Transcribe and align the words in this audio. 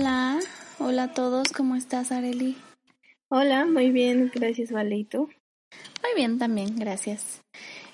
Hola, 0.00 0.38
hola 0.78 1.02
a 1.02 1.12
todos, 1.12 1.48
¿cómo 1.48 1.74
estás, 1.74 2.12
Areli? 2.12 2.56
Hola, 3.30 3.66
muy 3.66 3.90
bien, 3.90 4.30
gracias, 4.32 4.70
Valito. 4.70 5.22
Muy 5.22 6.14
bien 6.14 6.38
también, 6.38 6.76
gracias. 6.76 7.40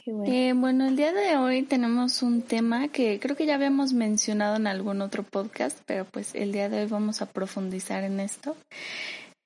Bueno. 0.05 0.31
Eh, 0.31 0.53
bueno, 0.55 0.87
el 0.87 0.97
día 0.97 1.15
de 1.15 1.39
hoy 1.39 1.63
tenemos 1.63 2.23
un 2.23 2.43
tema 2.43 2.89
que 2.89 3.19
creo 3.21 3.37
que 3.37 3.47
ya 3.47 3.55
habíamos 3.55 3.95
mencionado 3.95 4.57
en 4.57 4.67
algún 4.67 5.01
otro 5.01 5.23
podcast, 5.23 5.81
pero 5.87 6.05
pues 6.05 6.35
el 6.35 6.53
día 6.53 6.69
de 6.69 6.83
hoy 6.83 6.87
vamos 6.91 7.23
a 7.23 7.33
profundizar 7.33 8.05
en 8.05 8.21
esto, 8.21 8.55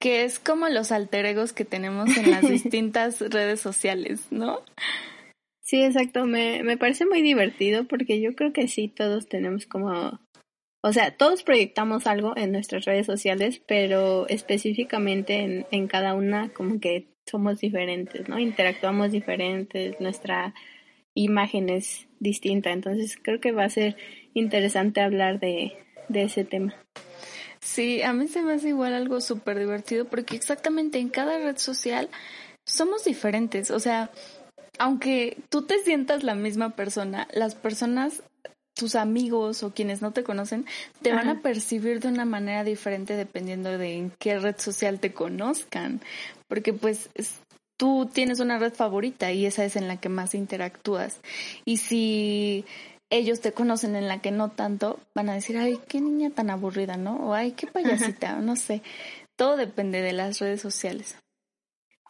que 0.01 0.25
es 0.25 0.41
como 0.41 0.69
los 0.69 0.91
alter 0.91 1.27
egos 1.27 1.53
que 1.53 1.65
tenemos 1.65 2.17
en 2.17 2.33
las 2.33 2.43
distintas 2.51 3.21
redes 3.21 3.61
sociales, 3.61 4.23
¿no? 4.33 4.63
Sí, 5.63 5.85
exacto, 5.85 6.27
me, 6.27 6.65
me 6.65 6.77
parece 6.77 7.07
muy 7.07 7.23
divertido 7.23 7.85
porque 7.87 8.21
yo 8.21 8.35
creo 8.35 8.53
que 8.53 8.67
sí, 8.67 8.89
todos 8.89 9.29
tenemos 9.29 9.67
como 9.67 10.19
o 10.81 10.93
sea, 10.93 11.17
todos 11.17 11.43
proyectamos 11.43 12.07
algo 12.07 12.37
en 12.37 12.53
nuestras 12.53 12.85
redes 12.85 13.07
sociales, 13.07 13.61
pero 13.67 14.29
específicamente 14.29 15.41
en, 15.41 15.67
en 15.71 15.89
cada 15.89 16.15
una 16.15 16.51
como 16.51 16.81
que 16.81 17.09
somos 17.27 17.61
diferentes, 17.61 18.29
¿no? 18.29 18.39
Interactuamos 18.39 19.13
diferentes, 19.13 20.01
nuestra 20.01 20.55
imagen 21.15 21.69
es 21.69 22.07
distinta, 22.21 22.71
entonces 22.71 23.19
creo 23.21 23.41
que 23.41 23.53
va 23.53 23.65
a 23.65 23.71
ser 23.71 23.97
interesante 24.35 25.01
hablar 25.01 25.41
de, 25.41 25.77
de 26.09 26.23
ese 26.23 26.45
tema. 26.45 26.75
Sí, 27.61 28.03
a 28.03 28.13
mí 28.13 28.29
se 28.29 28.43
me 28.43 28.55
hace 28.55 28.69
igual 28.69 28.95
algo 28.95 29.21
súper 29.21 29.59
divertido 29.59 30.05
porque 30.05 30.37
exactamente 30.37 30.99
en 30.99 31.09
cada 31.09 31.39
red 31.39 31.59
social 31.59 32.09
somos 32.65 33.05
diferentes, 33.05 33.71
o 33.71 33.81
sea, 33.81 34.11
aunque 34.79 35.39
tú 35.49 35.67
te 35.67 35.83
sientas 35.83 36.23
la 36.23 36.35
misma 36.35 36.71
persona, 36.71 37.27
las 37.33 37.57
personas 37.57 38.23
tus 38.79 38.95
amigos 38.95 39.65
o 39.65 39.75
quienes 39.75 40.01
no 40.01 40.13
te 40.13 40.23
conocen 40.23 40.65
te 41.03 41.13
van 41.13 41.29
a 41.29 41.43
percibir 41.43 42.01
de 42.01 42.09
una 42.09 42.25
manera 42.25 42.63
diferente 42.63 43.15
dependiendo 43.15 43.77
de 43.77 43.97
en 43.97 44.13
qué 44.19 44.39
red 44.39 44.57
social 44.57 45.01
te 45.01 45.13
conozcan, 45.13 46.01
porque 46.47 46.73
pues 46.73 47.11
tú 47.77 48.09
tienes 48.13 48.39
una 48.39 48.59
red 48.59 48.73
favorita 48.73 49.33
y 49.33 49.47
esa 49.47 49.65
es 49.65 49.75
en 49.75 49.89
la 49.89 49.99
que 49.99 50.09
más 50.09 50.35
interactúas. 50.35 51.21
Y 51.65 51.79
si 51.79 52.65
ellos 53.11 53.41
te 53.41 53.53
conocen 53.53 53.97
en 53.97 54.07
la 54.07 54.21
que 54.21 54.31
no 54.31 54.51
tanto, 54.51 55.01
van 55.13 55.29
a 55.29 55.35
decir, 55.35 55.59
ay, 55.59 55.81
qué 55.89 56.01
niña 56.01 56.31
tan 56.31 56.49
aburrida, 56.49 56.97
¿no? 56.97 57.17
O 57.17 57.35
ay, 57.35 57.53
qué 57.53 57.67
payasita, 57.67 58.37
no 58.37 58.55
sé. 58.55 58.83
Todo 59.37 59.57
depende 59.57 60.03
de 60.03 60.13
las 60.13 60.39
redes 60.39 60.61
sociales. 60.61 61.17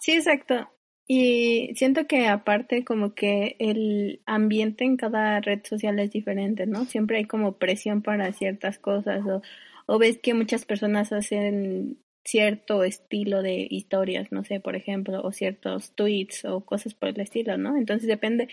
Sí, 0.01 0.13
exacto. 0.13 0.69
Y 1.11 1.73
siento 1.75 2.07
que 2.07 2.29
aparte 2.29 2.85
como 2.85 3.15
que 3.15 3.57
el 3.59 4.21
ambiente 4.27 4.85
en 4.85 4.99
cada 4.99 5.41
red 5.41 5.61
social 5.65 5.99
es 5.99 6.11
diferente, 6.11 6.67
¿no? 6.67 6.85
Siempre 6.85 7.17
hay 7.17 7.25
como 7.25 7.53
presión 7.53 8.03
para 8.03 8.31
ciertas 8.35 8.79
cosas 8.79 9.25
o, 9.27 9.41
o 9.87 9.99
ves 9.99 10.19
que 10.19 10.35
muchas 10.35 10.67
personas 10.67 11.11
hacen 11.13 11.97
cierto 12.25 12.85
estilo 12.85 13.41
de 13.41 13.67
historias, 13.71 14.31
no 14.33 14.45
sé, 14.45 14.61
por 14.61 14.77
ejemplo, 14.77 15.23
o 15.23 15.33
ciertos 15.33 15.93
tweets 15.93 16.45
o 16.45 16.61
cosas 16.61 16.93
por 16.93 17.09
el 17.09 17.21
estilo, 17.21 17.57
¿no? 17.57 17.79
Entonces 17.79 18.07
depende 18.07 18.49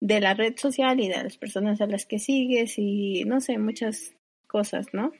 de 0.00 0.20
la 0.20 0.34
red 0.34 0.56
social 0.56 0.98
y 0.98 1.08
de 1.08 1.22
las 1.22 1.36
personas 1.36 1.80
a 1.80 1.86
las 1.86 2.04
que 2.04 2.18
sigues 2.18 2.74
y 2.78 3.22
no 3.24 3.40
sé, 3.40 3.58
muchas 3.58 4.16
cosas, 4.48 4.88
¿no? 4.92 5.12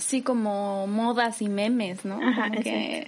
Sí, 0.00 0.22
como 0.22 0.88
modas 0.88 1.40
y 1.42 1.48
memes, 1.48 2.04
¿no? 2.04 2.20
Ajá, 2.20 2.50
que 2.50 3.06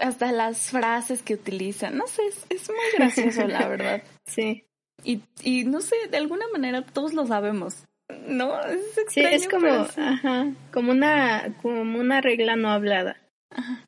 hasta 0.00 0.32
las 0.32 0.70
frases 0.70 1.22
que 1.22 1.34
utilizan, 1.34 1.96
no 1.96 2.06
sé, 2.06 2.22
es, 2.48 2.68
muy 2.68 2.78
gracioso, 2.96 3.46
la 3.46 3.68
verdad. 3.68 4.02
Sí. 4.26 4.64
Y, 5.04 5.20
y 5.42 5.64
no 5.64 5.80
sé, 5.80 5.96
de 6.10 6.16
alguna 6.16 6.46
manera 6.52 6.82
todos 6.82 7.12
lo 7.14 7.26
sabemos. 7.26 7.84
No, 8.26 8.60
es 8.62 8.98
extraño, 8.98 9.28
Sí, 9.28 9.34
es 9.34 9.48
como, 9.48 9.68
ajá, 9.68 10.52
como 10.72 10.92
una, 10.92 11.54
como 11.60 11.98
una 11.98 12.20
regla 12.20 12.56
no 12.56 12.70
hablada. 12.70 13.16
Ajá, 13.50 13.84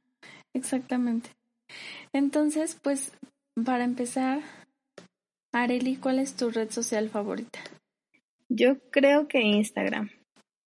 exactamente. 0.55 1.31
Entonces, 2.13 2.79
pues, 2.83 3.13
para 3.65 3.85
empezar, 3.85 4.41
Areli, 5.53 5.97
¿cuál 5.97 6.19
es 6.19 6.35
tu 6.35 6.51
red 6.51 6.71
social 6.71 7.09
favorita? 7.11 7.61
Yo 8.49 8.79
creo 8.91 9.29
que 9.29 9.41
Instagram. 9.41 10.11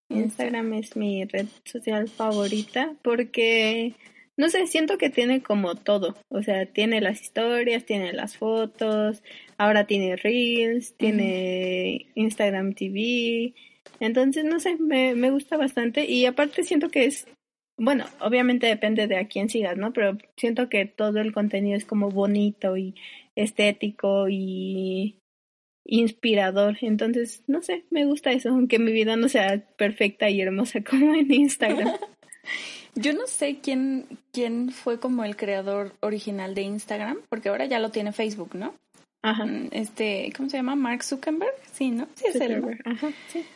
Instagram 0.09 0.75
es 0.75 0.97
mi 0.97 1.25
red 1.25 1.49
social 1.65 2.09
favorita 2.09 2.95
porque 3.03 3.95
no 4.43 4.49
sé, 4.49 4.67
siento 4.67 4.99
que 4.99 5.09
tiene 5.09 5.41
como 5.41 5.77
todo, 5.77 6.17
o 6.29 6.43
sea, 6.43 6.67
tiene 6.67 7.01
las 7.01 7.23
historias, 7.23 7.85
tiene 7.85 8.13
las 8.13 8.37
fotos, 8.37 9.23
ahora 9.57 9.87
tiene 9.87 10.17
Reels, 10.17 10.97
tiene 10.97 12.07
Instagram 12.17 12.75
TV, 12.75 13.55
entonces 14.01 14.45
no 14.45 14.59
sé, 14.59 14.77
me, 14.79 15.15
me 15.15 15.31
gusta 15.31 15.57
bastante 15.57 16.07
y 16.07 16.27
aparte 16.27 16.65
siento 16.65 16.89
que 16.89 17.05
es, 17.05 17.29
bueno, 17.79 18.05
obviamente 18.19 18.67
depende 18.67 19.07
de 19.07 19.17
a 19.17 19.29
quién 19.29 19.49
sigas, 19.49 19.77
¿no? 19.77 19.93
Pero 19.93 20.19
siento 20.37 20.69
que 20.69 20.87
todo 20.87 21.21
el 21.21 21.33
contenido 21.33 21.77
es 21.77 21.85
como 21.85 22.11
bonito 22.11 22.77
y 22.77 22.97
estético 23.37 24.29
y 24.29 25.19
inspirador, 25.85 26.79
entonces 26.81 27.45
no 27.47 27.63
sé, 27.63 27.85
me 27.91 28.07
gusta 28.07 28.33
eso, 28.33 28.49
aunque 28.49 28.81
mi 28.81 28.91
vida 28.91 29.15
no 29.15 29.29
sea 29.29 29.65
perfecta 29.77 30.29
y 30.31 30.41
hermosa 30.41 30.83
como 30.91 31.15
en 31.15 31.33
Instagram. 31.33 31.93
Yo 32.95 33.15
no 33.15 33.27
sé 33.27 33.59
quién, 33.63 34.07
quién 34.33 34.71
fue 34.71 35.01
como 35.01 35.25
el 35.25 35.37
creador 35.37 35.95
original 36.01 36.55
de 36.55 36.63
Instagram, 36.63 37.19
porque 37.29 37.49
ahora 37.49 37.65
ya 37.67 37.79
lo 37.79 37.91
tiene 37.91 38.13
Facebook, 38.13 38.55
¿no? 38.55 38.75
Ajá. 39.23 39.47
Este, 39.71 40.33
¿cómo 40.37 40.51
se 40.51 40.59
llama? 40.59 40.75
Mark 40.75 41.05
Zuckerberg, 41.05 41.55
sí, 41.73 41.91
¿no? 41.91 42.07
Sí, 42.17 42.25
es 42.29 42.37
él. 42.37 42.61
¿no? 42.61 42.93
Ajá, 42.93 43.11
sí. 43.29 43.47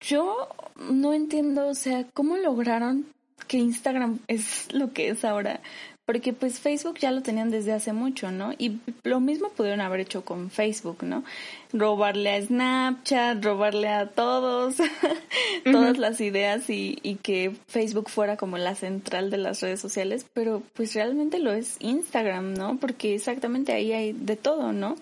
Yo 0.00 0.48
no 0.76 1.12
entiendo, 1.12 1.68
o 1.68 1.74
sea, 1.74 2.06
cómo 2.14 2.36
lograron 2.36 3.06
que 3.48 3.58
Instagram 3.58 4.20
es 4.28 4.72
lo 4.72 4.92
que 4.92 5.08
es 5.08 5.24
ahora. 5.24 5.60
Porque 6.06 6.34
pues 6.34 6.60
Facebook 6.60 6.98
ya 6.98 7.10
lo 7.10 7.22
tenían 7.22 7.50
desde 7.50 7.72
hace 7.72 7.94
mucho, 7.94 8.30
¿no? 8.30 8.52
Y 8.58 8.78
lo 9.04 9.20
mismo 9.20 9.48
pudieron 9.48 9.80
haber 9.80 10.00
hecho 10.00 10.22
con 10.22 10.50
Facebook, 10.50 11.02
¿no? 11.02 11.24
Robarle 11.72 12.30
a 12.30 12.42
Snapchat, 12.42 13.42
robarle 13.42 13.88
a 13.88 14.10
todos, 14.10 14.76
todas 15.64 15.96
las 15.96 16.20
ideas 16.20 16.68
y, 16.68 16.98
y 17.02 17.14
que 17.16 17.56
Facebook 17.68 18.10
fuera 18.10 18.36
como 18.36 18.58
la 18.58 18.74
central 18.74 19.30
de 19.30 19.38
las 19.38 19.62
redes 19.62 19.80
sociales, 19.80 20.26
pero 20.34 20.62
pues 20.74 20.94
realmente 20.94 21.38
lo 21.38 21.52
es 21.52 21.76
Instagram, 21.80 22.52
¿no? 22.52 22.76
Porque 22.76 23.14
exactamente 23.14 23.72
ahí 23.72 23.92
hay 23.92 24.12
de 24.12 24.36
todo, 24.36 24.72
¿no? 24.72 24.96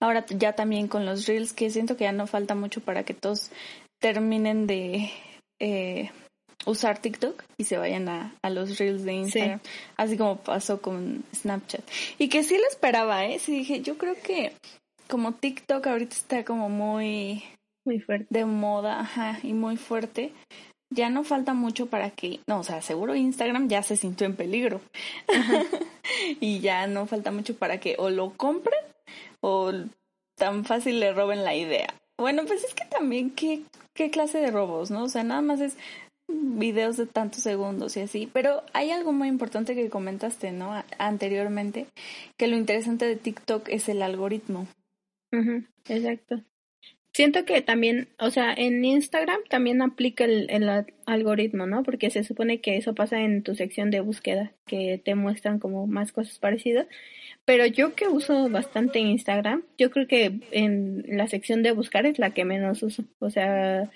Ahora 0.00 0.26
ya 0.28 0.54
también 0.54 0.88
con 0.88 1.06
los 1.06 1.26
reels, 1.26 1.52
que 1.52 1.70
siento 1.70 1.96
que 1.96 2.04
ya 2.04 2.12
no 2.12 2.26
falta 2.26 2.56
mucho 2.56 2.80
para 2.80 3.04
que 3.04 3.14
todos 3.14 3.52
terminen 4.00 4.66
de... 4.66 5.08
Eh, 5.60 6.10
usar 6.66 6.98
TikTok 6.98 7.42
y 7.56 7.64
se 7.64 7.78
vayan 7.78 8.08
a, 8.08 8.34
a 8.42 8.50
los 8.50 8.78
reels 8.78 9.04
de 9.04 9.12
Instagram, 9.14 9.60
sí. 9.62 9.70
así 9.96 10.16
como 10.16 10.36
pasó 10.36 10.80
con 10.80 11.24
Snapchat. 11.34 11.82
Y 12.18 12.28
que 12.28 12.44
sí 12.44 12.56
lo 12.56 12.66
esperaba, 12.68 13.24
¿eh? 13.24 13.38
Sí 13.38 13.52
dije, 13.58 13.80
yo 13.82 13.98
creo 13.98 14.14
que 14.22 14.52
como 15.08 15.32
TikTok 15.32 15.86
ahorita 15.86 16.14
está 16.16 16.44
como 16.44 16.68
muy... 16.68 17.44
Muy 17.84 17.98
fuerte. 17.98 18.26
De 18.30 18.44
moda, 18.44 19.00
ajá, 19.00 19.40
y 19.42 19.52
muy 19.52 19.76
fuerte. 19.76 20.32
Ya 20.90 21.10
no 21.10 21.24
falta 21.24 21.52
mucho 21.52 21.86
para 21.86 22.10
que, 22.10 22.40
no, 22.46 22.60
o 22.60 22.64
sea, 22.64 22.80
seguro 22.80 23.14
Instagram 23.14 23.68
ya 23.68 23.82
se 23.82 23.96
sintió 23.96 24.26
en 24.26 24.36
peligro. 24.36 24.80
y 26.40 26.60
ya 26.60 26.86
no 26.86 27.06
falta 27.06 27.32
mucho 27.32 27.56
para 27.56 27.80
que 27.80 27.96
o 27.98 28.10
lo 28.10 28.30
compren 28.30 28.80
o 29.40 29.72
tan 30.36 30.64
fácil 30.64 31.00
le 31.00 31.12
roben 31.12 31.44
la 31.44 31.54
idea. 31.54 31.92
Bueno, 32.18 32.44
pues 32.46 32.62
es 32.62 32.74
que 32.74 32.84
también, 32.84 33.30
¿qué, 33.30 33.62
qué 33.94 34.10
clase 34.10 34.38
de 34.38 34.50
robos, 34.50 34.90
no? 34.90 35.04
O 35.04 35.08
sea, 35.08 35.24
nada 35.24 35.42
más 35.42 35.60
es 35.60 35.76
videos 36.28 36.96
de 36.96 37.06
tantos 37.06 37.42
segundos 37.42 37.96
y 37.96 38.00
así, 38.00 38.28
pero 38.32 38.62
hay 38.72 38.90
algo 38.90 39.12
muy 39.12 39.28
importante 39.28 39.74
que 39.74 39.90
comentaste, 39.90 40.52
¿no? 40.52 40.82
Anteriormente, 40.98 41.86
que 42.36 42.48
lo 42.48 42.56
interesante 42.56 43.04
de 43.04 43.16
TikTok 43.16 43.68
es 43.68 43.88
el 43.88 44.02
algoritmo. 44.02 44.66
Uh 45.32 45.62
exacto. 45.88 46.42
Siento 47.14 47.44
que 47.44 47.60
también, 47.60 48.08
o 48.18 48.30
sea, 48.30 48.54
en 48.54 48.82
Instagram 48.84 49.40
también 49.50 49.82
aplica 49.82 50.24
el, 50.24 50.48
el, 50.48 50.86
algoritmo, 51.04 51.66
¿no? 51.66 51.82
Porque 51.82 52.08
se 52.08 52.24
supone 52.24 52.62
que 52.62 52.78
eso 52.78 52.94
pasa 52.94 53.20
en 53.20 53.42
tu 53.42 53.54
sección 53.54 53.90
de 53.90 54.00
búsqueda, 54.00 54.52
que 54.66 54.98
te 55.04 55.14
muestran 55.14 55.58
como 55.58 55.86
más 55.86 56.10
cosas 56.10 56.38
parecidas. 56.38 56.86
Pero 57.44 57.66
yo 57.66 57.94
que 57.94 58.08
uso 58.08 58.48
bastante 58.48 59.00
Instagram, 59.00 59.62
yo 59.76 59.90
creo 59.90 60.06
que 60.06 60.40
en 60.52 61.04
la 61.08 61.26
sección 61.26 61.62
de 61.62 61.72
buscar 61.72 62.06
es 62.06 62.18
la 62.18 62.30
que 62.30 62.46
menos 62.46 62.82
uso. 62.82 63.04
O 63.18 63.28
sea, 63.28 63.90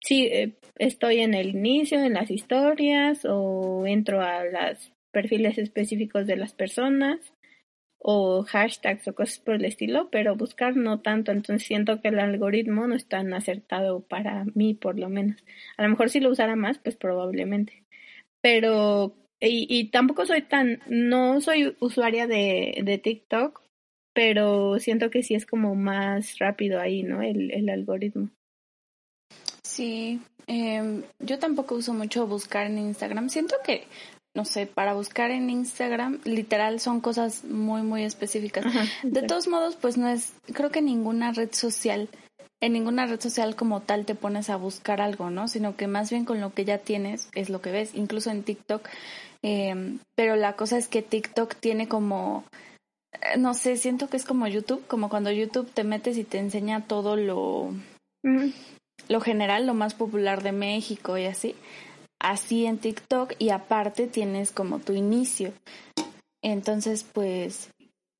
sí, 0.00 0.26
eh, 0.26 0.54
estoy 0.76 1.20
en 1.20 1.34
el 1.34 1.50
inicio, 1.50 2.02
en 2.02 2.14
las 2.14 2.30
historias, 2.30 3.24
o 3.24 3.86
entro 3.86 4.20
a 4.20 4.44
los 4.44 4.92
perfiles 5.12 5.58
específicos 5.58 6.26
de 6.26 6.36
las 6.36 6.54
personas, 6.54 7.18
o 7.98 8.42
hashtags 8.44 9.06
o 9.08 9.14
cosas 9.14 9.38
por 9.40 9.56
el 9.56 9.64
estilo, 9.64 10.08
pero 10.10 10.36
buscar 10.36 10.74
no 10.76 11.00
tanto, 11.00 11.32
entonces 11.32 11.66
siento 11.66 12.00
que 12.00 12.08
el 12.08 12.18
algoritmo 12.18 12.86
no 12.86 12.94
es 12.94 13.06
tan 13.06 13.32
acertado 13.34 14.00
para 14.00 14.44
mí, 14.54 14.74
por 14.74 14.98
lo 14.98 15.08
menos. 15.08 15.44
A 15.76 15.82
lo 15.82 15.90
mejor 15.90 16.08
si 16.10 16.20
lo 16.20 16.30
usara 16.30 16.56
más, 16.56 16.78
pues 16.78 16.96
probablemente. 16.96 17.84
Pero, 18.40 19.14
y, 19.40 19.66
y 19.68 19.90
tampoco 19.90 20.24
soy 20.26 20.42
tan, 20.42 20.80
no 20.88 21.40
soy 21.42 21.76
usuaria 21.80 22.26
de, 22.26 22.80
de 22.84 22.98
TikTok, 22.98 23.62
pero 24.14 24.78
siento 24.78 25.10
que 25.10 25.22
sí 25.22 25.34
es 25.34 25.46
como 25.46 25.74
más 25.74 26.38
rápido 26.38 26.80
ahí, 26.80 27.02
¿no? 27.02 27.22
El, 27.22 27.50
el 27.52 27.68
algoritmo. 27.68 28.30
Sí, 29.80 30.20
eh, 30.46 31.04
yo 31.20 31.38
tampoco 31.38 31.74
uso 31.74 31.94
mucho 31.94 32.26
buscar 32.26 32.66
en 32.66 32.76
Instagram. 32.76 33.30
Siento 33.30 33.56
que, 33.64 33.86
no 34.36 34.44
sé, 34.44 34.66
para 34.66 34.92
buscar 34.92 35.30
en 35.30 35.48
Instagram, 35.48 36.20
literal 36.24 36.80
son 36.80 37.00
cosas 37.00 37.44
muy, 37.44 37.80
muy 37.80 38.04
específicas. 38.04 38.66
de 39.02 39.22
todos 39.22 39.48
modos, 39.48 39.76
pues 39.76 39.96
no 39.96 40.06
es, 40.06 40.34
creo 40.52 40.70
que 40.70 40.82
ninguna 40.82 41.32
red 41.32 41.48
social, 41.52 42.10
en 42.60 42.74
ninguna 42.74 43.06
red 43.06 43.22
social 43.22 43.56
como 43.56 43.80
tal 43.80 44.04
te 44.04 44.14
pones 44.14 44.50
a 44.50 44.56
buscar 44.56 45.00
algo, 45.00 45.30
¿no? 45.30 45.48
Sino 45.48 45.76
que 45.76 45.86
más 45.86 46.10
bien 46.10 46.26
con 46.26 46.42
lo 46.42 46.52
que 46.52 46.66
ya 46.66 46.76
tienes 46.76 47.30
es 47.34 47.48
lo 47.48 47.62
que 47.62 47.70
ves, 47.70 47.94
incluso 47.94 48.30
en 48.30 48.42
TikTok. 48.42 48.86
Eh, 49.42 49.96
pero 50.14 50.36
la 50.36 50.56
cosa 50.56 50.76
es 50.76 50.88
que 50.88 51.00
TikTok 51.00 51.54
tiene 51.54 51.88
como 51.88 52.44
eh, 53.12 53.38
no 53.38 53.54
sé, 53.54 53.78
siento 53.78 54.10
que 54.10 54.18
es 54.18 54.26
como 54.26 54.46
YouTube, 54.46 54.86
como 54.88 55.08
cuando 55.08 55.30
YouTube 55.30 55.70
te 55.72 55.84
metes 55.84 56.18
y 56.18 56.24
te 56.24 56.36
enseña 56.36 56.86
todo 56.86 57.16
lo, 57.16 57.72
lo 59.10 59.20
general, 59.20 59.66
lo 59.66 59.74
más 59.74 59.94
popular 59.94 60.42
de 60.42 60.52
México 60.52 61.18
y 61.18 61.26
así. 61.26 61.56
Así 62.20 62.64
en 62.64 62.78
TikTok 62.78 63.32
y 63.38 63.50
aparte 63.50 64.06
tienes 64.06 64.52
como 64.52 64.78
tu 64.78 64.92
inicio. 64.92 65.52
Entonces, 66.42 67.04
pues, 67.12 67.70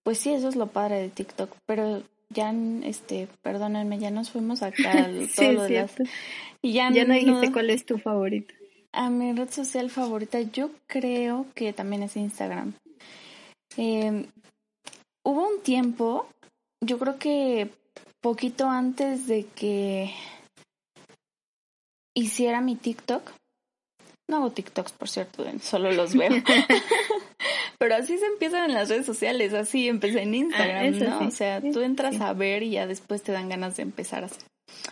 pues 0.03 0.19
sí, 0.19 0.33
eso 0.33 0.49
es 0.49 0.57
lo 0.57 0.67
padre 0.67 1.01
de 1.01 1.09
TikTok, 1.09 1.55
pero 1.65 2.03
ya, 2.29 2.53
este, 2.83 3.29
perdónenme, 3.41 4.01
ya 4.01 4.11
nos 4.11 4.31
fuimos 4.31 4.65
acá 4.65 5.09
todo 5.37 5.53
lo 5.53 5.63
de 5.63 5.71
las... 5.71 5.95
Y 6.61 6.73
ya, 6.73 6.91
ya 6.91 7.05
no 7.05 7.15
dijiste 7.15 7.53
cuál 7.53 7.71
es 7.71 7.87
tu 7.87 7.99
favorita. 7.99 8.53
A 8.93 9.11
mi 9.11 9.33
red 9.33 9.49
social 9.49 9.91
favorita, 9.91 10.41
yo 10.41 10.71
creo 10.89 11.47
que 11.55 11.73
también 11.73 12.03
es 12.03 12.17
Instagram. 12.17 12.75
Eh, 13.77 14.27
hubo 15.25 15.47
un 15.47 15.63
tiempo, 15.63 16.27
yo 16.81 16.99
creo 16.99 17.17
que 17.17 17.71
poquito 18.21 18.69
antes 18.69 19.29
de 19.29 19.47
que 19.47 20.13
hiciera 22.15 22.61
mi 22.61 22.77
TikTok. 22.77 23.33
No 24.29 24.37
hago 24.37 24.53
TikToks, 24.53 24.93
por 24.93 25.09
cierto, 25.09 25.45
solo 25.63 25.93
los 25.93 26.15
veo. 26.15 26.31
Pero 27.79 27.95
así 27.97 28.19
se 28.19 28.27
empiezan 28.27 28.71
en 28.71 28.75
las 28.75 28.89
redes 28.89 29.07
sociales, 29.07 29.55
así 29.55 29.89
empecé 29.89 30.23
en 30.23 30.35
Instagram, 30.35 30.95
ah, 31.03 31.21
¿no? 31.21 31.29
o 31.29 31.31
sea, 31.31 31.61
tú 31.61 31.81
entras 31.81 32.21
a 32.21 32.33
ver 32.35 32.63
y 32.63 32.73
ya 32.73 32.87
después 32.87 33.23
te 33.23 33.33
dan 33.33 33.49
ganas 33.49 33.77
de 33.77 33.83
empezar 33.83 34.23
a 34.23 34.27
hacer. 34.27 34.43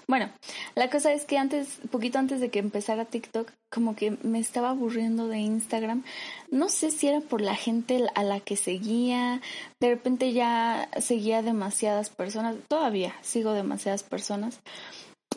Bueno, 0.06 0.30
la 0.74 0.90
cosa 0.90 1.12
es 1.12 1.24
que 1.24 1.38
antes, 1.38 1.78
poquito 1.90 2.18
antes 2.18 2.40
de 2.40 2.50
que 2.50 2.58
empezara 2.58 3.04
TikTok, 3.04 3.50
como 3.70 3.94
que 3.94 4.16
me 4.22 4.38
estaba 4.38 4.70
aburriendo 4.70 5.28
de 5.28 5.38
Instagram. 5.38 6.02
No 6.50 6.68
sé 6.68 6.90
si 6.90 7.08
era 7.08 7.20
por 7.20 7.40
la 7.40 7.54
gente 7.54 8.04
a 8.14 8.24
la 8.24 8.40
que 8.40 8.56
seguía. 8.56 9.40
De 9.80 9.90
repente 9.90 10.32
ya 10.32 10.88
seguía 10.98 11.42
demasiadas 11.42 12.10
personas. 12.10 12.56
Todavía 12.68 13.14
sigo 13.22 13.52
demasiadas 13.52 14.02
personas. 14.02 14.60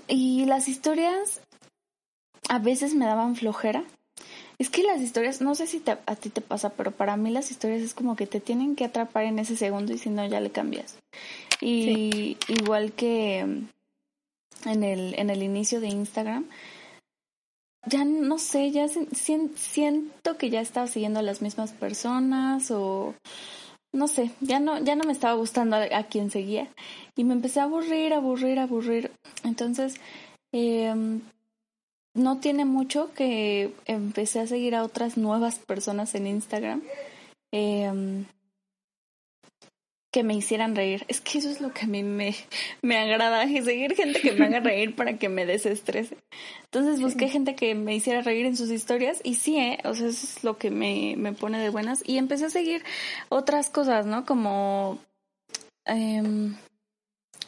Y 0.08 0.46
las 0.46 0.68
historias 0.68 1.42
a 2.52 2.60
veces 2.60 2.96
me 2.96 3.06
daban 3.06 3.38
flojera. 3.38 3.86
Es 4.60 4.70
que 4.70 4.84
las 4.84 5.00
historias, 5.00 5.40
no 5.40 5.56
sé 5.56 5.68
si 5.68 5.82
a 5.88 6.16
ti 6.18 6.30
te 6.30 6.42
pasa, 6.42 6.72
pero 6.72 6.92
para 6.92 7.16
mí 7.16 7.32
las 7.32 7.50
historias 7.50 7.82
es 7.82 7.94
como 7.94 8.18
que 8.18 8.28
te 8.28 8.42
tienen 8.42 8.76
que 8.76 8.84
atrapar 8.84 9.24
en 9.24 9.40
ese 9.40 9.56
segundo 9.56 9.94
y 9.94 9.98
si 9.98 10.10
no 10.10 10.28
ya 10.28 10.42
le 10.42 10.52
cambias. 10.52 10.98
Y 11.62 12.38
igual 12.50 12.92
que 12.92 13.40
en 13.40 14.84
el, 14.84 15.18
en 15.18 15.30
el 15.30 15.44
inicio 15.44 15.80
de 15.80 15.88
Instagram, 15.88 16.46
ya 17.88 18.04
no 18.04 18.38
sé, 18.38 18.72
ya 18.72 18.86
siento 18.90 20.38
que 20.38 20.50
ya 20.50 20.60
estaba 20.60 20.88
siguiendo 20.88 21.22
a 21.22 21.24
las 21.24 21.42
mismas 21.42 21.72
personas 21.72 22.70
o 22.70 23.16
no 23.94 24.10
sé, 24.10 24.32
ya 24.42 24.60
no, 24.60 24.78
ya 24.84 24.98
no 24.98 25.06
me 25.06 25.14
estaba 25.14 25.36
gustando 25.36 25.78
a, 25.78 26.04
quien 26.04 26.30
seguía 26.30 26.68
y 27.16 27.24
me 27.24 27.34
empecé 27.34 27.62
a 27.62 27.64
aburrir, 27.64 28.14
aburrir, 28.14 28.60
aburrir. 28.60 29.12
Entonces, 29.46 29.96
em, 30.52 31.22
no 32.14 32.40
tiene 32.40 32.66
mucho 32.66 33.14
que 33.14 33.74
empecé 33.86 34.40
a 34.40 34.48
seguir 34.48 34.76
a 34.76 34.84
otras 34.84 35.18
nuevas 35.18 35.60
personas 35.60 36.16
en 36.16 36.28
Instagram. 36.28 36.82
Eh, 37.52 38.24
que 40.12 40.24
me 40.24 40.36
hicieran 40.36 40.76
reír. 40.76 41.06
Es 41.08 41.22
que 41.22 41.38
eso 41.38 41.50
es 41.50 41.62
lo 41.62 41.74
que 41.74 41.86
a 41.86 41.88
mí 41.88 42.04
me, 42.04 42.36
me 42.82 42.98
agrada, 42.98 43.46
y 43.46 43.62
seguir 43.64 43.96
gente 43.96 44.20
que 44.20 44.34
me 44.34 44.46
haga 44.46 44.60
reír 44.62 44.96
para 44.96 45.18
que 45.18 45.30
me 45.30 45.46
desestrese. 45.46 46.18
Entonces 46.66 47.02
busqué 47.02 47.30
gente 47.30 47.56
que 47.56 47.74
me 47.76 47.96
hiciera 47.96 48.22
reír 48.22 48.46
en 48.46 48.58
sus 48.58 48.70
historias 48.70 49.22
y 49.24 49.36
sí, 49.36 49.58
¿eh? 49.58 49.80
o 49.86 49.94
sea, 49.96 50.08
eso 50.08 50.26
es 50.26 50.44
lo 50.44 50.58
que 50.58 50.70
me, 50.70 51.16
me 51.18 51.34
pone 51.34 51.60
de 51.60 51.70
buenas. 51.70 52.04
Y 52.06 52.18
empecé 52.18 52.46
a 52.46 52.50
seguir 52.50 52.84
otras 53.30 53.70
cosas, 53.70 54.06
¿no? 54.06 54.26
Como 54.26 55.00
eh, 55.86 56.22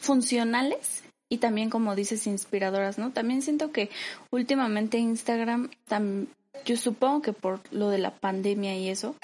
funcionales 0.00 1.03
y 1.28 1.38
también, 1.38 1.70
como 1.70 1.94
dices, 1.94 2.26
inspiradoras, 2.26 2.98
¿no? 2.98 3.10
También 3.10 3.42
siento 3.42 3.72
que 3.72 3.90
últimamente 4.30 4.98
Instagram, 4.98 5.70
yo 6.64 6.76
supongo 6.76 7.22
que 7.22 7.32
por 7.32 7.60
lo 7.72 7.90
de 7.90 7.98
la 7.98 8.12
pandemia 8.12 8.76
y 8.76 8.88
eso, 8.88 9.16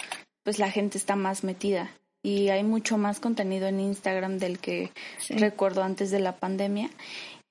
pues 0.43 0.59
la 0.59 0.71
gente 0.71 0.99
está 0.99 1.17
más 1.17 1.45
metida 1.45 1.91
y 2.23 2.49
hay 2.49 2.65
mucho 2.65 2.99
más 2.99 3.21
contenido 3.21 3.67
en 3.67 3.81
Instagram 3.81 4.39
del 4.39 4.59
que 4.59 4.91
recuerdo 5.29 5.83
antes 5.83 6.11
de 6.11 6.21
la 6.21 6.37
pandemia. 6.37 6.91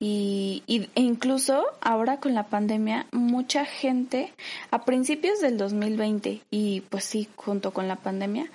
Y, 0.01 0.63
e 0.67 1.01
incluso 1.01 1.65
ahora 1.81 2.21
con 2.21 2.33
la 2.33 2.47
pandemia, 2.47 3.07
mucha 3.11 3.65
gente, 3.65 4.31
a 4.71 4.85
principios 4.85 5.41
del 5.41 5.57
2020, 5.57 6.41
y 6.49 6.81
pues 6.89 7.03
sí, 7.03 7.27
junto 7.35 7.71
con 7.71 7.89
la 7.89 7.97
pandemia, 7.97 8.49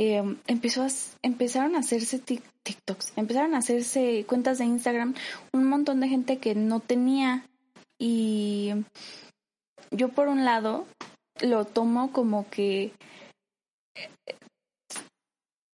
eh, 0.00 0.22
empezó 0.46 0.84
a, 0.84 0.88
empezaron 1.22 1.74
a 1.74 1.80
hacerse 1.80 2.20
TikToks, 2.20 3.14
empezaron 3.16 3.56
a 3.56 3.58
hacerse 3.58 4.24
cuentas 4.28 4.58
de 4.58 4.64
Instagram, 4.64 5.16
un 5.52 5.64
montón 5.64 5.98
de 5.98 6.06
gente 6.06 6.38
que 6.38 6.54
no 6.54 6.78
tenía. 6.78 7.44
Y 7.98 8.74
yo 9.90 10.10
por 10.10 10.28
un 10.28 10.44
lado 10.44 10.86
lo 11.40 11.64
tomo 11.64 12.12
como 12.12 12.48
que 12.48 12.92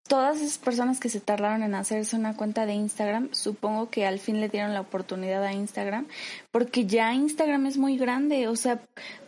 todas 0.07 0.39
esas 0.39 0.57
personas 0.57 1.01
que 1.01 1.09
se 1.09 1.19
tardaron 1.19 1.62
en 1.62 1.75
hacerse 1.75 2.15
una 2.15 2.38
cuenta 2.38 2.65
de 2.65 2.75
Instagram, 2.75 3.27
supongo 3.33 3.89
que 3.89 4.05
al 4.05 4.19
fin 4.19 4.39
le 4.39 4.47
dieron 4.47 4.74
la 4.74 4.81
oportunidad 4.81 5.43
a 5.43 5.51
Instagram, 5.51 6.07
porque 6.50 6.86
ya 6.86 7.13
Instagram 7.13 7.65
es 7.65 7.77
muy 7.77 7.97
grande, 7.97 8.47
o 8.47 8.55
sea, 8.55 8.79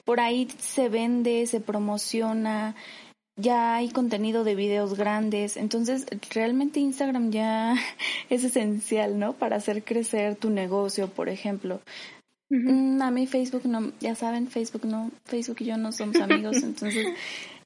por 0.06 0.22
ahí 0.22 0.48
se 0.58 0.88
vende, 0.88 1.48
se 1.48 1.60
promociona, 1.60 2.76
ya 3.38 3.76
hay 3.76 3.90
contenido 3.90 4.44
de 4.44 4.56
videos 4.56 4.98
grandes, 4.98 5.58
entonces 5.58 6.06
realmente 6.34 6.80
Instagram 6.80 7.32
ya 7.32 7.76
es 8.30 8.44
esencial, 8.44 9.20
¿no? 9.20 9.34
Para 9.34 9.58
hacer 9.58 9.84
crecer 9.84 10.36
tu 10.36 10.50
negocio, 10.50 11.08
por 11.08 11.30
ejemplo. 11.30 11.82
Mm, 12.50 13.02
a 13.02 13.12
mí 13.12 13.28
Facebook 13.28 13.66
no, 13.66 13.92
ya 14.00 14.16
saben, 14.16 14.48
Facebook 14.48 14.86
no, 14.86 15.12
Facebook 15.26 15.58
y 15.60 15.66
yo 15.66 15.78
no 15.78 15.92
somos 15.92 16.18
amigos, 16.18 16.58
entonces 16.64 17.08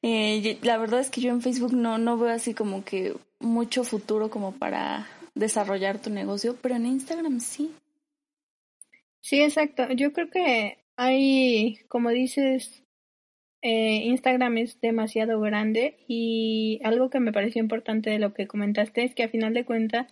eh, 0.02 0.58
la 0.62 0.78
verdad 0.78 1.02
es 1.02 1.10
que 1.10 1.22
yo 1.22 1.32
en 1.32 1.42
Facebook 1.42 1.74
no, 1.74 1.98
no 1.98 2.18
veo 2.18 2.34
así 2.34 2.54
como 2.54 2.84
que 2.84 3.16
mucho 3.40 3.84
futuro 3.84 4.30
como 4.30 4.54
para 4.54 5.08
desarrollar 5.36 6.02
tu 6.02 6.10
negocio, 6.10 6.56
pero 6.62 6.76
en 6.76 6.86
Instagram 6.86 7.40
sí. 7.40 7.74
Sí, 9.22 9.42
exacto. 9.42 9.92
Yo 9.92 10.14
creo 10.14 10.30
que 10.30 10.78
hay, 10.96 11.80
como 11.88 12.10
dices, 12.10 12.84
eh, 13.62 14.04
Instagram 14.06 14.58
es 14.58 14.80
demasiado 14.80 15.40
grande 15.42 15.98
y 16.08 16.80
algo 16.84 17.10
que 17.10 17.20
me 17.20 17.34
pareció 17.34 17.62
importante 17.62 18.10
de 18.10 18.20
lo 18.20 18.34
que 18.34 18.48
comentaste 18.48 19.04
es 19.04 19.14
que 19.16 19.24
a 19.24 19.30
final 19.30 19.54
de 19.54 19.66
cuentas 19.66 20.08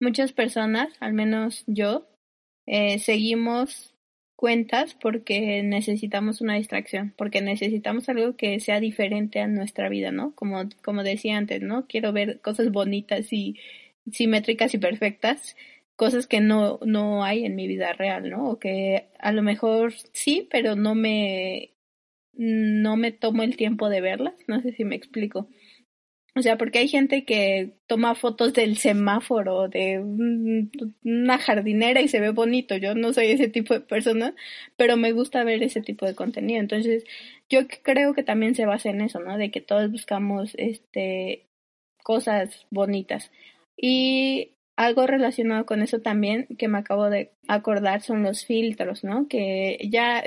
muchas 0.00 0.32
personas, 0.32 0.88
al 1.00 1.12
menos 1.12 1.64
yo, 1.66 2.08
eh, 2.66 2.98
seguimos 2.98 3.94
cuentas 4.36 4.94
porque 4.94 5.62
necesitamos 5.62 6.40
una 6.40 6.54
distracción, 6.54 7.12
porque 7.18 7.42
necesitamos 7.42 8.08
algo 8.08 8.36
que 8.36 8.58
sea 8.60 8.80
diferente 8.80 9.40
a 9.40 9.46
nuestra 9.46 9.90
vida, 9.90 10.12
¿no? 10.12 10.34
Como, 10.34 10.62
como 10.82 11.02
decía 11.02 11.36
antes, 11.36 11.60
¿no? 11.60 11.86
Quiero 11.86 12.12
ver 12.14 12.40
cosas 12.40 12.72
bonitas 12.72 13.32
y 13.32 13.58
simétricas 14.10 14.72
y 14.72 14.78
perfectas, 14.78 15.56
cosas 15.96 16.26
que 16.26 16.40
no, 16.40 16.78
no 16.86 17.22
hay 17.24 17.44
en 17.44 17.54
mi 17.54 17.68
vida 17.68 17.92
real, 17.92 18.30
¿no? 18.30 18.48
O 18.48 18.58
que 18.58 19.08
a 19.18 19.32
lo 19.32 19.42
mejor 19.42 19.92
sí, 20.12 20.48
pero 20.50 20.74
no 20.74 20.94
me, 20.94 21.72
no 22.32 22.96
me 22.96 23.12
tomo 23.12 23.42
el 23.42 23.56
tiempo 23.56 23.88
de 23.88 24.00
verlas, 24.00 24.34
no 24.46 24.60
sé 24.60 24.72
si 24.72 24.84
me 24.84 24.96
explico. 24.96 25.48
O 26.36 26.42
sea, 26.42 26.56
porque 26.56 26.78
hay 26.78 26.88
gente 26.88 27.24
que 27.24 27.74
toma 27.86 28.14
fotos 28.14 28.52
del 28.52 28.76
semáforo, 28.76 29.68
de 29.68 29.98
una 31.04 31.38
jardinera 31.38 32.00
y 32.00 32.08
se 32.08 32.20
ve 32.20 32.30
bonito. 32.30 32.76
Yo 32.76 32.94
no 32.94 33.12
soy 33.12 33.26
ese 33.26 33.48
tipo 33.48 33.74
de 33.74 33.80
persona, 33.80 34.34
pero 34.76 34.96
me 34.96 35.10
gusta 35.12 35.42
ver 35.42 35.62
ese 35.62 35.80
tipo 35.80 36.06
de 36.06 36.14
contenido. 36.14 36.60
Entonces, 36.60 37.04
yo 37.48 37.66
creo 37.82 38.14
que 38.14 38.22
también 38.22 38.54
se 38.54 38.64
basa 38.64 38.90
en 38.90 39.00
eso, 39.00 39.18
¿no? 39.18 39.38
De 39.38 39.50
que 39.50 39.60
todos 39.60 39.90
buscamos 39.90 40.52
este 40.56 41.46
cosas 42.04 42.66
bonitas. 42.70 43.32
Y 43.76 44.52
algo 44.76 45.06
relacionado 45.06 45.66
con 45.66 45.82
eso 45.82 46.00
también 46.00 46.46
que 46.58 46.68
me 46.68 46.78
acabo 46.78 47.10
de 47.10 47.32
acordar 47.48 48.02
son 48.02 48.22
los 48.22 48.46
filtros, 48.46 49.04
¿no? 49.04 49.26
Que 49.28 49.78
ya 49.90 50.22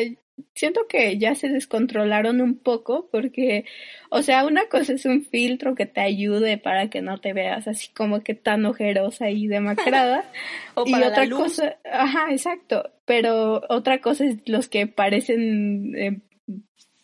siento 0.56 0.88
que 0.88 1.18
ya 1.18 1.36
se 1.36 1.50
descontrolaron 1.50 2.42
un 2.42 2.58
poco 2.58 3.08
porque, 3.12 3.66
o 4.10 4.22
sea, 4.22 4.46
una 4.46 4.68
cosa 4.68 4.94
es 4.94 5.06
un 5.06 5.26
filtro 5.26 5.76
que 5.76 5.86
te 5.86 6.02
ayude 6.02 6.58
para 6.58 6.90
que 6.90 7.02
no 7.02 7.20
te 7.20 7.34
veas 7.34 7.68
así 7.68 7.90
como 7.94 8.24
que 8.24 8.34
tan 8.36 8.66
ojerosa 8.66 9.30
y 9.30 9.48
demacrada. 9.48 10.26
o 10.76 10.86
y 10.88 10.94
otra 10.94 11.30
cosa, 11.30 11.78
ajá, 11.92 12.32
exacto. 12.32 12.92
Pero 13.06 13.64
otra 13.70 14.00
cosa 14.00 14.26
es 14.26 14.38
los 14.46 14.68
que 14.68 14.88
parecen 14.88 15.96
eh, 15.96 16.20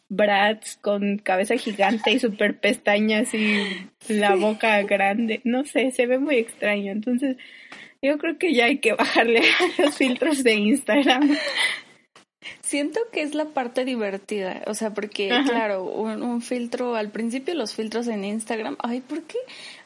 brats 0.10 0.78
con 0.78 1.18
cabeza 1.20 1.56
gigante 1.56 2.12
y 2.12 2.20
super 2.20 2.60
pestañas 2.60 3.34
y 3.34 3.64
la 4.08 4.36
boca 4.36 4.82
grande. 4.84 5.42
No 5.44 5.66
sé, 5.66 5.92
se 5.92 6.08
ve 6.08 6.18
muy 6.18 6.38
extraño. 6.38 6.92
Entonces, 6.92 7.38
yo 8.02 8.18
creo 8.18 8.38
que 8.38 8.54
ya 8.54 8.66
hay 8.66 8.80
que 8.80 8.94
bajarle 8.94 9.40
a 9.80 9.82
los 9.82 9.98
filtros 9.98 10.44
de 10.44 10.54
Instagram. 10.56 11.38
Siento 12.62 13.00
que 13.12 13.22
es 13.22 13.36
la 13.36 13.46
parte 13.46 13.84
divertida, 13.84 14.64
o 14.68 14.74
sea, 14.74 14.94
porque 14.94 15.28
claro, 15.46 15.84
un, 15.84 16.42
filtro, 16.42 16.96
al 16.96 17.10
principio 17.10 17.54
los 17.54 17.74
filtros 17.74 18.08
en 18.08 18.24
Instagram, 18.24 18.78
ay, 18.80 19.02
¿por 19.02 19.24
qué? 19.24 19.38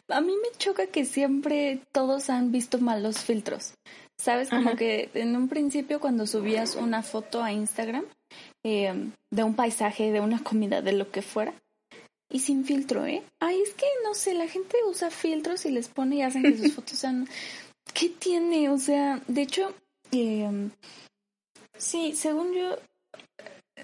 A 0.10 0.22
mí 0.22 0.34
me 0.34 0.58
choca 0.58 0.88
que 0.88 1.06
siempre 1.06 1.80
todos 1.92 2.30
han 2.30 2.52
visto 2.52 2.78
mal 2.80 3.02
los 3.02 3.20
filtros. 3.20 3.74
¿Sabes? 4.20 4.50
Como 4.50 4.76
que 4.76 5.10
en 5.16 5.36
un 5.36 5.50
principio 5.50 6.00
cuando 6.00 6.28
subías 6.28 6.76
una 6.76 7.02
foto 7.02 7.44
a 7.44 7.52
Instagram 7.52 8.06
eh, 8.64 8.94
de 9.32 9.44
un 9.44 9.56
paisaje, 9.56 10.12
de 10.12 10.22
una 10.22 10.42
comida, 10.44 10.82
de 10.82 10.94
lo 10.94 11.10
que 11.12 11.24
fuera, 11.24 11.54
y 12.32 12.40
sin 12.40 12.64
filtro, 12.64 13.06
¿eh? 13.06 13.24
Ay, 13.40 13.62
es 13.62 13.74
que 13.74 13.86
no 14.04 14.14
sé, 14.14 14.34
la 14.34 14.48
gente 14.48 14.78
usa 14.88 15.10
filtros 15.10 15.66
y 15.66 15.72
les 15.72 15.88
pone 15.88 16.18
y 16.18 16.22
hacen 16.22 16.44
que 16.44 16.58
sus 16.58 16.74
fotos 16.76 16.98
sean... 16.98 17.28
¿Qué 17.94 18.10
tiene? 18.10 18.70
O 18.70 18.78
sea, 18.78 19.22
de 19.28 19.42
hecho, 19.42 19.74
eh, 20.12 20.70
Sí, 21.78 22.14
según 22.16 22.54
yo, 22.54 22.78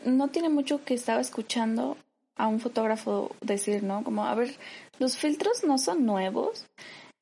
no 0.05 0.29
tiene 0.29 0.50
mucho 0.50 0.84
que 0.84 0.93
estaba 0.93 1.22
escuchando 1.22 1.98
a 2.36 2.48
un 2.48 2.60
fotógrafo 2.60 3.36
decir, 3.41 3.84
¿no? 3.84 4.03
Como, 4.03 4.25
a 4.25 4.34
ver, 4.34 4.55
los 4.98 5.17
filtros 5.17 5.63
no 5.63 5.77
son 5.77 6.05
nuevos. 6.05 6.65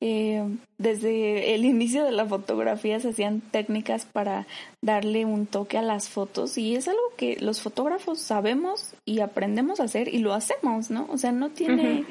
Eh, 0.00 0.44
desde 0.78 1.56
el 1.56 1.64
inicio 1.64 2.04
de 2.04 2.12
la 2.12 2.24
fotografía 2.24 3.00
se 3.00 3.08
hacían 3.08 3.40
técnicas 3.40 4.06
para 4.06 4.46
darle 4.80 5.24
un 5.24 5.46
toque 5.46 5.76
a 5.76 5.82
las 5.82 6.08
fotos 6.08 6.56
y 6.56 6.76
es 6.76 6.86
algo 6.86 7.02
que 7.16 7.36
los 7.40 7.60
fotógrafos 7.60 8.20
sabemos 8.20 8.94
y 9.04 9.18
aprendemos 9.18 9.80
a 9.80 9.84
hacer 9.84 10.14
y 10.14 10.18
lo 10.18 10.34
hacemos, 10.34 10.90
¿no? 10.90 11.08
O 11.10 11.18
sea, 11.18 11.32
no 11.32 11.50
tiene, 11.50 12.04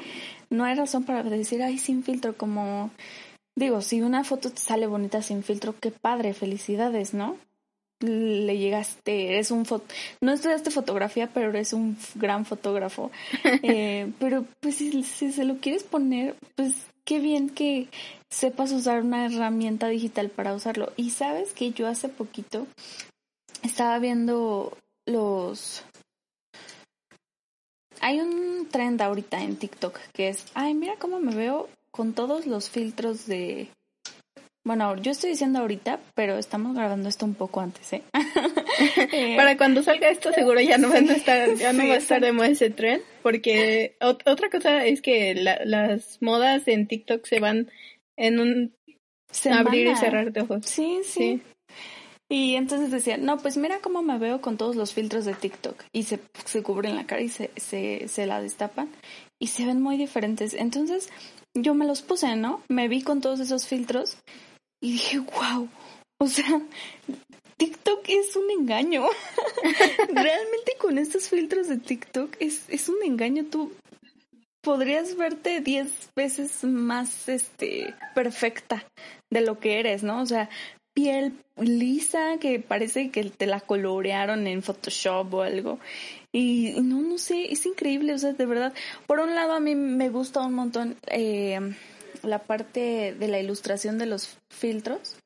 no 0.50 0.64
hay 0.64 0.74
razón 0.74 1.04
para 1.04 1.22
decir, 1.22 1.62
ay, 1.62 1.78
sin 1.78 2.02
filtro, 2.02 2.36
como, 2.36 2.90
digo, 3.56 3.80
si 3.80 4.02
una 4.02 4.22
foto 4.22 4.50
te 4.50 4.58
sale 4.58 4.86
bonita 4.86 5.22
sin 5.22 5.42
filtro, 5.42 5.74
qué 5.80 5.90
padre, 5.90 6.34
felicidades, 6.34 7.14
¿no? 7.14 7.36
Le 8.00 8.58
llegaste, 8.58 9.28
eres 9.28 9.50
un 9.50 9.64
foto, 9.64 9.86
no 10.20 10.32
estudiaste 10.32 10.70
fotografía, 10.70 11.28
pero 11.32 11.50
eres 11.50 11.72
un 11.72 11.96
gran 12.14 12.44
fotógrafo. 12.44 13.10
Eh, 13.62 14.12
pero 14.18 14.44
pues 14.60 14.76
si, 14.76 15.02
se 15.02 15.44
lo 15.44 15.58
quieres 15.58 15.82
poner, 15.82 16.36
pues 16.54 16.74
qué 17.04 17.18
bien 17.18 17.50
que 17.50 17.88
sepas 18.30 18.72
usar 18.72 19.02
una 19.02 19.26
herramienta 19.26 19.88
digital 19.88 20.30
para 20.30 20.54
usarlo. 20.54 20.92
Y 20.96 21.10
sabes 21.10 21.52
que 21.52 21.72
yo 21.72 21.88
hace 21.88 22.08
poquito 22.08 22.66
estaba 23.62 23.98
viendo 23.98 24.76
los... 25.06 25.82
Hay 28.00 28.20
un 28.20 28.68
trend 28.70 29.02
ahorita 29.02 29.42
en 29.42 29.56
TikTok 29.56 29.98
que 30.12 30.28
es, 30.28 30.46
ay, 30.54 30.74
mira 30.74 30.94
cómo 30.98 31.18
me 31.18 31.34
veo 31.34 31.68
con 31.90 32.12
todos 32.12 32.46
los 32.46 32.70
filtros 32.70 33.26
de 33.26 33.68
bueno, 34.68 34.94
yo 34.96 35.12
estoy 35.12 35.30
diciendo 35.30 35.60
ahorita, 35.60 35.98
pero 36.14 36.36
estamos 36.36 36.76
grabando 36.76 37.08
esto 37.08 37.24
un 37.24 37.34
poco 37.34 37.60
antes, 37.60 37.90
¿eh? 37.94 38.02
eh 39.12 39.34
Para 39.34 39.56
cuando 39.56 39.82
salga 39.82 40.10
esto 40.10 40.30
seguro 40.30 40.60
ya 40.60 40.76
no 40.76 40.90
van 40.90 41.08
a 41.08 41.14
estar, 41.14 41.54
ya 41.54 41.72
no 41.72 41.88
va 41.88 41.94
a 41.94 41.96
estar 41.96 42.20
de 42.20 42.32
moda 42.32 42.48
ese 42.48 42.68
tren, 42.68 43.00
porque 43.22 43.96
otra 44.00 44.50
cosa 44.50 44.84
es 44.84 45.00
que 45.00 45.34
las 45.34 46.20
modas 46.20 46.68
en 46.68 46.86
TikTok 46.86 47.24
se 47.24 47.40
van 47.40 47.70
en 48.18 48.40
un 48.40 48.74
abrir 49.50 49.86
y 49.86 49.96
cerrar 49.96 50.32
de 50.32 50.42
ojos. 50.42 50.66
Sí, 50.66 51.00
sí, 51.02 51.40
Y 52.28 52.56
entonces 52.56 52.90
decía, 52.90 53.16
no, 53.16 53.38
pues 53.38 53.56
mira 53.56 53.78
cómo 53.78 54.02
me 54.02 54.18
veo 54.18 54.42
con 54.42 54.58
todos 54.58 54.76
los 54.76 54.92
filtros 54.92 55.24
de 55.24 55.32
TikTok. 55.32 55.82
Y 55.94 56.02
se, 56.02 56.20
se 56.44 56.62
cubren 56.62 56.94
la 56.94 57.06
cara 57.06 57.22
y 57.22 57.30
se, 57.30 57.50
se, 57.56 58.06
se 58.06 58.26
la 58.26 58.42
destapan. 58.42 58.90
Y 59.38 59.46
se 59.46 59.64
ven 59.64 59.80
muy 59.80 59.96
diferentes. 59.96 60.52
Entonces 60.52 61.08
yo 61.54 61.72
me 61.72 61.86
los 61.86 62.02
puse, 62.02 62.36
¿no? 62.36 62.62
Me 62.68 62.88
vi 62.88 63.00
con 63.00 63.22
todos 63.22 63.40
esos 63.40 63.66
filtros 63.66 64.18
y 64.80 64.92
dije, 64.92 65.18
wow, 65.18 65.68
o 66.20 66.26
sea, 66.26 66.60
TikTok 67.56 68.08
es 68.08 68.36
un 68.36 68.50
engaño. 68.50 69.04
Realmente 70.08 70.72
con 70.80 70.98
estos 70.98 71.28
filtros 71.28 71.68
de 71.68 71.78
TikTok 71.78 72.36
es, 72.40 72.64
es 72.68 72.88
un 72.88 73.02
engaño. 73.04 73.44
Tú 73.50 73.72
podrías 74.62 75.16
verte 75.16 75.60
diez 75.60 76.10
veces 76.14 76.64
más 76.64 77.28
este 77.28 77.94
perfecta 78.14 78.84
de 79.30 79.40
lo 79.40 79.58
que 79.58 79.80
eres, 79.80 80.02
¿no? 80.02 80.20
O 80.20 80.26
sea, 80.26 80.48
piel 80.94 81.32
lisa 81.56 82.38
que 82.40 82.60
parece 82.60 83.10
que 83.10 83.24
te 83.24 83.46
la 83.46 83.60
colorearon 83.60 84.46
en 84.46 84.62
Photoshop 84.62 85.34
o 85.34 85.42
algo. 85.42 85.78
Y 86.32 86.74
no, 86.82 87.00
no 87.00 87.18
sé, 87.18 87.52
es 87.52 87.66
increíble, 87.66 88.14
o 88.14 88.18
sea, 88.18 88.32
de 88.32 88.46
verdad. 88.46 88.72
Por 89.06 89.20
un 89.20 89.34
lado 89.34 89.52
a 89.52 89.60
mí 89.60 89.74
me 89.74 90.08
gusta 90.10 90.40
un 90.40 90.54
montón 90.54 90.96
eh, 91.06 91.58
la 92.22 92.40
parte 92.40 93.14
de 93.18 93.28
la 93.28 93.38
ilustración 93.38 93.98
de 93.98 94.06
los 94.06 94.38
filtros, 94.50 95.16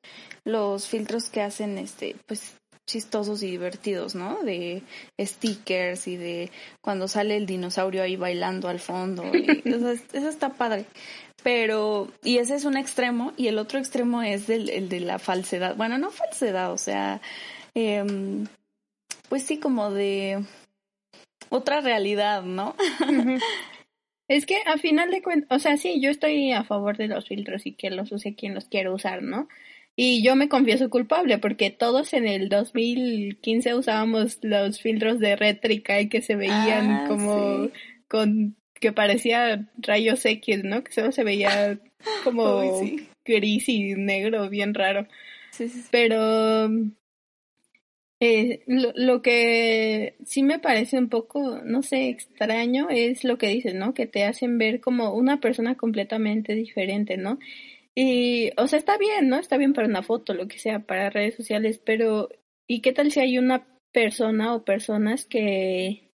los 0.45 0.89
filtros 0.89 1.31
que 1.31 1.43
hacen 1.43 1.79
este, 1.79 2.17
pues 2.27 2.55
chistosos 2.87 3.43
y 3.43 3.51
divertidos, 3.51 4.15
¿no? 4.15 4.43
De 4.43 4.83
stickers 5.21 6.09
y 6.09 6.17
de 6.17 6.51
cuando 6.81 7.09
sale 7.09 7.37
el 7.37 7.47
dinosaurio 7.47 8.03
ahí 8.03 8.17
bailando 8.17 8.69
al 8.69 8.81
fondo. 8.81 9.25
eso 9.65 10.29
está 10.29 10.51
padre. 10.51 10.87
Pero, 11.43 12.09
y 12.23 12.39
ese 12.39 12.55
es 12.55 12.65
un 12.65 12.77
extremo, 12.77 13.33
y 13.37 13.49
el 13.49 13.59
otro 13.59 13.79
extremo 13.79 14.23
es 14.23 14.49
el 14.49 14.89
de 14.89 15.01
la 15.01 15.19
falsedad. 15.19 15.77
Bueno, 15.77 15.99
no 15.99 16.11
falsedad, 16.11 16.73
o 16.73 16.79
sea, 16.79 17.21
em, 17.75 18.47
pues 19.29 19.43
sí, 19.43 19.59
como 19.59 19.91
de 19.91 20.45
otra 21.49 21.81
realidad, 21.81 22.43
¿no? 22.43 22.77
Es 24.33 24.47
que 24.47 24.57
a 24.65 24.79
final 24.79 25.11
de 25.11 25.21
cuentas, 25.21 25.55
o 25.55 25.59
sea, 25.59 25.77
sí, 25.77 26.01
yo 26.01 26.09
estoy 26.11 26.53
a 26.53 26.65
favor 26.65 26.97
de 26.97 27.07
los 27.07 27.29
filtros 27.29 27.67
y 27.67 27.73
que 27.73 27.91
los 27.91 28.11
use 28.13 28.35
quien 28.35 28.55
los 28.55 28.65
quiera 28.65 28.91
usar, 28.91 29.23
¿no? 29.23 29.47
Y 29.95 30.23
yo 30.23 30.37
me 30.37 30.49
confieso 30.49 30.89
culpable 30.89 31.37
porque 31.37 31.69
todos 31.69 32.15
en 32.15 32.27
el 32.27 32.49
2015 32.49 33.75
usábamos 33.75 34.39
los 34.41 34.81
filtros 34.81 35.19
de 35.19 35.37
rétrica 35.37 36.01
y 36.01 36.09
que 36.09 36.23
se 36.23 36.37
veían 36.37 36.91
ah, 36.91 37.05
como 37.09 37.69
con 38.09 38.57
que 38.81 38.93
parecía 38.93 39.69
rayos 39.77 40.25
X, 40.25 40.65
¿no? 40.65 40.83
Que 40.83 40.93
solo 40.93 41.13
se 41.13 41.25
veía 41.25 41.79
como 42.25 42.63
gris 43.27 43.69
y 43.69 43.95
negro, 43.97 44.49
bien 44.49 44.73
raro. 44.73 45.07
Sí, 45.51 45.69
sí, 45.69 45.85
Pero 45.91 46.71
eh, 48.25 48.63
lo, 48.69 49.21
que 49.21 50.15
sí 50.25 50.45
me 50.45 50.61
parece 50.61 50.97
un 50.97 51.09
poco, 51.09 51.59
no 51.65 51.83
sé, 51.83 52.09
extraño 52.09 52.89
es 52.89 53.25
lo 53.25 53.37
que 53.37 53.49
dices, 53.49 53.75
¿no? 53.75 53.95
Que 53.95 54.07
te 54.07 54.23
hacen 54.23 54.59
ver 54.59 54.81
como 54.81 55.13
una 55.13 55.41
persona 55.41 55.75
completamente 55.77 56.55
diferente, 56.55 57.17
¿no? 57.17 57.41
Y, 57.97 58.53
o 58.57 58.69
sea, 58.69 58.79
está 58.79 58.97
bien, 58.97 59.29
¿no? 59.29 59.41
Está 59.41 59.57
bien 59.57 59.73
para 59.73 59.89
una 59.89 60.05
foto, 60.05 60.35
lo 60.35 60.47
que 60.47 60.61
sea, 60.61 60.79
para 60.87 61.11
redes 61.11 61.35
sociales, 61.35 61.81
pero 61.85 62.29
¿y 62.69 62.81
qué 62.81 62.93
tal 62.93 63.11
si 63.11 63.19
hay 63.19 63.39
una 63.39 63.67
persona 63.91 64.55
o 64.55 64.65
personas 64.65 65.27
que 65.27 66.13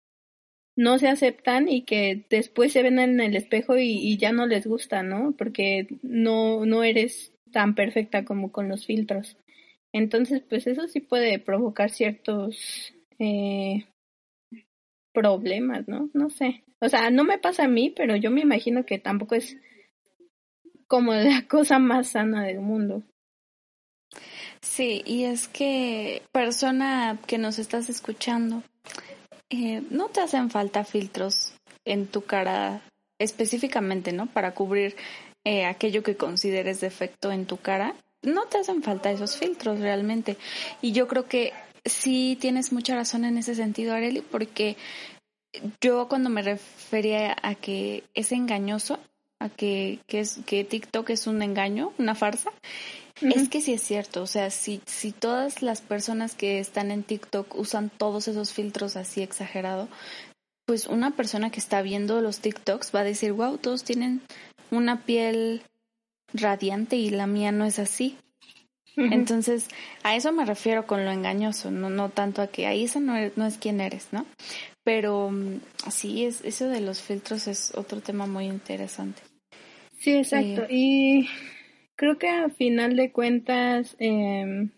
no 0.76 0.98
se 0.98 1.08
aceptan 1.08 1.68
y 1.68 1.82
que 1.82 2.24
después 2.30 2.72
se 2.72 2.82
ven 2.82 2.98
en 3.00 3.20
el 3.20 3.36
espejo 3.36 3.76
y, 3.76 3.90
y 3.90 4.16
ya 4.16 4.32
no 4.32 4.46
les 4.46 4.66
gusta, 4.66 5.02
¿no? 5.02 5.34
Porque 5.36 5.88
no, 6.02 6.64
no 6.64 6.84
eres 6.84 7.34
tan 7.52 7.74
perfecta 7.74 8.24
como 8.24 8.50
con 8.50 8.66
los 8.70 8.86
filtros. 8.86 9.36
Entonces, 9.92 10.42
pues 10.48 10.66
eso 10.66 10.86
sí 10.88 11.00
puede 11.00 11.38
provocar 11.38 11.90
ciertos 11.90 12.92
eh, 13.18 13.86
problemas, 15.12 15.88
¿no? 15.88 16.10
No 16.12 16.30
sé. 16.30 16.64
O 16.80 16.88
sea, 16.88 17.10
no 17.10 17.24
me 17.24 17.38
pasa 17.38 17.64
a 17.64 17.68
mí, 17.68 17.90
pero 17.90 18.16
yo 18.16 18.30
me 18.30 18.42
imagino 18.42 18.84
que 18.84 18.98
tampoco 18.98 19.34
es 19.34 19.56
como 20.86 21.12
la 21.14 21.46
cosa 21.48 21.78
más 21.78 22.08
sana 22.08 22.44
del 22.44 22.60
mundo. 22.60 23.02
Sí, 24.60 25.02
y 25.06 25.24
es 25.24 25.48
que 25.48 26.22
persona 26.32 27.18
que 27.26 27.38
nos 27.38 27.58
estás 27.58 27.88
escuchando, 27.88 28.62
eh, 29.50 29.82
no 29.90 30.08
te 30.08 30.20
hacen 30.20 30.50
falta 30.50 30.84
filtros 30.84 31.54
en 31.84 32.06
tu 32.06 32.22
cara 32.22 32.82
específicamente, 33.18 34.12
¿no? 34.12 34.26
Para 34.26 34.54
cubrir 34.54 34.96
eh, 35.44 35.64
aquello 35.64 36.02
que 36.02 36.16
consideres 36.16 36.80
defecto 36.80 37.32
en 37.32 37.46
tu 37.46 37.56
cara, 37.56 37.94
no 38.22 38.46
te 38.46 38.58
hacen 38.58 38.82
falta 38.82 39.10
esos 39.10 39.36
filtros 39.36 39.80
realmente. 39.80 40.36
Y 40.82 40.92
yo 40.92 41.08
creo 41.08 41.26
que 41.26 41.52
sí 41.84 42.36
tienes 42.40 42.72
mucha 42.72 42.94
razón 42.94 43.24
en 43.24 43.38
ese 43.38 43.54
sentido, 43.54 43.94
Areli, 43.94 44.22
porque 44.22 44.76
yo 45.80 46.08
cuando 46.08 46.30
me 46.30 46.42
refería 46.42 47.36
a 47.42 47.54
que 47.54 48.04
es 48.14 48.32
engañoso, 48.32 48.98
a 49.40 49.48
que, 49.48 50.00
que, 50.06 50.20
es, 50.20 50.40
que 50.46 50.64
TikTok 50.64 51.10
es 51.10 51.26
un 51.26 51.42
engaño, 51.42 51.92
una 51.98 52.14
farsa, 52.14 52.50
es 53.20 53.48
que 53.48 53.60
sí 53.60 53.72
es 53.72 53.82
cierto. 53.82 54.22
O 54.22 54.26
sea, 54.26 54.50
si, 54.50 54.80
si 54.86 55.12
todas 55.12 55.62
las 55.62 55.80
personas 55.80 56.34
que 56.34 56.58
están 56.58 56.90
en 56.90 57.02
TikTok 57.02 57.54
usan 57.56 57.90
todos 57.90 58.28
esos 58.28 58.52
filtros 58.52 58.96
así 58.96 59.22
exagerado, 59.22 59.88
pues 60.66 60.86
una 60.86 61.12
persona 61.12 61.50
que 61.50 61.60
está 61.60 61.82
viendo 61.82 62.20
los 62.20 62.40
TikToks 62.40 62.94
va 62.94 63.00
a 63.00 63.04
decir, 63.04 63.32
wow, 63.32 63.56
todos 63.58 63.84
tienen 63.84 64.20
una 64.70 65.04
piel 65.04 65.62
radiante 66.32 66.96
y 66.96 67.10
la 67.10 67.26
mía 67.26 67.52
no 67.52 67.64
es 67.64 67.78
así. 67.78 68.16
Entonces, 68.96 69.68
a 70.02 70.16
eso 70.16 70.32
me 70.32 70.44
refiero 70.44 70.86
con 70.86 71.04
lo 71.04 71.12
engañoso, 71.12 71.70
no, 71.70 71.88
no 71.88 72.08
tanto 72.08 72.42
a 72.42 72.48
que 72.48 72.66
ahí 72.66 72.82
esa 72.82 72.98
no, 72.98 73.14
no 73.36 73.46
es 73.46 73.56
quien 73.56 73.80
eres, 73.80 74.08
¿no? 74.10 74.26
Pero 74.82 75.30
mm, 75.30 75.60
sí, 75.88 76.24
es, 76.24 76.44
eso 76.44 76.68
de 76.68 76.80
los 76.80 77.00
filtros 77.00 77.46
es 77.46 77.72
otro 77.76 78.00
tema 78.00 78.26
muy 78.26 78.46
interesante. 78.46 79.22
Sí, 80.00 80.16
exacto. 80.16 80.62
Eh, 80.64 80.68
y 80.70 81.28
creo 81.94 82.18
que 82.18 82.28
a 82.28 82.48
final 82.48 82.96
de 82.96 83.12
cuentas, 83.12 83.94
eh, 84.00 84.68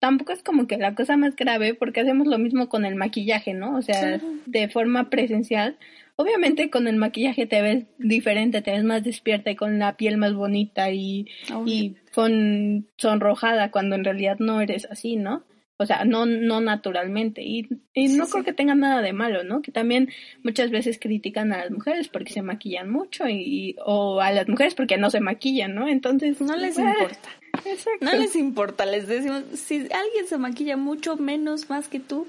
tampoco 0.00 0.32
es 0.32 0.42
como 0.42 0.66
que 0.66 0.78
la 0.78 0.94
cosa 0.94 1.16
más 1.16 1.36
grave 1.36 1.74
porque 1.74 2.00
hacemos 2.00 2.26
lo 2.26 2.38
mismo 2.38 2.68
con 2.68 2.84
el 2.84 2.94
maquillaje, 2.94 3.52
¿no? 3.52 3.76
O 3.76 3.82
sea, 3.82 4.20
de 4.46 4.68
forma 4.68 5.10
presencial. 5.10 5.76
Obviamente 6.20 6.68
con 6.68 6.88
el 6.88 6.96
maquillaje 6.96 7.46
te 7.46 7.62
ves 7.62 7.84
diferente, 7.96 8.60
te 8.60 8.72
ves 8.72 8.82
más 8.82 9.04
despierta 9.04 9.52
y 9.52 9.56
con 9.56 9.78
la 9.78 9.96
piel 9.96 10.16
más 10.16 10.34
bonita 10.34 10.90
y, 10.90 11.28
y 11.64 11.94
con 12.12 12.88
sonrojada 12.96 13.70
cuando 13.70 13.94
en 13.94 14.02
realidad 14.02 14.36
no 14.40 14.60
eres 14.60 14.88
así, 14.90 15.14
¿no? 15.14 15.44
O 15.76 15.86
sea, 15.86 16.04
no, 16.04 16.26
no 16.26 16.60
naturalmente. 16.60 17.42
Y, 17.44 17.68
y 17.94 18.08
no 18.08 18.26
creo 18.26 18.42
que 18.42 18.52
tenga 18.52 18.74
nada 18.74 19.00
de 19.00 19.12
malo, 19.12 19.44
¿no? 19.44 19.62
Que 19.62 19.70
también 19.70 20.08
muchas 20.42 20.72
veces 20.72 20.98
critican 21.00 21.52
a 21.52 21.58
las 21.58 21.70
mujeres 21.70 22.08
porque 22.08 22.32
se 22.32 22.42
maquillan 22.42 22.90
mucho 22.90 23.28
y, 23.28 23.76
o 23.86 24.20
a 24.20 24.32
las 24.32 24.48
mujeres 24.48 24.74
porque 24.74 24.98
no 24.98 25.10
se 25.10 25.20
maquillan, 25.20 25.76
¿no? 25.76 25.86
Entonces, 25.86 26.40
no 26.40 26.56
les 26.56 26.76
importa. 26.76 27.28
No 28.00 28.12
les 28.12 28.34
importa, 28.34 28.86
les 28.86 29.06
decimos, 29.06 29.44
si 29.54 29.76
alguien 29.76 30.26
se 30.26 30.38
maquilla 30.38 30.76
mucho 30.76 31.16
menos 31.16 31.70
más 31.70 31.88
que 31.88 32.00
tú, 32.00 32.26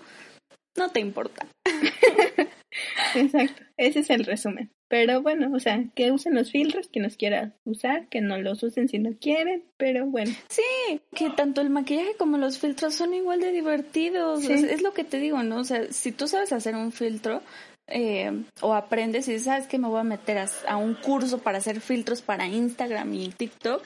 no 0.80 0.90
te 0.90 1.00
importa. 1.00 1.46
Exacto, 3.16 3.64
ese 3.78 4.00
es 4.00 4.10
el 4.10 4.26
resumen. 4.26 4.72
Pero 4.88 5.22
bueno, 5.22 5.52
o 5.56 5.60
sea, 5.60 5.84
que 5.94 6.12
usen 6.12 6.34
los 6.34 6.52
filtros, 6.52 6.90
que 6.90 7.00
nos 7.00 7.16
quiera 7.16 7.54
usar, 7.64 8.08
que 8.08 8.22
no 8.22 8.40
los 8.40 8.64
usen 8.64 8.88
si 8.88 8.98
no 8.98 9.12
quieren, 9.20 9.64
pero 9.78 10.08
bueno. 10.08 10.32
Sí, 10.48 11.00
que 11.14 11.30
tanto 11.30 11.62
el 11.62 11.70
maquillaje 11.70 12.16
como 12.18 12.40
los 12.40 12.58
filtros 12.58 12.96
son 12.96 13.14
igual 13.14 13.40
de 13.40 13.52
divertidos. 13.52 14.44
Es, 14.50 14.82
lo 14.82 14.94
que 14.94 15.04
te 15.04 15.20
digo, 15.20 15.44
¿no? 15.44 15.58
O 15.58 15.64
sea, 15.64 15.92
si 15.92 16.12
tú 16.12 16.28
sabes 16.28 16.52
hacer 16.54 16.76
un 16.76 16.92
filtro, 16.92 17.44
eh, 17.86 18.32
o 18.62 18.74
aprendes 18.74 19.28
y 19.28 19.38
sabes 19.38 19.68
que 19.68 19.78
me 19.78 19.88
voy 19.88 20.00
a 20.00 20.04
meter 20.04 20.44
a, 20.68 20.78
un 20.78 20.96
curso 20.96 21.38
para 21.38 21.60
hacer 21.60 21.82
filtros 21.82 22.24
para 22.24 22.48
Instagram 22.48 23.14
y 23.14 23.30
TikTok, 23.30 23.84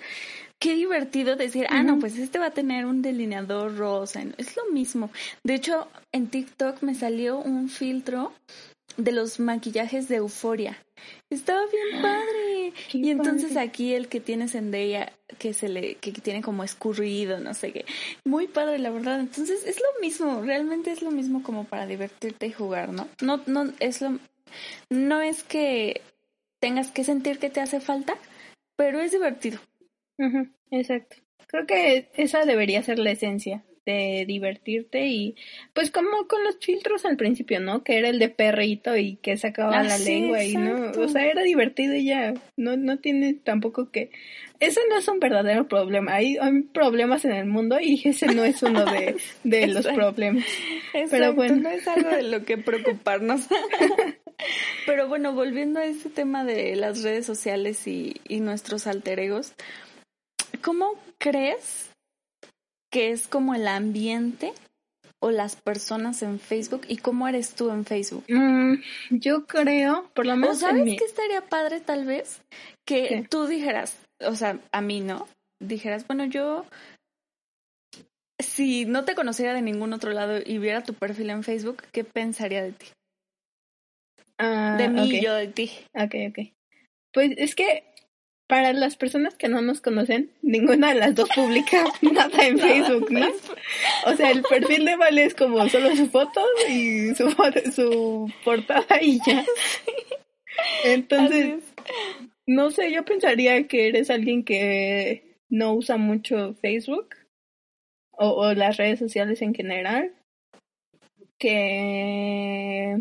qué 0.63 0.75
divertido 0.75 1.35
decir, 1.35 1.67
ah, 1.69 1.83
no, 1.83 1.99
pues 1.99 2.17
este 2.17 2.39
va 2.39 2.45
a 2.45 2.51
tener 2.51 2.85
un 2.85 3.01
delineador 3.01 3.75
rosa. 3.75 4.23
Es 4.37 4.55
lo 4.55 4.63
mismo. 4.71 5.11
De 5.43 5.55
hecho, 5.55 5.89
en 6.13 6.27
TikTok 6.27 6.81
me 6.83 6.95
salió 6.95 7.37
un 7.37 7.67
filtro 7.67 8.31
de 8.95 9.11
los 9.11 9.41
maquillajes 9.41 10.07
de 10.07 10.15
Euforia. 10.15 10.81
Estaba 11.29 11.59
bien 11.65 12.01
padre. 12.01 12.73
y 12.93 13.09
entonces 13.09 13.57
aquí 13.57 13.93
el 13.93 14.07
que 14.07 14.21
tiene 14.21 14.47
Zendaya, 14.47 15.11
que 15.37 15.53
se 15.53 15.67
le, 15.67 15.95
que 15.95 16.13
tiene 16.13 16.41
como 16.41 16.63
escurrido, 16.63 17.41
no 17.41 17.53
sé 17.53 17.73
qué. 17.73 17.85
Muy 18.23 18.47
padre, 18.47 18.79
la 18.79 18.89
verdad. 18.89 19.19
Entonces 19.19 19.65
es 19.65 19.75
lo 19.75 19.99
mismo, 19.99 20.43
realmente 20.43 20.91
es 20.91 21.01
lo 21.01 21.11
mismo 21.11 21.43
como 21.43 21.65
para 21.65 21.87
divertirte 21.87 22.47
y 22.47 22.53
jugar, 22.53 22.93
¿no? 22.93 23.09
No, 23.21 23.41
no, 23.47 23.73
es 23.81 23.99
lo, 23.99 24.17
no 24.89 25.19
es 25.19 25.43
que 25.43 25.99
tengas 26.61 26.89
que 26.91 27.03
sentir 27.03 27.37
que 27.37 27.49
te 27.49 27.59
hace 27.59 27.81
falta, 27.81 28.15
pero 28.77 29.01
es 29.01 29.11
divertido. 29.11 29.59
Exacto. 30.71 31.17
Creo 31.47 31.65
que 31.65 32.09
esa 32.15 32.45
debería 32.45 32.81
ser 32.83 32.99
la 32.99 33.11
esencia 33.11 33.63
de 33.85 34.23
divertirte 34.27 35.07
y 35.07 35.35
pues 35.73 35.91
como 35.91 36.27
con 36.27 36.43
los 36.43 36.57
filtros 36.59 37.05
al 37.05 37.17
principio, 37.17 37.59
¿no? 37.59 37.83
Que 37.83 37.97
era 37.97 38.09
el 38.09 38.19
de 38.19 38.29
perrito 38.29 38.95
y 38.95 39.17
que 39.17 39.37
sacaba 39.37 39.79
ah, 39.79 39.83
la 39.83 39.97
lengua 39.97 40.43
y 40.43 40.55
no, 40.55 40.91
o 40.91 41.07
sea, 41.09 41.25
era 41.25 41.43
divertido 41.43 41.95
y 41.95 42.05
ya, 42.05 42.33
no, 42.55 42.77
no 42.77 42.99
tiene 42.99 43.33
tampoco 43.33 43.91
que, 43.91 44.11
eso 44.59 44.79
no 44.89 44.97
es 44.97 45.07
un 45.07 45.19
verdadero 45.19 45.67
problema, 45.67 46.15
hay, 46.15 46.37
hay 46.37 46.61
problemas 46.61 47.25
en 47.25 47.33
el 47.33 47.45
mundo 47.45 47.77
y 47.81 48.01
ese 48.07 48.27
no 48.27 48.45
es 48.45 48.63
uno 48.63 48.85
de, 48.85 49.17
de 49.43 49.67
los 49.67 49.85
problemas. 49.87 50.45
Pero 51.11 51.33
bueno. 51.33 51.55
No 51.57 51.69
es 51.69 51.87
algo 51.87 52.09
de 52.09 52.23
lo 52.23 52.45
que 52.45 52.57
preocuparnos. 52.57 53.47
Pero 54.85 55.07
bueno, 55.07 55.33
volviendo 55.33 55.79
a 55.79 55.85
este 55.85 56.09
tema 56.09 56.43
de 56.43 56.75
las 56.75 57.03
redes 57.03 57.25
sociales 57.25 57.87
y, 57.87 58.15
y 58.27 58.39
nuestros 58.39 58.87
alter 58.87 59.19
egos, 59.19 59.53
¿cómo 60.63 60.93
crees 61.19 61.91
que 62.91 63.11
es 63.11 63.27
como 63.27 63.53
el 63.53 63.67
ambiente 63.67 64.53
o 65.19 65.29
las 65.31 65.55
personas 65.55 66.23
en 66.23 66.39
Facebook 66.39 66.81
y 66.87 66.97
cómo 66.97 67.27
eres 67.27 67.53
tú 67.53 67.69
en 67.69 67.85
Facebook? 67.85 68.25
Mm, 68.27 68.75
yo 69.11 69.45
creo, 69.45 70.09
por 70.15 70.25
lo 70.25 70.35
menos. 70.35 70.57
¿O 70.57 70.59
sabes 70.59 70.97
que 70.97 71.05
estaría 71.05 71.41
padre 71.41 71.79
tal 71.79 72.05
vez? 72.05 72.41
Que 72.85 73.25
tú 73.29 73.45
dijeras, 73.45 73.97
o 74.19 74.35
sea, 74.35 74.59
a 74.71 74.81
mí 74.81 75.01
no, 75.01 75.27
dijeras, 75.59 76.07
bueno, 76.07 76.25
yo 76.25 76.65
si 78.39 78.85
no 78.85 79.05
te 79.05 79.15
conociera 79.15 79.53
de 79.53 79.61
ningún 79.61 79.93
otro 79.93 80.11
lado 80.11 80.39
y 80.43 80.57
viera 80.57 80.83
tu 80.83 80.93
perfil 80.93 81.29
en 81.29 81.43
Facebook, 81.43 81.83
¿qué 81.91 82.03
pensaría 82.03 82.63
de 82.63 82.73
ti? 82.73 82.87
Ah, 84.37 84.75
de 84.77 84.89
mí 84.89 85.09
y 85.09 85.21
yo 85.21 85.33
de 85.35 85.47
ti. 85.47 85.71
Ok, 85.93 86.15
ok. 86.29 86.39
Pues 87.13 87.31
es 87.37 87.55
que 87.55 87.92
para 88.47 88.73
las 88.73 88.97
personas 88.97 89.35
que 89.35 89.47
no 89.47 89.61
nos 89.61 89.81
conocen, 89.81 90.31
ninguna 90.41 90.89
de 90.89 90.99
las 90.99 91.15
dos 91.15 91.29
publica 91.33 91.85
nada 92.01 92.45
en 92.45 92.59
Facebook, 92.59 93.11
¿no? 93.11 93.27
O 94.05 94.15
sea, 94.15 94.31
el 94.31 94.41
perfil 94.43 94.85
de 94.85 94.95
Vale 94.95 95.25
es 95.25 95.35
como 95.35 95.67
solo 95.69 95.95
su 95.95 96.09
foto 96.09 96.41
y 96.69 97.15
su, 97.15 97.29
su 97.73 98.31
portada 98.43 99.01
y 99.01 99.19
ya. 99.25 99.45
Entonces, 100.83 101.63
no 102.45 102.71
sé, 102.71 102.91
yo 102.91 103.05
pensaría 103.05 103.67
que 103.67 103.87
eres 103.87 104.09
alguien 104.09 104.43
que 104.43 105.37
no 105.49 105.73
usa 105.73 105.97
mucho 105.97 106.55
Facebook 106.55 107.15
o, 108.11 108.29
o 108.29 108.53
las 108.53 108.77
redes 108.77 108.99
sociales 108.99 109.41
en 109.41 109.53
general, 109.53 110.13
que 111.39 112.99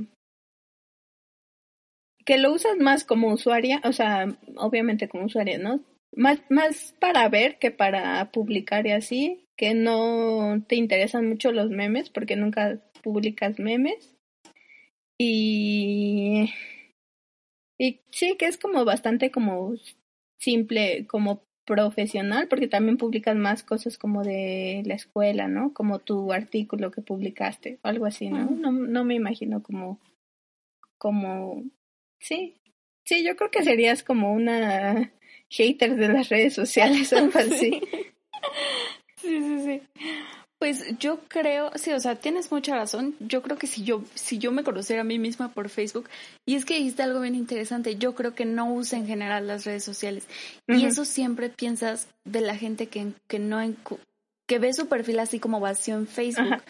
que 2.24 2.38
lo 2.38 2.52
usas 2.52 2.78
más 2.78 3.04
como 3.04 3.32
usuaria, 3.32 3.80
o 3.84 3.92
sea, 3.92 4.28
obviamente 4.56 5.08
como 5.08 5.24
usuaria, 5.24 5.58
¿no? 5.58 5.80
Más, 6.14 6.40
más 6.50 6.94
para 7.00 7.28
ver 7.28 7.58
que 7.58 7.70
para 7.70 8.30
publicar 8.32 8.86
y 8.86 8.92
así, 8.92 9.46
que 9.56 9.74
no 9.74 10.62
te 10.66 10.76
interesan 10.76 11.28
mucho 11.28 11.52
los 11.52 11.70
memes 11.70 12.10
porque 12.10 12.36
nunca 12.36 12.80
publicas 13.02 13.58
memes. 13.58 14.14
Y, 15.18 16.52
y 17.78 18.00
sí, 18.10 18.36
que 18.38 18.46
es 18.46 18.58
como 18.58 18.84
bastante 18.84 19.30
como 19.30 19.74
simple, 20.38 21.06
como 21.06 21.44
profesional, 21.64 22.48
porque 22.48 22.66
también 22.66 22.96
publicas 22.96 23.36
más 23.36 23.62
cosas 23.62 23.98
como 23.98 24.24
de 24.24 24.82
la 24.84 24.94
escuela, 24.94 25.46
¿no? 25.48 25.72
Como 25.72 26.00
tu 26.00 26.32
artículo 26.32 26.90
que 26.90 27.02
publicaste, 27.02 27.78
algo 27.82 28.06
así, 28.06 28.28
¿no? 28.28 28.50
No, 28.50 28.72
no 28.72 29.04
me 29.04 29.14
imagino 29.14 29.62
como, 29.62 30.00
como 30.98 31.62
Sí, 32.22 32.54
sí, 33.04 33.24
yo 33.24 33.36
creo 33.36 33.50
que 33.50 33.64
serías 33.64 34.02
como 34.02 34.32
una 34.32 35.12
hater 35.50 35.96
de 35.96 36.08
las 36.08 36.28
redes 36.28 36.54
sociales, 36.54 37.12
algo 37.12 37.38
así. 37.38 37.82
Sí, 39.16 39.40
sí, 39.40 39.60
sí. 39.64 39.82
Pues 40.58 40.96
yo 41.00 41.18
creo, 41.26 41.72
sí, 41.74 41.92
o 41.92 41.98
sea, 41.98 42.14
tienes 42.14 42.52
mucha 42.52 42.76
razón. 42.76 43.16
Yo 43.18 43.42
creo 43.42 43.58
que 43.58 43.66
si 43.66 43.82
yo, 43.82 44.04
si 44.14 44.38
yo 44.38 44.52
me 44.52 44.62
conociera 44.62 45.02
a 45.02 45.04
mí 45.04 45.18
misma 45.18 45.52
por 45.52 45.68
Facebook, 45.68 46.08
y 46.46 46.54
es 46.54 46.64
que 46.64 46.76
dijiste 46.76 47.02
algo 47.02 47.20
bien 47.20 47.34
interesante, 47.34 47.96
yo 47.96 48.14
creo 48.14 48.36
que 48.36 48.44
no 48.44 48.72
usa 48.72 48.96
en 48.96 49.08
general 49.08 49.48
las 49.48 49.64
redes 49.64 49.82
sociales. 49.82 50.28
Y 50.68 50.84
eso 50.84 51.04
siempre 51.04 51.48
piensas 51.48 52.06
de 52.24 52.42
la 52.42 52.56
gente 52.56 52.86
que, 52.86 53.08
que 53.26 53.40
no 53.40 53.58
que 54.52 54.58
ve 54.58 54.74
su 54.74 54.86
perfil 54.86 55.18
así 55.18 55.40
como 55.40 55.60
vacío 55.60 55.94
en 55.94 56.06
Facebook. 56.06 56.62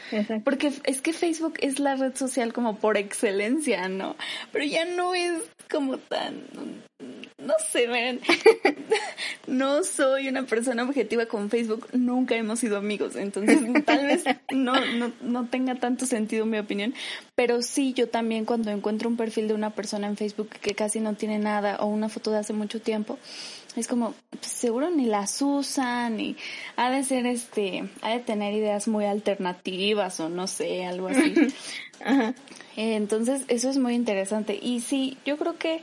porque 0.44 0.72
es 0.84 1.02
que 1.02 1.12
Facebook 1.12 1.54
es 1.58 1.80
la 1.80 1.96
red 1.96 2.14
social 2.14 2.52
como 2.52 2.76
por 2.76 2.96
excelencia, 2.96 3.88
¿no? 3.88 4.14
Pero 4.52 4.64
ya 4.64 4.84
no 4.84 5.16
es 5.16 5.42
como 5.68 5.98
tan... 5.98 6.44
no 7.38 7.54
sé, 7.70 7.88
miren, 7.88 8.20
no 9.46 9.82
soy 9.84 10.28
una 10.28 10.44
persona 10.44 10.84
objetiva 10.84 11.26
con 11.26 11.50
Facebook, 11.50 11.88
nunca 11.92 12.36
hemos 12.36 12.60
sido 12.60 12.76
amigos, 12.76 13.16
entonces 13.16 13.58
tal 13.84 14.06
vez 14.06 14.24
no, 14.52 14.74
no, 14.94 15.12
no 15.20 15.46
tenga 15.46 15.74
tanto 15.74 16.06
sentido 16.06 16.46
mi 16.46 16.58
opinión, 16.58 16.94
pero 17.34 17.62
sí 17.62 17.92
yo 17.94 18.08
también 18.08 18.44
cuando 18.44 18.70
encuentro 18.70 19.08
un 19.08 19.16
perfil 19.16 19.48
de 19.48 19.54
una 19.54 19.70
persona 19.70 20.06
en 20.06 20.16
Facebook 20.16 20.48
que 20.48 20.74
casi 20.74 21.00
no 21.00 21.14
tiene 21.14 21.38
nada 21.38 21.76
o 21.80 21.86
una 21.86 22.08
foto 22.08 22.30
de 22.30 22.38
hace 22.38 22.52
mucho 22.52 22.80
tiempo, 22.80 23.18
es 23.76 23.88
como, 23.88 24.14
pues, 24.30 24.52
seguro 24.52 24.90
ni 24.90 25.06
las 25.06 25.40
usan 25.40 26.20
y 26.20 26.36
ha 26.76 26.90
de 26.90 27.04
ser 27.04 27.26
este, 27.26 27.88
ha 28.02 28.10
de 28.10 28.18
tener 28.20 28.52
ideas 28.52 28.86
muy 28.86 29.06
alternativas 29.06 30.20
o 30.20 30.28
no 30.28 30.46
sé, 30.46 30.84
algo 30.84 31.08
así. 31.08 31.34
Entonces, 32.76 33.42
eso 33.48 33.70
es 33.70 33.78
muy 33.78 33.94
interesante. 33.94 34.58
Y 34.60 34.80
sí, 34.80 35.18
yo 35.24 35.36
creo 35.36 35.56
que 35.56 35.82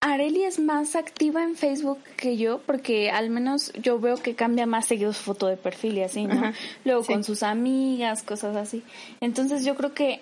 Areli 0.00 0.44
es 0.44 0.58
más 0.58 0.96
activa 0.96 1.42
en 1.42 1.56
Facebook 1.56 1.98
que 2.16 2.38
yo, 2.38 2.60
porque 2.64 3.10
al 3.10 3.28
menos 3.28 3.70
yo 3.74 4.00
veo 4.00 4.16
que 4.16 4.34
cambia 4.34 4.64
más 4.64 4.86
seguido 4.86 5.12
su 5.12 5.22
foto 5.22 5.46
de 5.46 5.58
perfil 5.58 5.98
y 5.98 6.02
así, 6.02 6.24
¿no? 6.26 6.52
Luego 6.84 7.04
con 7.04 7.22
sus 7.22 7.42
amigas, 7.42 8.22
cosas 8.22 8.56
así. 8.56 8.82
Entonces 9.20 9.64
yo 9.64 9.74
creo 9.74 9.92
que 9.92 10.20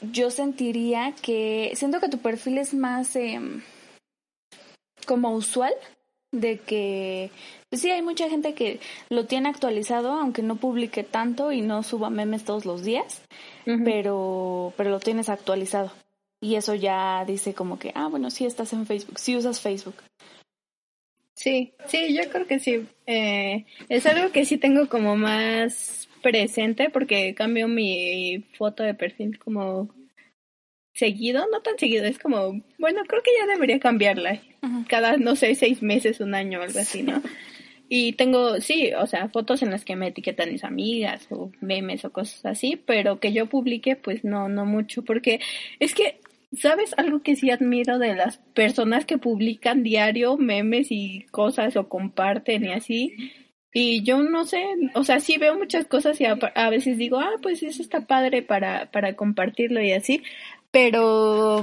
yo 0.00 0.30
sentiría 0.30 1.14
que, 1.20 1.72
siento 1.74 2.00
que 2.00 2.08
tu 2.08 2.18
perfil 2.18 2.58
es 2.58 2.72
más 2.72 3.16
em, 3.16 3.62
como 5.06 5.32
usual, 5.32 5.74
de 6.32 6.58
que 6.58 7.30
pues 7.68 7.82
sí 7.82 7.90
hay 7.90 8.02
mucha 8.02 8.28
gente 8.28 8.54
que 8.54 8.80
lo 9.10 9.26
tiene 9.26 9.48
actualizado, 9.48 10.12
aunque 10.12 10.42
no 10.42 10.56
publique 10.56 11.02
tanto 11.02 11.52
y 11.52 11.60
no 11.60 11.82
suba 11.82 12.10
memes 12.10 12.44
todos 12.44 12.64
los 12.64 12.82
días, 12.82 13.22
pero, 13.84 14.72
pero 14.76 14.90
lo 14.90 15.00
tienes 15.00 15.28
actualizado. 15.28 15.92
Y 16.40 16.56
eso 16.56 16.74
ya 16.74 17.24
dice 17.26 17.54
como 17.54 17.78
que, 17.78 17.92
ah, 17.94 18.08
bueno, 18.08 18.30
sí 18.30 18.44
estás 18.44 18.72
en 18.72 18.86
Facebook, 18.86 19.18
sí 19.18 19.36
usas 19.36 19.60
Facebook. 19.60 19.96
Sí, 21.34 21.74
sí, 21.86 22.14
yo 22.14 22.28
creo 22.30 22.46
que 22.46 22.58
sí. 22.58 22.86
Eh, 23.06 23.66
es 23.88 24.06
algo 24.06 24.32
que 24.32 24.44
sí 24.44 24.56
tengo 24.56 24.88
como 24.88 25.16
más 25.16 26.08
presente 26.22 26.90
porque 26.90 27.34
cambio 27.34 27.68
mi 27.68 28.44
foto 28.54 28.82
de 28.82 28.94
perfil 28.94 29.38
como 29.38 29.90
seguido, 30.92 31.46
no 31.52 31.60
tan 31.60 31.78
seguido, 31.78 32.06
es 32.06 32.18
como, 32.18 32.60
bueno, 32.78 33.02
creo 33.06 33.22
que 33.22 33.30
ya 33.38 33.46
debería 33.46 33.78
cambiarla. 33.78 34.40
Cada, 34.88 35.18
no 35.18 35.36
sé, 35.36 35.54
seis 35.54 35.82
meses, 35.82 36.20
un 36.20 36.34
año, 36.34 36.62
algo 36.62 36.80
así, 36.80 37.02
¿no? 37.02 37.22
Y 37.88 38.14
tengo, 38.14 38.60
sí, 38.60 38.92
o 38.98 39.06
sea, 39.06 39.28
fotos 39.28 39.62
en 39.62 39.70
las 39.70 39.84
que 39.84 39.94
me 39.94 40.08
etiquetan 40.08 40.50
mis 40.50 40.64
amigas 40.64 41.28
o 41.30 41.52
memes 41.60 42.04
o 42.04 42.12
cosas 42.12 42.44
así, 42.46 42.76
pero 42.76 43.20
que 43.20 43.32
yo 43.32 43.46
publique, 43.46 43.94
pues 43.94 44.24
no, 44.24 44.48
no 44.48 44.64
mucho, 44.64 45.04
porque 45.04 45.40
es 45.78 45.94
que 45.94 46.18
¿Sabes 46.52 46.94
algo 46.96 47.22
que 47.22 47.36
sí 47.36 47.50
admiro 47.50 47.98
de 47.98 48.14
las 48.14 48.38
personas 48.54 49.04
que 49.04 49.18
publican 49.18 49.82
diario 49.82 50.36
memes 50.36 50.88
y 50.90 51.26
cosas 51.30 51.76
o 51.76 51.88
comparten 51.88 52.64
y 52.64 52.72
así? 52.72 53.12
Y 53.78 54.02
yo 54.04 54.22
no 54.22 54.46
sé, 54.46 54.64
o 54.94 55.04
sea, 55.04 55.20
sí 55.20 55.36
veo 55.36 55.58
muchas 55.58 55.84
cosas 55.86 56.18
y 56.18 56.24
a, 56.24 56.70
veces 56.70 56.96
digo, 56.96 57.18
ah, 57.20 57.34
pues 57.42 57.62
eso 57.62 57.82
está 57.82 58.06
padre 58.06 58.40
para, 58.40 58.90
para 58.90 59.16
compartirlo 59.16 59.82
y 59.82 59.92
así, 59.92 60.22
pero, 60.70 61.62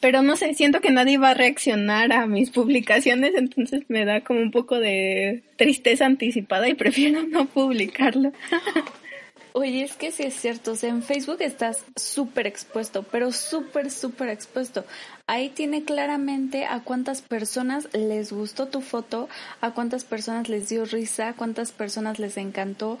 pero 0.00 0.22
no 0.22 0.34
sé, 0.34 0.54
siento 0.54 0.80
que 0.80 0.90
nadie 0.90 1.16
va 1.16 1.30
a 1.30 1.34
reaccionar 1.34 2.12
a 2.12 2.26
mis 2.26 2.50
publicaciones, 2.52 3.36
entonces 3.36 3.84
me 3.86 4.04
da 4.04 4.22
como 4.22 4.40
un 4.40 4.50
poco 4.50 4.80
de 4.80 5.44
tristeza 5.56 6.06
anticipada 6.06 6.68
y 6.68 6.74
prefiero 6.74 7.22
no 7.22 7.46
publicarlo. 7.46 8.32
Oye, 9.52 9.82
es 9.82 9.94
que 9.94 10.12
sí 10.12 10.22
es 10.22 10.34
cierto, 10.34 10.72
o 10.72 10.76
sea, 10.76 10.90
en 10.90 11.02
Facebook 11.02 11.38
estás 11.40 11.84
súper 11.96 12.46
expuesto, 12.46 13.02
pero 13.02 13.32
súper, 13.32 13.90
súper 13.90 14.28
expuesto. 14.28 14.84
Ahí 15.26 15.48
tiene 15.48 15.84
claramente 15.84 16.66
a 16.66 16.80
cuántas 16.84 17.20
personas 17.20 17.88
les 17.92 18.32
gustó 18.32 18.68
tu 18.68 18.80
foto, 18.80 19.28
a 19.60 19.72
cuántas 19.72 20.04
personas 20.04 20.48
les 20.48 20.68
dio 20.68 20.84
risa, 20.84 21.28
a 21.28 21.32
cuántas 21.34 21.72
personas 21.72 22.20
les 22.20 22.36
encantó, 22.36 22.98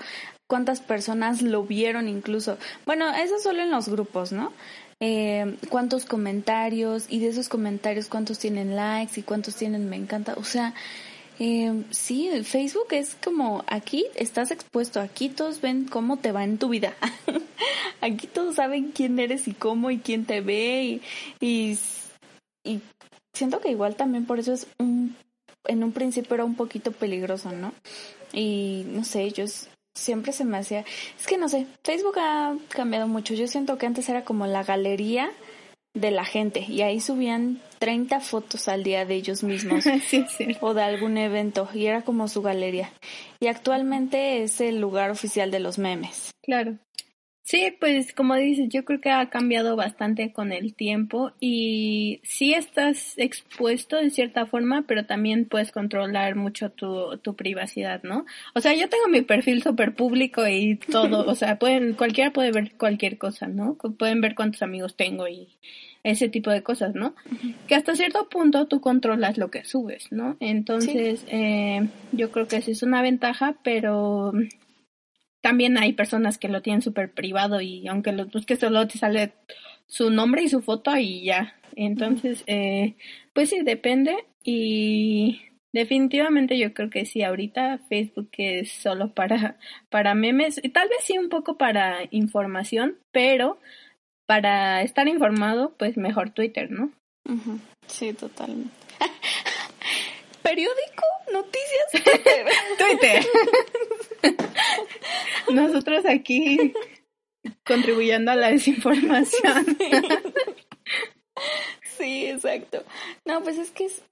cuántas 0.48 0.80
personas 0.80 1.40
lo 1.40 1.62
vieron 1.62 2.08
incluso. 2.08 2.58
Bueno, 2.84 3.08
eso 3.14 3.38
solo 3.38 3.62
en 3.62 3.70
los 3.70 3.88
grupos, 3.88 4.32
¿no? 4.32 4.52
Eh, 4.98 5.56
cuántos 5.70 6.04
comentarios 6.04 7.06
y 7.08 7.20
de 7.20 7.28
esos 7.28 7.48
comentarios 7.48 8.08
cuántos 8.08 8.38
tienen 8.38 8.76
likes 8.76 9.18
y 9.18 9.22
cuántos 9.22 9.54
tienen 9.54 9.88
me 9.88 9.96
encanta. 9.96 10.34
O 10.36 10.44
sea, 10.44 10.74
eh, 11.42 11.84
sí, 11.88 12.28
Facebook 12.44 12.88
es 12.90 13.14
como 13.14 13.64
aquí 13.66 14.04
estás 14.14 14.50
expuesto, 14.50 15.00
aquí 15.00 15.30
todos 15.30 15.62
ven 15.62 15.86
cómo 15.86 16.18
te 16.18 16.32
va 16.32 16.44
en 16.44 16.58
tu 16.58 16.68
vida, 16.68 16.94
aquí 18.02 18.26
todos 18.26 18.56
saben 18.56 18.92
quién 18.92 19.18
eres 19.18 19.48
y 19.48 19.54
cómo 19.54 19.90
y 19.90 20.00
quién 20.00 20.26
te 20.26 20.42
ve 20.42 21.00
y, 21.40 21.78
y, 22.64 22.80
siento 23.32 23.60
que 23.60 23.70
igual 23.70 23.96
también 23.96 24.26
por 24.26 24.38
eso 24.38 24.52
es 24.52 24.66
un, 24.78 25.16
en 25.64 25.82
un 25.82 25.92
principio 25.92 26.34
era 26.34 26.44
un 26.44 26.56
poquito 26.56 26.92
peligroso, 26.92 27.52
¿no? 27.52 27.72
Y 28.34 28.84
no 28.88 29.02
sé, 29.04 29.30
yo 29.30 29.46
siempre 29.94 30.34
se 30.34 30.44
me 30.44 30.58
hacía, 30.58 30.84
es 31.18 31.26
que 31.26 31.38
no 31.38 31.48
sé, 31.48 31.66
Facebook 31.82 32.18
ha 32.18 32.54
cambiado 32.68 33.08
mucho, 33.08 33.32
yo 33.32 33.48
siento 33.48 33.78
que 33.78 33.86
antes 33.86 34.10
era 34.10 34.26
como 34.26 34.46
la 34.46 34.62
galería 34.62 35.30
de 35.94 36.10
la 36.10 36.24
gente 36.24 36.64
y 36.68 36.82
ahí 36.82 37.00
subían 37.00 37.60
30 37.78 38.20
fotos 38.20 38.68
al 38.68 38.84
día 38.84 39.04
de 39.04 39.14
ellos 39.14 39.42
mismos 39.42 39.84
o 40.60 40.74
de 40.74 40.82
algún 40.82 41.18
evento 41.18 41.68
y 41.74 41.86
era 41.86 42.02
como 42.02 42.28
su 42.28 42.42
galería. 42.42 42.92
Y 43.40 43.48
actualmente 43.48 44.42
es 44.42 44.60
el 44.60 44.80
lugar 44.80 45.10
oficial 45.10 45.50
de 45.50 45.60
los 45.60 45.78
memes. 45.78 46.32
Claro. 46.42 46.78
Sí, 47.50 47.74
pues 47.80 48.14
como 48.14 48.36
dices, 48.36 48.68
yo 48.68 48.84
creo 48.84 49.00
que 49.00 49.10
ha 49.10 49.28
cambiado 49.28 49.74
bastante 49.74 50.32
con 50.32 50.52
el 50.52 50.72
tiempo 50.72 51.32
y 51.40 52.20
sí 52.22 52.54
estás 52.54 53.14
expuesto 53.16 53.96
de 53.96 54.10
cierta 54.10 54.46
forma, 54.46 54.84
pero 54.86 55.04
también 55.04 55.46
puedes 55.46 55.72
controlar 55.72 56.36
mucho 56.36 56.70
tu, 56.70 57.18
tu 57.18 57.34
privacidad, 57.34 58.04
¿no? 58.04 58.24
O 58.54 58.60
sea, 58.60 58.72
yo 58.74 58.88
tengo 58.88 59.08
mi 59.08 59.22
perfil 59.22 59.64
súper 59.64 59.96
público 59.96 60.46
y 60.46 60.76
todo, 60.76 61.26
o 61.26 61.34
sea, 61.34 61.58
pueden, 61.58 61.94
cualquiera 61.94 62.32
puede 62.32 62.52
ver 62.52 62.70
cualquier 62.76 63.18
cosa, 63.18 63.48
¿no? 63.48 63.74
Pueden 63.74 64.20
ver 64.20 64.36
cuántos 64.36 64.62
amigos 64.62 64.94
tengo 64.94 65.26
y 65.26 65.48
ese 66.04 66.28
tipo 66.28 66.52
de 66.52 66.62
cosas, 66.62 66.94
¿no? 66.94 67.16
Que 67.66 67.74
hasta 67.74 67.96
cierto 67.96 68.28
punto 68.28 68.68
tú 68.68 68.80
controlas 68.80 69.38
lo 69.38 69.50
que 69.50 69.64
subes, 69.64 70.12
¿no? 70.12 70.36
Entonces, 70.38 71.24
eh, 71.26 71.88
yo 72.12 72.30
creo 72.30 72.46
que 72.46 72.58
esa 72.58 72.70
es 72.70 72.84
una 72.84 73.02
ventaja, 73.02 73.56
pero 73.64 74.32
también 75.40 75.78
hay 75.78 75.92
personas 75.92 76.38
que 76.38 76.48
lo 76.48 76.62
tienen 76.62 76.82
súper 76.82 77.12
privado 77.12 77.60
y 77.60 77.86
aunque 77.88 78.12
lo 78.12 78.26
busques 78.26 78.58
solo 78.58 78.86
te 78.86 78.98
sale 78.98 79.32
su 79.86 80.10
nombre 80.10 80.42
y 80.42 80.48
su 80.48 80.62
foto 80.62 80.96
y 80.96 81.24
ya. 81.24 81.56
Entonces, 81.76 82.44
eh, 82.46 82.94
pues 83.32 83.50
sí, 83.50 83.60
depende 83.62 84.24
y 84.44 85.40
definitivamente 85.72 86.58
yo 86.58 86.74
creo 86.74 86.90
que 86.90 87.04
sí, 87.04 87.22
ahorita 87.22 87.78
Facebook 87.88 88.30
es 88.38 88.72
solo 88.72 89.12
para, 89.12 89.56
para 89.88 90.14
memes, 90.14 90.60
y 90.62 90.70
tal 90.70 90.88
vez 90.88 90.98
sí 91.02 91.18
un 91.18 91.28
poco 91.28 91.56
para 91.56 92.00
información, 92.10 92.98
pero 93.12 93.58
para 94.26 94.82
estar 94.82 95.08
informado, 95.08 95.74
pues 95.76 95.96
mejor 95.96 96.30
Twitter, 96.30 96.70
¿no? 96.70 96.92
Sí, 97.86 98.12
totalmente. 98.12 98.70
¿Periódico? 100.42 101.04
¿Noticias? 101.32 101.90
Twitter. 102.78 103.24
Nosotros 105.52 106.04
aquí 106.06 106.72
contribuyendo 107.64 108.30
a 108.30 108.36
la 108.36 108.50
desinformación. 108.50 109.76
Sí, 111.96 112.26
exacto. 112.26 112.82
No, 113.26 113.42
pues 113.42 113.58
es 113.58 113.70
que 113.70 113.86
es, 113.86 114.02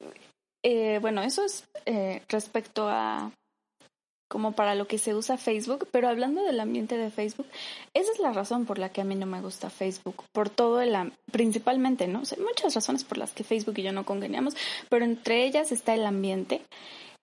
eh, 0.62 0.98
bueno, 1.00 1.22
eso 1.22 1.44
es 1.44 1.64
eh, 1.86 2.22
respecto 2.28 2.88
a 2.88 3.32
como 4.28 4.52
para 4.52 4.74
lo 4.74 4.86
que 4.86 4.98
se 4.98 5.14
usa 5.14 5.38
Facebook, 5.38 5.88
pero 5.90 6.08
hablando 6.08 6.42
del 6.42 6.60
ambiente 6.60 6.98
de 6.98 7.10
Facebook, 7.10 7.46
esa 7.94 8.12
es 8.12 8.18
la 8.18 8.32
razón 8.32 8.66
por 8.66 8.78
la 8.78 8.90
que 8.90 9.00
a 9.00 9.04
mí 9.04 9.14
no 9.14 9.24
me 9.24 9.40
gusta 9.40 9.70
Facebook, 9.70 10.24
por 10.32 10.50
todo 10.50 10.82
el, 10.82 10.94
principalmente, 11.32 12.06
¿no? 12.06 12.18
hay 12.18 12.42
muchas 12.42 12.74
razones 12.74 13.04
por 13.04 13.16
las 13.16 13.32
que 13.32 13.42
Facebook 13.42 13.78
y 13.78 13.84
yo 13.84 13.92
no 13.92 14.04
congeniamos, 14.04 14.54
pero 14.90 15.06
entre 15.06 15.46
ellas 15.46 15.72
está 15.72 15.94
el 15.94 16.04
ambiente. 16.04 16.60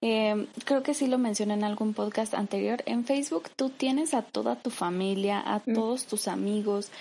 Eh, 0.01 0.47
creo 0.65 0.84
que 0.84 0.93
sí 0.93 1.08
lo 1.08 1.17
mencioné 1.17 1.53
en 1.55 1.63
algún 1.63 1.93
podcast 1.93 2.34
anterior. 2.34 2.84
En 2.86 3.05
Facebook 3.05 3.49
tú 3.55 3.69
tienes 3.69 4.13
a 4.13 4.21
toda 4.21 4.55
tu 4.55 4.69
familia, 4.69 5.39
a 5.39 5.62
mm. 5.65 5.73
todos 5.73 6.05
tus 6.05 6.27
amigos. 6.27 6.91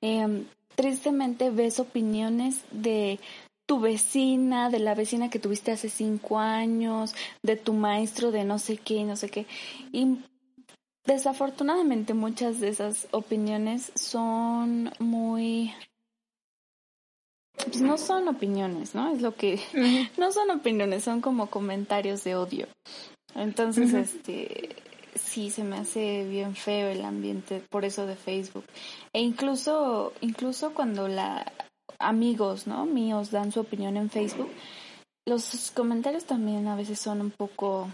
Eh, 0.00 0.44
tristemente 0.74 1.50
ves 1.50 1.80
opiniones 1.80 2.60
de 2.70 3.18
tu 3.66 3.80
vecina, 3.80 4.70
de 4.70 4.78
la 4.78 4.94
vecina 4.94 5.28
que 5.28 5.38
tuviste 5.38 5.72
hace 5.72 5.90
cinco 5.90 6.38
años, 6.38 7.14
de 7.42 7.56
tu 7.56 7.74
maestro 7.74 8.30
de 8.30 8.44
no 8.44 8.58
sé 8.58 8.78
qué, 8.78 9.04
no 9.04 9.14
sé 9.14 9.28
qué. 9.28 9.46
Y 9.92 10.18
desafortunadamente 11.04 12.14
muchas 12.14 12.60
de 12.60 12.68
esas 12.68 13.08
opiniones 13.10 13.92
son 13.94 14.90
muy 14.98 15.74
pues 17.68 17.80
no 17.80 17.98
son 17.98 18.28
opiniones, 18.28 18.94
¿no? 18.94 19.12
Es 19.12 19.22
lo 19.22 19.34
que 19.34 19.60
no 20.16 20.32
son 20.32 20.50
opiniones, 20.50 21.04
son 21.04 21.20
como 21.20 21.48
comentarios 21.48 22.24
de 22.24 22.36
odio. 22.36 22.66
Entonces, 23.34 23.92
este 23.92 24.76
sí 25.14 25.50
se 25.50 25.64
me 25.64 25.76
hace 25.76 26.26
bien 26.28 26.54
feo 26.54 26.88
el 26.88 27.04
ambiente 27.04 27.62
por 27.70 27.84
eso 27.84 28.06
de 28.06 28.16
Facebook. 28.16 28.64
E 29.12 29.20
incluso 29.20 30.12
incluso 30.20 30.74
cuando 30.74 31.08
la 31.08 31.52
amigos, 31.98 32.66
¿no? 32.66 32.86
Míos 32.86 33.30
dan 33.30 33.52
su 33.52 33.60
opinión 33.60 33.96
en 33.96 34.10
Facebook. 34.10 34.50
Los 35.26 35.72
comentarios 35.72 36.24
también 36.24 36.68
a 36.68 36.76
veces 36.76 36.98
son 36.98 37.20
un 37.20 37.30
poco, 37.30 37.88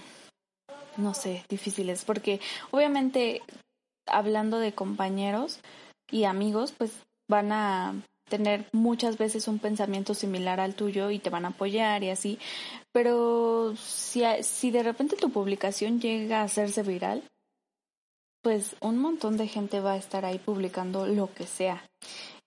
no 0.96 1.14
sé, 1.14 1.44
difíciles, 1.48 2.04
porque 2.04 2.40
obviamente 2.70 3.42
hablando 4.06 4.58
de 4.58 4.72
compañeros 4.72 5.60
y 6.10 6.24
amigos, 6.24 6.72
pues 6.76 6.92
van 7.28 7.52
a 7.52 7.94
tener 8.28 8.66
muchas 8.72 9.18
veces 9.18 9.48
un 9.48 9.58
pensamiento 9.58 10.14
similar 10.14 10.60
al 10.60 10.74
tuyo 10.74 11.10
y 11.10 11.18
te 11.18 11.30
van 11.30 11.44
a 11.44 11.48
apoyar 11.48 12.02
y 12.02 12.10
así. 12.10 12.38
Pero 12.92 13.74
si, 13.76 14.22
si 14.42 14.70
de 14.70 14.82
repente 14.82 15.16
tu 15.16 15.30
publicación 15.30 16.00
llega 16.00 16.40
a 16.40 16.44
hacerse 16.44 16.82
viral, 16.82 17.22
pues 18.42 18.76
un 18.80 18.98
montón 18.98 19.36
de 19.36 19.48
gente 19.48 19.80
va 19.80 19.92
a 19.92 19.96
estar 19.96 20.24
ahí 20.24 20.38
publicando 20.38 21.06
lo 21.06 21.32
que 21.32 21.46
sea. 21.46 21.82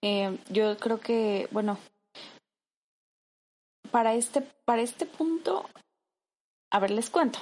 Eh, 0.02 0.38
yo 0.50 0.78
creo 0.78 1.00
que, 1.00 1.48
bueno, 1.52 1.78
para 3.90 4.13
este, 4.13 4.42
para 4.66 4.82
este 4.82 5.06
punto 5.06 5.66
a 6.69 6.80
ver, 6.80 6.91
les 6.91 7.10
cuento. 7.10 7.39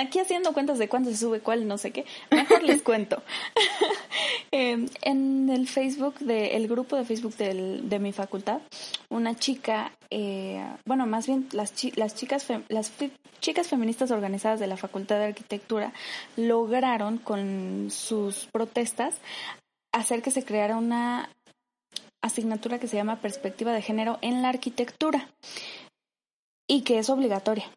Aquí 0.00 0.18
haciendo 0.18 0.54
cuentas 0.54 0.78
de 0.78 0.88
cuándo 0.88 1.10
se 1.10 1.16
sube 1.18 1.40
cuál, 1.40 1.68
no 1.68 1.76
sé 1.76 1.90
qué. 1.90 2.06
Mejor 2.30 2.62
les 2.62 2.82
cuento. 2.90 3.22
Em, 4.54 4.86
en 5.00 5.48
el 5.48 5.66
Facebook, 5.66 6.18
de, 6.18 6.56
el 6.56 6.68
grupo 6.68 6.96
de 6.96 7.04
Facebook 7.04 7.34
del, 7.36 7.88
de 7.88 7.98
mi 7.98 8.12
facultad, 8.12 8.60
una 9.08 9.34
chica, 9.34 9.92
eh, 10.10 10.62
bueno, 10.84 11.06
más 11.06 11.26
bien 11.26 11.48
las, 11.52 11.72
las, 11.96 12.14
chicas 12.14 12.46
las 12.68 12.92
chicas 13.40 13.68
feministas 13.68 14.10
organizadas 14.10 14.60
de 14.60 14.66
la 14.66 14.76
Facultad 14.76 15.16
de 15.18 15.26
Arquitectura 15.26 15.94
lograron 16.36 17.16
con 17.16 17.88
sus 17.90 18.46
protestas 18.52 19.16
hacer 19.90 20.20
que 20.20 20.30
se 20.30 20.44
creara 20.44 20.76
una 20.76 21.30
asignatura 22.22 22.78
que 22.78 22.88
se 22.88 22.96
llama 22.96 23.20
Perspectiva 23.20 23.72
de 23.72 23.82
Género 23.82 24.18
en 24.20 24.42
la 24.42 24.50
Arquitectura 24.50 25.28
y 26.68 26.82
que 26.82 26.98
es 26.98 27.08
obligatoria 27.08 27.70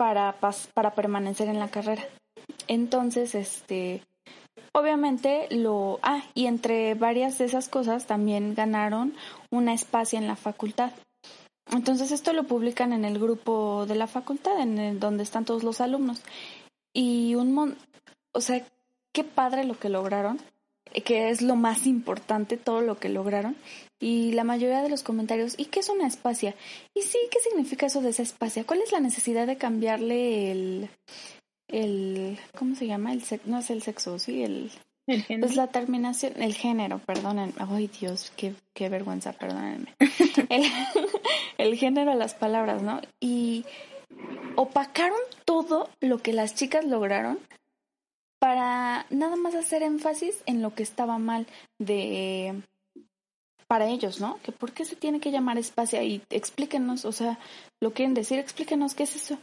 para, 0.00 0.34
para 0.72 0.94
permanecer 0.94 1.48
en 1.48 1.58
la 1.58 1.68
carrera. 1.68 2.02
Entonces, 2.68 3.34
este, 3.34 4.02
obviamente 4.72 5.46
lo, 5.50 5.98
ah, 6.02 6.22
y 6.32 6.46
entre 6.46 6.94
varias 6.94 7.36
de 7.36 7.44
esas 7.44 7.68
cosas 7.68 8.06
también 8.06 8.54
ganaron 8.54 9.12
una 9.50 9.74
espacia 9.74 10.18
en 10.18 10.26
la 10.26 10.36
facultad. 10.36 10.92
Entonces 11.70 12.12
esto 12.12 12.32
lo 12.32 12.44
publican 12.44 12.94
en 12.94 13.04
el 13.04 13.18
grupo 13.18 13.84
de 13.84 13.94
la 13.94 14.06
facultad, 14.06 14.58
en 14.58 14.78
el, 14.78 15.00
donde 15.00 15.22
están 15.22 15.44
todos 15.44 15.64
los 15.64 15.82
alumnos. 15.82 16.22
Y 16.94 17.34
un 17.34 17.52
mon, 17.52 17.76
o 18.32 18.40
sea, 18.40 18.64
qué 19.12 19.22
padre 19.22 19.64
lo 19.64 19.78
que 19.78 19.90
lograron, 19.90 20.40
que 21.04 21.28
es 21.28 21.42
lo 21.42 21.56
más 21.56 21.86
importante, 21.86 22.56
todo 22.56 22.80
lo 22.80 22.96
que 22.96 23.10
lograron 23.10 23.54
y 24.00 24.32
la 24.32 24.44
mayoría 24.44 24.82
de 24.82 24.88
los 24.88 25.02
comentarios, 25.02 25.54
¿y 25.58 25.66
qué 25.66 25.80
es 25.80 25.90
una 25.90 26.06
espacia? 26.06 26.54
Y 26.94 27.02
sí, 27.02 27.18
¿qué 27.30 27.38
significa 27.40 27.86
eso 27.86 28.00
de 28.00 28.08
esa 28.08 28.22
espacia? 28.22 28.64
¿Cuál 28.64 28.80
es 28.80 28.92
la 28.92 29.00
necesidad 29.00 29.46
de 29.46 29.58
cambiarle 29.58 30.50
el, 30.50 30.88
el 31.68 32.38
¿cómo 32.56 32.74
se 32.74 32.86
llama? 32.86 33.12
El 33.12 33.22
no 33.44 33.58
es 33.58 33.68
el 33.68 33.82
sexo, 33.82 34.18
sí, 34.18 34.42
el, 34.42 34.70
el 35.06 35.22
género. 35.22 35.46
Pues 35.46 35.56
la 35.56 35.66
terminación, 35.66 36.32
el 36.40 36.54
género, 36.54 36.98
perdonen, 36.98 37.52
ay 37.58 37.88
Dios, 37.88 38.32
qué, 38.36 38.54
qué 38.74 38.88
vergüenza, 38.88 39.34
perdónenme. 39.34 39.94
el, 40.48 40.64
el 41.58 41.76
género, 41.76 42.14
las 42.14 42.34
palabras, 42.34 42.82
¿no? 42.82 43.02
Y 43.20 43.66
opacaron 44.56 45.20
todo 45.44 45.90
lo 46.00 46.18
que 46.18 46.32
las 46.32 46.54
chicas 46.54 46.86
lograron 46.86 47.38
para 48.38 49.04
nada 49.10 49.36
más 49.36 49.54
hacer 49.54 49.82
énfasis 49.82 50.42
en 50.46 50.62
lo 50.62 50.74
que 50.74 50.82
estaba 50.82 51.18
mal 51.18 51.46
de 51.78 52.62
para 53.70 53.86
ellos, 53.86 54.20
¿no? 54.20 54.36
Que 54.42 54.50
por 54.50 54.72
qué 54.72 54.84
se 54.84 54.96
tiene 54.96 55.20
que 55.20 55.30
llamar 55.30 55.56
espacio 55.56 56.02
y 56.02 56.22
explíquenos, 56.28 57.04
o 57.04 57.12
sea, 57.12 57.38
lo 57.80 57.92
quieren 57.92 58.14
decir, 58.14 58.40
explíquenos 58.40 58.96
qué 58.96 59.04
es 59.04 59.14
eso. 59.14 59.38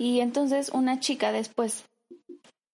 Y 0.00 0.20
entonces 0.20 0.70
una 0.70 0.98
chica 0.98 1.30
después, 1.30 1.84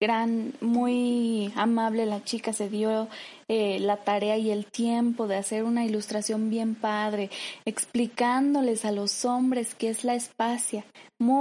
gran, 0.00 0.52
muy 0.60 1.52
amable 1.56 2.06
la 2.06 2.22
chica, 2.22 2.52
se 2.52 2.68
dio 2.68 3.08
eh, 3.48 3.80
la 3.80 3.96
tarea 3.96 4.38
y 4.38 4.52
el 4.52 4.66
tiempo 4.66 5.26
de 5.26 5.34
hacer 5.34 5.64
una 5.64 5.84
ilustración 5.84 6.50
bien 6.50 6.76
padre, 6.76 7.30
explicándoles 7.64 8.84
a 8.84 8.92
los 8.92 9.24
hombres 9.24 9.74
qué 9.74 9.88
es 9.88 10.04
la 10.04 10.14
espacia. 10.14 10.84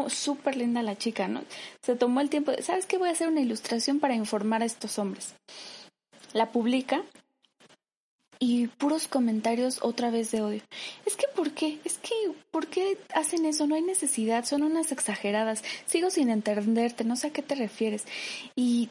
Súper 0.07 0.57
linda 0.57 0.81
la 0.81 0.97
chica, 0.97 1.27
¿no? 1.27 1.43
Se 1.83 1.95
tomó 1.95 2.21
el 2.21 2.31
tiempo, 2.31 2.49
de, 2.49 2.63
¿sabes 2.63 2.87
qué? 2.87 2.97
Voy 2.97 3.09
a 3.09 3.11
hacer 3.11 3.27
una 3.27 3.41
ilustración 3.41 3.99
para 3.99 4.15
informar 4.15 4.63
a 4.63 4.65
estos 4.65 4.97
hombres. 4.97 5.35
La 6.33 6.51
publica 6.51 7.03
y 8.39 8.67
puros 8.67 9.07
comentarios 9.07 9.79
otra 9.81 10.09
vez 10.09 10.31
de 10.31 10.41
odio. 10.41 10.61
Es 11.05 11.15
que, 11.15 11.27
¿por 11.35 11.51
qué? 11.51 11.79
Es 11.83 11.97
que, 11.97 12.13
¿por 12.51 12.67
qué 12.67 12.97
hacen 13.13 13.45
eso? 13.45 13.67
No 13.67 13.75
hay 13.75 13.81
necesidad, 13.81 14.45
son 14.45 14.63
unas 14.63 14.91
exageradas. 14.91 15.63
Sigo 15.85 16.09
sin 16.09 16.29
entenderte, 16.29 17.03
no 17.03 17.15
sé 17.15 17.27
a 17.27 17.33
qué 17.33 17.41
te 17.41 17.55
refieres. 17.55 18.05
Y 18.55 18.89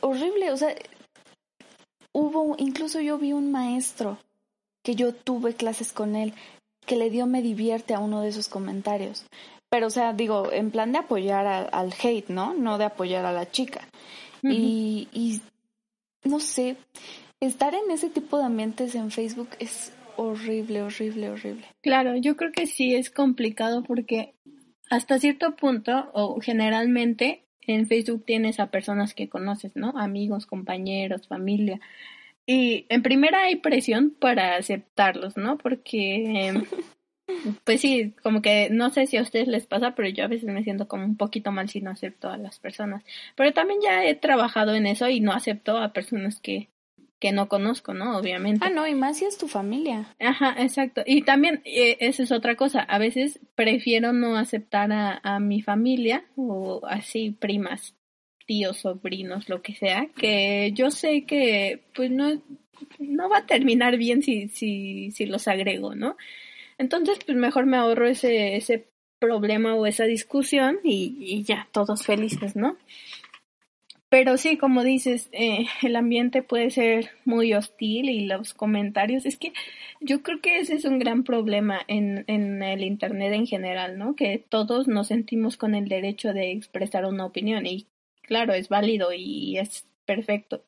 horrible, 0.00 0.52
o 0.52 0.56
sea, 0.56 0.74
hubo, 2.12 2.54
incluso 2.58 3.00
yo 3.00 3.18
vi 3.18 3.32
un 3.32 3.50
maestro 3.50 4.18
que 4.82 4.94
yo 4.94 5.14
tuve 5.14 5.54
clases 5.54 5.92
con 5.92 6.14
él, 6.14 6.34
que 6.86 6.96
le 6.96 7.10
dio 7.10 7.26
me 7.26 7.42
divierte 7.42 7.94
a 7.94 8.00
uno 8.00 8.20
de 8.20 8.28
esos 8.28 8.48
comentarios. 8.48 9.24
Pero, 9.70 9.88
o 9.88 9.90
sea, 9.90 10.12
digo, 10.12 10.52
en 10.52 10.70
plan 10.70 10.92
de 10.92 10.98
apoyar 10.98 11.46
al 11.72 11.94
hate, 12.00 12.28
¿no? 12.28 12.54
No 12.54 12.78
de 12.78 12.84
apoyar 12.84 13.24
a 13.24 13.32
la 13.32 13.50
chica. 13.50 13.88
y, 14.42 15.08
y, 15.12 15.40
no 16.22 16.38
sé, 16.38 16.76
estar 17.46 17.74
en 17.74 17.90
ese 17.90 18.10
tipo 18.10 18.38
de 18.38 18.44
ambientes 18.44 18.94
en 18.94 19.10
Facebook 19.10 19.50
es 19.58 19.92
horrible, 20.16 20.82
horrible, 20.82 21.30
horrible. 21.30 21.64
Claro, 21.82 22.16
yo 22.16 22.36
creo 22.36 22.52
que 22.52 22.66
sí 22.66 22.94
es 22.94 23.10
complicado 23.10 23.82
porque 23.82 24.34
hasta 24.90 25.18
cierto 25.18 25.56
punto 25.56 26.10
o 26.12 26.40
generalmente 26.40 27.44
en 27.66 27.86
Facebook 27.86 28.24
tienes 28.24 28.60
a 28.60 28.70
personas 28.70 29.14
que 29.14 29.28
conoces, 29.28 29.72
¿no? 29.74 29.98
Amigos, 29.98 30.46
compañeros, 30.46 31.26
familia. 31.26 31.80
Y 32.46 32.86
en 32.90 33.02
primera 33.02 33.44
hay 33.44 33.56
presión 33.56 34.10
para 34.10 34.56
aceptarlos, 34.56 35.36
¿no? 35.36 35.56
Porque, 35.56 36.62
pues 37.64 37.80
sí, 37.80 38.14
como 38.22 38.42
que 38.42 38.68
no 38.70 38.90
sé 38.90 39.06
si 39.06 39.16
a 39.16 39.22
ustedes 39.22 39.48
les 39.48 39.66
pasa, 39.66 39.94
pero 39.94 40.08
yo 40.08 40.24
a 40.24 40.28
veces 40.28 40.50
me 40.50 40.62
siento 40.62 40.86
como 40.86 41.04
un 41.04 41.16
poquito 41.16 41.52
mal 41.52 41.70
si 41.70 41.80
no 41.80 41.90
acepto 41.90 42.28
a 42.28 42.36
las 42.36 42.58
personas. 42.58 43.02
Pero 43.34 43.52
también 43.54 43.80
ya 43.82 44.04
he 44.04 44.14
trabajado 44.14 44.74
en 44.74 44.86
eso 44.86 45.08
y 45.08 45.20
no 45.20 45.32
acepto 45.32 45.78
a 45.78 45.94
personas 45.94 46.40
que 46.40 46.68
que 47.18 47.32
no 47.32 47.48
conozco, 47.48 47.94
¿no? 47.94 48.18
Obviamente. 48.18 48.64
Ah, 48.64 48.70
no, 48.70 48.86
y 48.86 48.94
más 48.94 49.18
si 49.18 49.24
es 49.24 49.38
tu 49.38 49.48
familia. 49.48 50.14
Ajá, 50.20 50.54
exacto. 50.58 51.02
Y 51.06 51.22
también, 51.22 51.62
eh, 51.64 51.96
esa 52.00 52.22
es 52.22 52.32
otra 52.32 52.56
cosa, 52.56 52.80
a 52.80 52.98
veces 52.98 53.40
prefiero 53.54 54.12
no 54.12 54.36
aceptar 54.36 54.92
a, 54.92 55.20
a 55.22 55.40
mi 55.40 55.62
familia 55.62 56.24
o 56.36 56.82
así 56.86 57.30
primas, 57.30 57.94
tíos, 58.46 58.78
sobrinos, 58.78 59.48
lo 59.48 59.62
que 59.62 59.74
sea, 59.74 60.08
que 60.16 60.72
yo 60.74 60.90
sé 60.90 61.24
que 61.24 61.84
pues 61.94 62.10
no, 62.10 62.42
no 62.98 63.28
va 63.28 63.38
a 63.38 63.46
terminar 63.46 63.96
bien 63.96 64.22
si, 64.22 64.48
si, 64.48 65.10
si 65.10 65.26
los 65.26 65.48
agrego, 65.48 65.94
¿no? 65.94 66.16
Entonces, 66.78 67.18
pues 67.24 67.38
mejor 67.38 67.66
me 67.66 67.76
ahorro 67.76 68.08
ese, 68.08 68.56
ese 68.56 68.88
problema 69.18 69.74
o 69.74 69.86
esa 69.86 70.04
discusión 70.04 70.78
y, 70.82 71.16
y 71.18 71.42
ya, 71.44 71.68
todos 71.72 72.02
felices, 72.02 72.56
¿no? 72.56 72.76
Pero 74.14 74.36
sí, 74.36 74.56
como 74.56 74.84
dices, 74.84 75.28
eh, 75.32 75.66
el 75.82 75.96
ambiente 75.96 76.44
puede 76.44 76.70
ser 76.70 77.10
muy 77.24 77.52
hostil 77.52 78.08
y 78.08 78.26
los 78.26 78.54
comentarios, 78.54 79.26
es 79.26 79.36
que 79.36 79.52
yo 80.00 80.22
creo 80.22 80.40
que 80.40 80.60
ese 80.60 80.74
es 80.76 80.84
un 80.84 81.00
gran 81.00 81.24
problema 81.24 81.80
en, 81.88 82.22
en 82.28 82.62
el 82.62 82.84
Internet 82.84 83.32
en 83.32 83.48
general, 83.48 83.98
¿no? 83.98 84.14
Que 84.14 84.38
todos 84.38 84.86
nos 84.86 85.08
sentimos 85.08 85.56
con 85.56 85.74
el 85.74 85.88
derecho 85.88 86.32
de 86.32 86.52
expresar 86.52 87.06
una 87.06 87.26
opinión 87.26 87.66
y 87.66 87.88
claro, 88.22 88.52
es 88.54 88.68
válido 88.68 89.12
y 89.12 89.58
es 89.58 89.84
perfecto. 90.06 90.62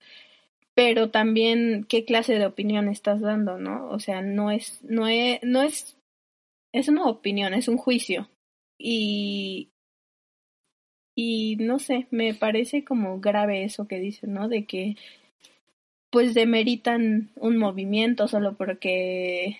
Pero 0.74 1.10
también 1.10 1.86
qué 1.88 2.04
clase 2.04 2.40
de 2.40 2.46
opinión 2.46 2.88
estás 2.88 3.20
dando, 3.20 3.58
¿no? 3.58 3.88
O 3.90 4.00
sea, 4.00 4.22
no 4.22 4.50
es, 4.50 4.82
no 4.82 5.06
es, 5.06 5.38
no 5.44 5.62
es, 5.62 5.96
es 6.72 6.88
una 6.88 7.04
opinión, 7.06 7.54
es 7.54 7.68
un 7.68 7.76
juicio. 7.76 8.28
Y 8.76 9.70
y 11.16 11.56
no 11.56 11.78
sé, 11.80 12.06
me 12.10 12.34
parece 12.34 12.84
como 12.84 13.18
grave 13.20 13.64
eso 13.64 13.88
que 13.88 13.98
dicen, 13.98 14.34
¿no? 14.34 14.48
De 14.48 14.66
que 14.66 14.96
pues 16.10 16.34
demeritan 16.34 17.30
un 17.36 17.56
movimiento 17.56 18.28
solo 18.28 18.56
porque 18.56 19.58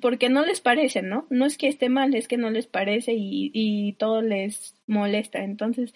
porque 0.00 0.28
no 0.30 0.46
les 0.46 0.60
parece, 0.60 1.02
¿no? 1.02 1.26
No 1.30 1.46
es 1.46 1.58
que 1.58 1.68
esté 1.68 1.88
mal, 1.88 2.14
es 2.14 2.28
que 2.28 2.36
no 2.36 2.48
les 2.50 2.66
parece 2.66 3.12
y, 3.14 3.50
y 3.52 3.94
todo 3.94 4.22
les 4.22 4.74
molesta. 4.86 5.42
Entonces, 5.44 5.94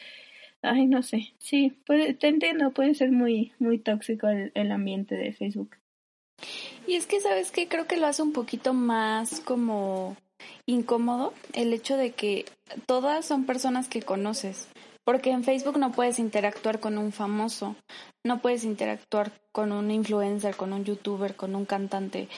ay, 0.63 0.87
no 0.87 1.03
sé. 1.03 1.33
Sí, 1.39 1.73
puede, 1.87 2.13
te 2.15 2.29
entiendo, 2.29 2.73
puede 2.73 2.95
ser 2.95 3.13
muy, 3.13 3.53
muy 3.59 3.79
tóxico 3.79 4.29
el, 4.29 4.53
el 4.55 4.73
ambiente 4.73 5.15
de 5.15 5.33
Facebook. 5.33 5.77
Y 6.87 6.95
es 6.95 7.07
que, 7.07 7.21
¿sabes 7.21 7.51
qué? 7.51 7.69
Creo 7.69 7.87
que 7.87 7.97
lo 7.97 8.07
hace 8.07 8.23
un 8.23 8.33
poquito 8.33 8.75
más 8.75 9.41
como 9.41 10.17
incómodo 10.67 11.33
el 11.53 11.73
hecho 11.73 11.97
de 11.97 12.13
que 12.13 12.45
todas 12.87 13.25
son 13.25 13.45
personas 13.47 13.89
que 13.89 14.03
conoces, 14.03 14.69
porque 15.05 15.31
en 15.31 15.45
Facebook 15.45 15.79
no 15.79 15.93
puedes 15.93 16.19
interactuar 16.19 16.81
con 16.81 16.99
un 16.99 17.13
famoso, 17.13 17.77
no 18.25 18.41
puedes 18.41 18.65
interactuar 18.65 19.33
con 19.53 19.73
un 19.73 19.91
influencer, 19.91 20.57
con 20.57 20.73
un 20.73 20.85
youtuber, 20.85 21.37
con 21.37 21.55
un 21.55 21.65
cantante. 21.65 22.29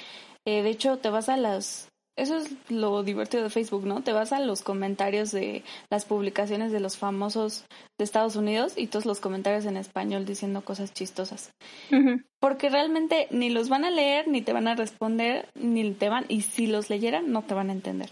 Eh, 0.45 0.63
de 0.63 0.71
hecho, 0.71 0.99
te 0.99 1.11
vas 1.11 1.29
a 1.29 1.37
las 1.37 1.89
eso 2.19 2.37
es 2.37 2.51
lo 2.69 3.05
divertido 3.05 3.45
de 3.45 3.51
Facebook, 3.51 3.87
¿no? 3.87 4.03
Te 4.03 4.13
vas 4.13 4.33
a 4.33 4.41
los 4.41 4.63
comentarios 4.63 5.31
de 5.31 5.63
las 5.89 6.05
publicaciones 6.05 6.73
de 6.73 6.81
los 6.81 6.97
famosos 6.97 7.65
de 7.97 8.05
Estados 8.05 8.35
Unidos 8.35 8.73
y 8.77 8.89
todos 8.89 9.07
los 9.07 9.21
comentarios 9.21 9.65
en 9.67 9.77
español 9.77 10.27
diciendo 10.27 10.63
cosas 10.63 10.93
chistosas. 10.93 11.53
Porque 12.41 12.71
realmente 12.71 13.29
ni 13.31 13.51
los 13.51 13.69
van 13.69 13.85
a 13.85 13.91
leer, 13.91 14.27
ni 14.27 14.43
te 14.43 14.53
van 14.53 14.67
a 14.67 14.75
responder, 14.75 15.49
ni 15.55 15.93
te 15.93 16.09
van, 16.09 16.25
y 16.29 16.43
si 16.43 16.67
los 16.67 16.91
leyeran, 16.91 17.31
no 17.31 17.43
te 17.43 17.55
van 17.55 17.71
a 17.71 17.73
entender. 17.73 18.11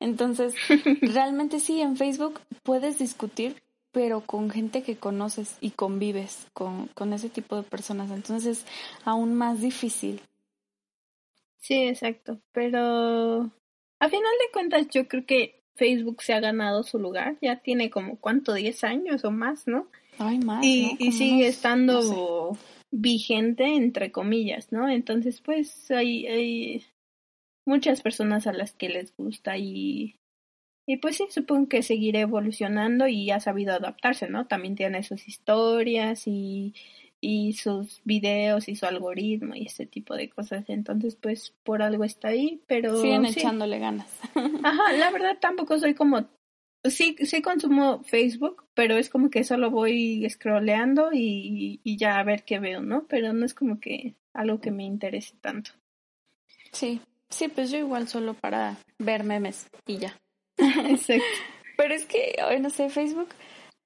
Entonces, 0.00 0.54
realmente 1.00 1.58
sí, 1.58 1.80
en 1.80 1.96
Facebook 1.96 2.40
puedes 2.62 2.98
discutir, 2.98 3.56
pero 3.90 4.20
con 4.20 4.50
gente 4.50 4.82
que 4.82 4.96
conoces 4.96 5.56
y 5.62 5.70
convives 5.70 6.46
con, 6.52 6.88
con 6.88 7.14
ese 7.14 7.30
tipo 7.30 7.56
de 7.56 7.62
personas. 7.62 8.10
Entonces, 8.10 8.58
es 8.58 8.66
aún 9.04 9.34
más 9.34 9.62
difícil 9.62 10.20
Sí, 11.58 11.88
exacto. 11.88 12.40
Pero 12.52 13.50
a 13.98 14.08
final 14.08 14.22
de 14.22 14.52
cuentas 14.52 14.88
yo 14.88 15.08
creo 15.08 15.26
que 15.26 15.62
Facebook 15.74 16.22
se 16.22 16.32
ha 16.32 16.40
ganado 16.40 16.82
su 16.82 16.98
lugar. 16.98 17.36
Ya 17.40 17.60
tiene 17.60 17.90
como, 17.90 18.18
¿cuánto? 18.18 18.54
10 18.54 18.84
años 18.84 19.24
o 19.24 19.30
más, 19.30 19.66
¿no? 19.66 19.88
Ay, 20.18 20.38
más. 20.38 20.64
Y, 20.64 20.96
y 20.98 21.12
sigue 21.12 21.46
estando 21.46 22.56
vigente, 22.90 23.64
entre 23.64 24.10
comillas, 24.12 24.72
¿no? 24.72 24.88
Entonces, 24.88 25.40
pues 25.40 25.90
hay, 25.90 26.26
hay 26.26 26.84
muchas 27.66 28.00
personas 28.00 28.46
a 28.46 28.52
las 28.52 28.72
que 28.72 28.88
les 28.88 29.14
gusta 29.16 29.58
y, 29.58 30.16
y 30.86 30.96
pues 30.98 31.16
sí, 31.16 31.26
supongo 31.30 31.68
que 31.68 31.82
seguirá 31.82 32.20
evolucionando 32.20 33.06
y 33.08 33.30
ha 33.30 33.40
sabido 33.40 33.74
adaptarse, 33.74 34.28
¿no? 34.28 34.46
También 34.46 34.76
tiene 34.76 35.02
sus 35.02 35.28
historias 35.28 36.26
y 36.26 36.74
y 37.20 37.54
sus 37.54 38.00
videos 38.04 38.68
y 38.68 38.76
su 38.76 38.86
algoritmo 38.86 39.54
y 39.54 39.66
ese 39.66 39.86
tipo 39.86 40.14
de 40.14 40.28
cosas. 40.28 40.64
Entonces, 40.68 41.16
pues 41.16 41.54
por 41.62 41.82
algo 41.82 42.04
está 42.04 42.28
ahí, 42.28 42.62
pero... 42.66 43.00
Siguen 43.00 43.26
echándole 43.26 43.78
ganas. 43.78 44.08
Ajá, 44.62 44.92
la 44.92 45.10
verdad 45.10 45.38
tampoco 45.40 45.78
soy 45.78 45.94
como... 45.94 46.28
Sí, 46.84 47.16
sí 47.20 47.42
consumo 47.42 48.04
Facebook, 48.04 48.64
pero 48.74 48.96
es 48.96 49.10
como 49.10 49.28
que 49.28 49.42
solo 49.42 49.70
voy 49.70 50.28
scrolleando 50.30 51.10
y, 51.12 51.80
y 51.82 51.96
ya 51.96 52.18
a 52.18 52.22
ver 52.22 52.44
qué 52.44 52.60
veo, 52.60 52.80
¿no? 52.80 53.06
Pero 53.08 53.32
no 53.32 53.44
es 53.44 53.54
como 53.54 53.80
que 53.80 54.14
algo 54.32 54.60
que 54.60 54.70
me 54.70 54.84
interese 54.84 55.34
tanto. 55.40 55.72
Sí, 56.70 57.00
sí, 57.28 57.48
pues 57.48 57.72
yo 57.72 57.78
igual 57.78 58.06
solo 58.06 58.34
para 58.34 58.76
ver 58.98 59.24
memes 59.24 59.68
y 59.86 59.98
ya. 59.98 60.16
Exacto. 60.58 61.24
Pero 61.76 61.94
es 61.94 62.04
que, 62.06 62.36
no 62.60 62.70
sé, 62.70 62.88
Facebook 62.88 63.30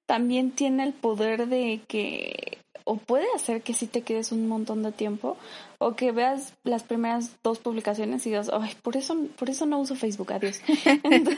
también 0.05 0.51
tiene 0.51 0.83
el 0.83 0.93
poder 0.93 1.47
de 1.47 1.81
que 1.87 2.60
o 2.83 2.97
puede 2.97 3.25
hacer 3.35 3.61
que 3.61 3.73
sí 3.73 3.87
te 3.87 4.01
quedes 4.01 4.31
un 4.31 4.47
montón 4.47 4.83
de 4.83 4.91
tiempo 4.91 5.37
o 5.77 5.95
que 5.95 6.11
veas 6.11 6.53
las 6.63 6.83
primeras 6.83 7.31
dos 7.43 7.59
publicaciones 7.59 8.25
y 8.25 8.29
digas, 8.29 8.49
ay, 8.53 8.73
por 8.81 8.97
eso, 8.97 9.15
por 9.37 9.49
eso 9.49 9.65
no 9.65 9.79
uso 9.79 9.95
Facebook, 9.95 10.33
adiós. 10.33 10.61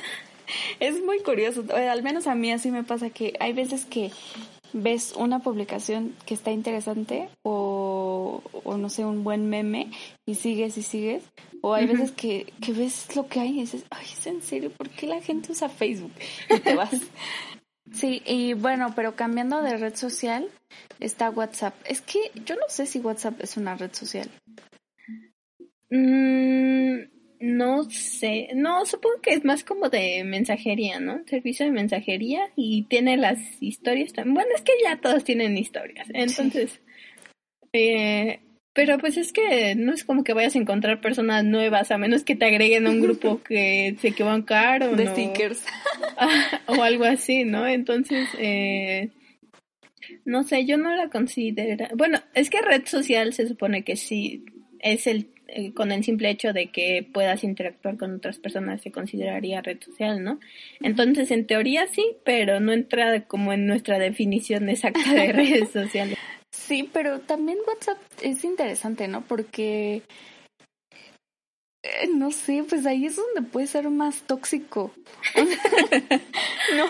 es 0.80 1.04
muy 1.04 1.20
curioso, 1.20 1.64
al 1.74 2.04
menos 2.04 2.28
a 2.28 2.36
mí 2.36 2.52
así 2.52 2.72
me 2.72 2.84
pasa 2.84 3.10
que 3.10 3.34
hay 3.40 3.54
veces 3.54 3.86
que 3.86 4.12
ves 4.74 5.14
una 5.16 5.40
publicación 5.40 6.16
que 6.26 6.34
está 6.34 6.52
interesante 6.52 7.30
o, 7.44 8.42
o 8.64 8.78
no 8.78 8.90
sé, 8.90 9.06
un 9.06 9.24
buen 9.24 9.50
meme 9.50 9.92
y 10.26 10.36
sigues 10.36 10.78
y 10.78 10.84
sigues. 10.84 11.24
O 11.62 11.74
hay 11.74 11.86
veces 11.86 12.12
que, 12.12 12.52
que 12.62 12.74
ves 12.74 13.16
lo 13.16 13.28
que 13.28 13.40
hay 13.40 13.52
y 13.52 13.62
dices, 13.62 13.86
ay, 13.90 14.06
es 14.12 14.28
en 14.28 14.42
serio, 14.42 14.70
¿por 14.70 14.90
qué 14.90 15.08
la 15.08 15.22
gente 15.22 15.54
usa 15.54 15.70
Facebook? 15.70 16.12
Y 16.50 16.60
te 16.60 16.76
vas. 16.76 16.92
Sí, 17.92 18.22
y 18.26 18.54
bueno, 18.54 18.94
pero 18.96 19.16
cambiando 19.16 19.62
de 19.62 19.78
red 19.78 19.96
social, 19.96 20.48
está 21.00 21.30
WhatsApp. 21.30 21.76
Es 21.86 22.02
que 22.02 22.20
yo 22.46 22.56
no 22.56 22.64
sé 22.68 22.86
si 22.86 23.00
WhatsApp 23.00 23.42
es 23.42 23.58
una 23.58 23.76
red 23.76 23.92
social. 23.94 24.30
Mm, 25.90 27.02
no 27.40 27.84
sé, 27.90 28.50
no, 28.56 28.86
supongo 28.86 29.22
que 29.22 29.34
es 29.34 29.44
más 29.44 29.64
como 29.64 29.90
de 29.90 30.24
mensajería, 30.24 31.00
¿no? 31.00 31.24
Servicio 31.28 31.66
de 31.66 31.72
mensajería 31.72 32.50
y 32.56 32.84
tiene 32.84 33.18
las 33.18 33.40
historias 33.62 34.14
también. 34.14 34.36
Bueno, 34.36 34.50
es 34.56 34.62
que 34.62 34.74
ya 34.82 35.00
todos 35.00 35.24
tienen 35.24 35.58
historias, 35.58 36.08
entonces... 36.14 36.80
Eh, 37.76 38.40
pero 38.74 38.98
pues 38.98 39.18
es 39.18 39.32
que 39.32 39.76
no 39.76 39.94
es 39.94 40.04
como 40.04 40.24
que 40.24 40.34
vayas 40.34 40.56
a 40.56 40.60
encontrar 40.60 41.00
personas 41.00 41.44
nuevas, 41.44 41.92
a 41.92 41.98
menos 41.98 42.24
que 42.24 42.36
te 42.36 42.46
agreguen 42.46 42.88
a 42.88 42.90
un 42.90 43.02
grupo 43.02 43.42
que 43.48 43.96
se 44.00 44.10
equivocan 44.10 44.84
o 44.84 44.96
de 44.96 45.08
stickers. 45.08 45.64
o 46.68 46.82
algo 46.82 47.06
así, 47.06 47.44
¿no? 47.46 47.68
Entonces, 47.68 48.28
eh, 48.40 49.10
no 50.26 50.44
sé, 50.44 50.66
yo 50.66 50.78
no 50.78 50.96
la 50.96 51.10
considero. 51.10 51.88
Bueno, 51.96 52.20
es 52.34 52.50
que 52.50 52.62
red 52.62 52.86
social 52.86 53.34
se 53.34 53.48
supone 53.48 53.84
que 53.84 53.96
sí 53.96 54.46
es 54.80 55.08
el 55.08 55.28
eh, 55.56 55.72
con 55.74 55.92
el 55.92 56.04
simple 56.04 56.32
hecho 56.32 56.52
de 56.52 56.72
que 56.72 57.08
puedas 57.14 57.44
interactuar 57.44 57.96
con 57.98 58.16
otras 58.16 58.40
personas 58.40 58.82
se 58.82 58.92
consideraría 58.92 59.62
red 59.62 59.80
social, 59.80 60.24
¿no? 60.24 60.40
Entonces, 60.82 61.30
en 61.30 61.46
teoría 61.46 61.86
sí, 61.88 62.04
pero 62.24 62.60
no 62.60 62.72
entra 62.74 63.26
como 63.28 63.54
en 63.54 63.68
nuestra 63.68 64.00
definición 64.00 64.68
exacta 64.68 65.14
de 65.14 65.32
redes 65.34 65.70
sociales. 65.70 66.18
Sí, 66.68 66.90
pero 66.94 67.20
también 67.20 67.58
WhatsApp 67.68 67.98
es 68.22 68.44
interesante, 68.46 69.10
¿no? 69.10 69.22
Porque, 69.22 70.04
eh, 71.84 72.08
no 72.14 72.32
sé, 72.32 72.64
pues 72.68 72.86
ahí 72.86 73.06
es 73.06 73.18
donde 73.18 73.42
puede 73.42 73.68
ser 73.68 73.90
más 73.90 74.22
tóxico. 74.22 74.92
¿No? 76.78 76.86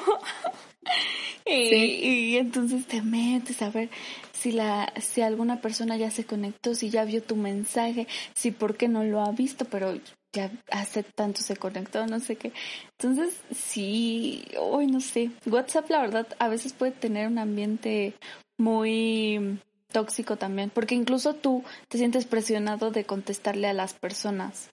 Y, 1.46 1.76
y, 1.76 2.38
entonces 2.38 2.86
te 2.86 3.02
metes 3.02 3.62
a 3.62 3.70
ver 3.70 3.90
si 4.32 4.52
la 4.52 4.94
si 5.02 5.22
alguna 5.22 5.60
persona 5.60 5.98
ya 5.98 6.12
se 6.12 6.26
conectó, 6.26 6.76
si 6.76 6.90
ya 6.90 7.04
vio 7.04 7.24
tu 7.24 7.36
mensaje, 7.36 8.08
si 8.34 8.52
por 8.52 8.78
qué 8.78 8.88
no 8.88 9.04
lo 9.04 9.22
ha 9.22 9.32
visto, 9.32 9.66
pero 9.66 10.00
ya 10.34 10.52
hace 10.72 11.04
tanto 11.04 11.42
se 11.42 11.58
conectó, 11.58 12.06
no 12.08 12.20
sé 12.20 12.36
qué. 12.36 12.54
Entonces, 13.00 13.42
sí, 13.52 14.46
hoy 14.60 14.88
no 14.88 15.02
sé. 15.02 15.32
WhatsApp 15.46 15.90
la 15.90 16.02
verdad 16.02 16.28
a 16.40 16.48
veces 16.48 16.74
puede 16.74 16.92
tener 16.92 17.28
un 17.28 17.40
ambiente 17.40 18.14
muy 18.58 19.60
tóxico 19.92 20.38
también, 20.38 20.70
porque 20.70 20.96
incluso 20.96 21.36
tú 21.36 21.64
te 21.88 21.98
sientes 21.98 22.26
presionado 22.26 22.92
de 22.92 23.06
contestarle 23.06 23.68
a 23.68 23.74
las 23.74 23.94
personas. 23.94 24.72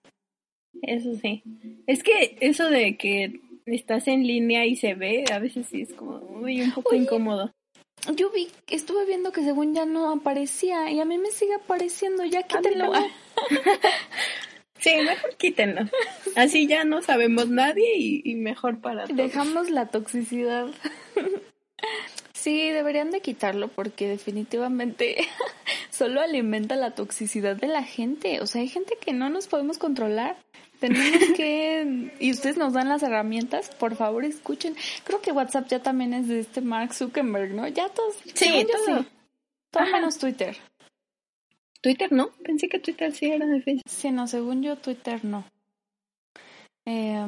Eso 0.83 1.15
sí. 1.21 1.43
Es 1.87 2.03
que 2.03 2.37
eso 2.41 2.69
de 2.69 2.97
que 2.97 3.41
estás 3.67 4.09
en 4.09 4.27
línea 4.27 4.67
y 4.67 4.77
se 4.77 4.95
ve, 4.95 5.25
a 5.33 5.39
veces 5.39 5.67
sí 5.71 5.83
es 5.83 5.93
como 5.93 6.19
muy 6.21 6.63
un 6.63 6.73
poco 6.73 6.95
incómodo. 6.95 7.53
Yo 8.17 8.31
vi, 8.31 8.49
estuve 8.69 9.05
viendo 9.05 9.31
que 9.31 9.43
según 9.43 9.75
ya 9.75 9.85
no 9.85 10.11
aparecía 10.11 10.91
y 10.91 11.01
a 11.01 11.05
mí 11.05 11.19
me 11.19 11.31
sigue 11.31 11.55
apareciendo, 11.55 12.25
ya 12.25 12.43
quítenlo. 12.45 12.93
sí, 14.79 14.97
mejor 15.05 15.37
quítenlo. 15.37 15.83
Así 16.35 16.67
ya 16.67 16.85
no 16.85 17.03
sabemos 17.03 17.49
nadie 17.51 17.99
y, 17.99 18.23
y 18.25 18.37
mejor 18.37 18.81
para 18.81 19.05
todos. 19.07 19.17
Dejamos 19.17 19.69
la 19.69 19.87
toxicidad. 19.87 20.69
Sí, 22.41 22.71
deberían 22.71 23.11
de 23.11 23.21
quitarlo 23.21 23.69
porque 23.69 24.09
definitivamente 24.09 25.17
solo 25.91 26.23
alimenta 26.23 26.75
la 26.75 26.93
toxicidad 26.95 27.55
de 27.55 27.67
la 27.67 27.83
gente. 27.83 28.41
O 28.41 28.47
sea, 28.47 28.63
hay 28.63 28.69
gente 28.69 28.97
que 28.99 29.13
no 29.13 29.29
nos 29.29 29.47
podemos 29.47 29.77
controlar. 29.77 30.39
Tenemos 30.79 31.07
que... 31.37 32.17
y 32.19 32.31
ustedes 32.31 32.57
nos 32.57 32.73
dan 32.73 32.89
las 32.89 33.03
herramientas, 33.03 33.69
por 33.79 33.95
favor 33.95 34.25
escuchen. 34.25 34.75
Creo 35.05 35.21
que 35.21 35.33
WhatsApp 35.33 35.69
ya 35.69 35.83
también 35.83 36.15
es 36.15 36.29
de 36.29 36.41
este 36.41 36.63
Mark 36.63 36.95
Zuckerberg, 36.95 37.53
¿no? 37.53 37.69
Ya 37.69 37.91
todos... 37.91 38.17
Sí, 38.33 38.67
todo. 38.73 39.01
Sí. 39.01 39.09
Todo 39.71 39.85
menos 39.93 40.17
Twitter. 40.17 40.57
Twitter 41.83 42.11
no, 42.11 42.31
pensé 42.43 42.71
que 42.71 42.79
Twitter 42.79 43.13
sí 43.13 43.27
era 43.27 43.45
de 43.45 43.61
Facebook. 43.61 43.85
Sí, 43.87 44.11
no, 44.11 44.27
según 44.27 44.63
yo 44.63 44.77
Twitter 44.77 45.23
no. 45.27 45.45
Eh, 46.87 47.23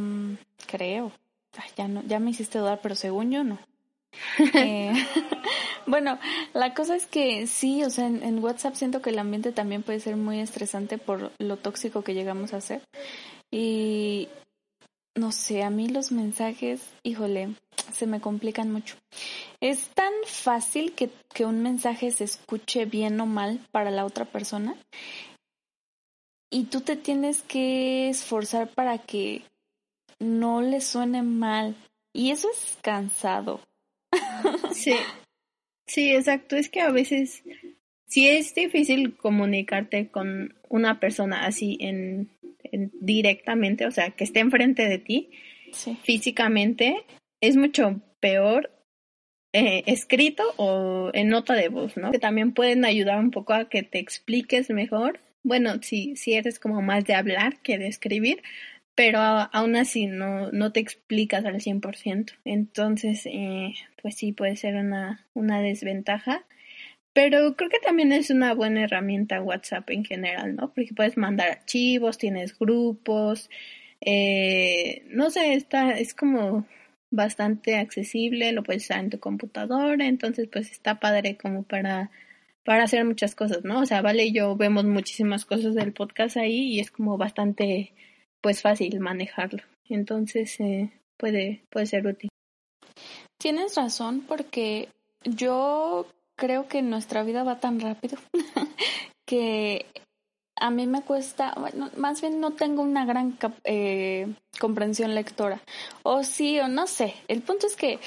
creo. 0.66 1.12
ya, 1.76 1.86
no, 1.86 2.02
ya 2.06 2.18
me 2.18 2.30
hiciste 2.30 2.58
dudar, 2.58 2.80
pero 2.82 2.94
según 2.94 3.30
yo 3.30 3.44
no. 3.44 3.58
Eh, 4.54 4.92
bueno, 5.86 6.18
la 6.54 6.74
cosa 6.74 6.96
es 6.96 7.06
que 7.06 7.46
sí, 7.46 7.84
o 7.84 7.90
sea, 7.90 8.06
en, 8.06 8.42
WhatsApp 8.42 8.74
siento 8.74 9.02
que 9.02 9.10
el 9.10 9.18
ambiente 9.18 9.52
también 9.52 9.82
puede 9.82 10.00
ser 10.00 10.16
muy 10.16 10.40
estresante 10.40 10.98
por 10.98 11.32
lo 11.38 11.56
tóxico 11.56 12.02
que 12.02 12.14
llegamos 12.14 12.52
a 12.52 12.60
ser. 12.60 12.82
Y 13.50 14.28
no 15.14 15.32
sé, 15.32 15.62
a 15.62 15.70
mí 15.70 15.88
los 15.88 16.12
mensajes, 16.12 16.82
híjole, 17.02 17.54
se 17.92 18.06
me 18.06 18.20
complican 18.20 18.72
mucho. 18.72 18.96
Es 19.60 19.88
tan 19.88 20.12
fácil 20.24 20.92
que, 20.92 21.10
que 21.34 21.44
un 21.44 21.62
mensaje 21.62 22.10
se 22.10 22.24
escuche 22.24 22.86
bien 22.86 23.20
o 23.20 23.26
mal 23.26 23.60
para 23.70 23.90
la 23.90 24.04
otra 24.04 24.24
persona. 24.24 24.76
Y 26.50 26.64
tú 26.64 26.82
te 26.82 26.96
tienes 26.96 27.42
que 27.42 28.10
esforzar 28.10 28.68
para 28.68 28.98
que 28.98 29.42
no 30.18 30.60
le 30.60 30.80
suene 30.80 31.22
mal. 31.22 31.74
Y 32.14 32.30
eso 32.30 32.48
es 32.50 32.78
cansado. 32.82 33.60
Sí, 34.72 34.94
sí, 35.86 36.12
exacto. 36.14 36.56
Es 36.56 36.68
que 36.68 36.80
a 36.80 36.90
veces 36.90 37.42
sí 38.06 38.28
es 38.28 38.54
difícil 38.54 39.16
comunicarte 39.16 40.08
con 40.08 40.54
una 40.68 40.98
persona 40.98 41.46
así 41.46 41.78
en, 41.80 42.30
directamente, 43.00 43.86
o 43.86 43.90
sea, 43.90 44.10
que 44.10 44.24
esté 44.24 44.40
enfrente 44.40 44.88
de 44.88 44.98
ti 44.98 45.30
físicamente. 46.02 47.04
Es 47.40 47.56
mucho 47.56 48.00
peor 48.20 48.70
eh, 49.52 49.82
escrito 49.86 50.42
o 50.56 51.10
en 51.12 51.28
nota 51.28 51.54
de 51.54 51.68
voz, 51.68 51.96
¿no? 51.96 52.10
Que 52.10 52.18
también 52.18 52.52
pueden 52.52 52.84
ayudar 52.84 53.18
un 53.18 53.30
poco 53.30 53.52
a 53.52 53.68
que 53.68 53.82
te 53.82 53.98
expliques 53.98 54.70
mejor 54.70 55.20
bueno, 55.44 55.82
si, 55.82 56.16
si 56.16 56.34
eres 56.34 56.58
como 56.58 56.82
más 56.82 57.04
de 57.04 57.14
hablar 57.14 57.58
que 57.62 57.78
de 57.78 57.88
escribir, 57.88 58.42
pero 58.94 59.18
aún 59.20 59.76
así 59.76 60.06
no, 60.06 60.50
no 60.52 60.72
te 60.72 60.80
explicas 60.80 61.44
al 61.44 61.60
100%. 61.60 62.32
Entonces, 62.44 63.26
eh, 63.26 63.74
pues 64.02 64.16
sí, 64.16 64.32
puede 64.32 64.56
ser 64.56 64.76
una, 64.76 65.26
una 65.34 65.60
desventaja. 65.62 66.44
Pero 67.14 67.56
creo 67.56 67.70
que 67.70 67.78
también 67.78 68.12
es 68.12 68.30
una 68.30 68.54
buena 68.54 68.84
herramienta 68.84 69.42
WhatsApp 69.42 69.88
en 69.90 70.04
general, 70.04 70.56
¿no? 70.56 70.72
Porque 70.72 70.94
puedes 70.94 71.16
mandar 71.18 71.50
archivos, 71.50 72.18
tienes 72.18 72.58
grupos, 72.58 73.50
eh, 74.00 75.04
no 75.08 75.30
sé, 75.30 75.54
está, 75.54 75.92
es 75.98 76.14
como 76.14 76.66
bastante 77.10 77.76
accesible, 77.76 78.52
lo 78.52 78.62
puedes 78.62 78.84
usar 78.84 79.00
en 79.00 79.10
tu 79.10 79.20
computadora, 79.20 80.06
entonces 80.06 80.48
pues 80.50 80.72
está 80.72 80.98
padre 81.00 81.36
como 81.36 81.62
para, 81.62 82.10
para 82.64 82.84
hacer 82.84 83.04
muchas 83.04 83.34
cosas, 83.34 83.64
¿no? 83.64 83.80
O 83.80 83.86
sea, 83.86 84.02
Vale 84.02 84.32
yo 84.32 84.56
vemos 84.56 84.84
muchísimas 84.84 85.44
cosas 85.44 85.74
del 85.74 85.92
podcast 85.92 86.36
ahí 86.38 86.74
y 86.74 86.80
es 86.80 86.90
como 86.90 87.18
bastante 87.18 87.92
pues 88.42 88.60
fácil 88.60 89.00
manejarlo. 89.00 89.62
Entonces 89.88 90.60
eh, 90.60 90.90
puede, 91.16 91.64
puede 91.70 91.86
ser 91.86 92.06
útil. 92.06 92.28
Tienes 93.38 93.74
razón 93.76 94.20
porque 94.28 94.88
yo 95.24 96.06
creo 96.36 96.68
que 96.68 96.82
nuestra 96.82 97.22
vida 97.22 97.44
va 97.44 97.60
tan 97.60 97.80
rápido 97.80 98.18
que 99.26 99.86
a 100.56 100.70
mí 100.70 100.86
me 100.86 101.02
cuesta, 101.02 101.54
bueno, 101.58 101.90
más 101.96 102.20
bien 102.20 102.40
no 102.40 102.52
tengo 102.52 102.82
una 102.82 103.04
gran 103.04 103.36
eh, 103.64 104.32
comprensión 104.60 105.14
lectora. 105.14 105.60
O 106.02 106.22
sí, 106.22 106.60
o 106.60 106.68
no 106.68 106.86
sé. 106.86 107.14
El 107.28 107.42
punto 107.42 107.66
es 107.66 107.74
que 107.74 107.98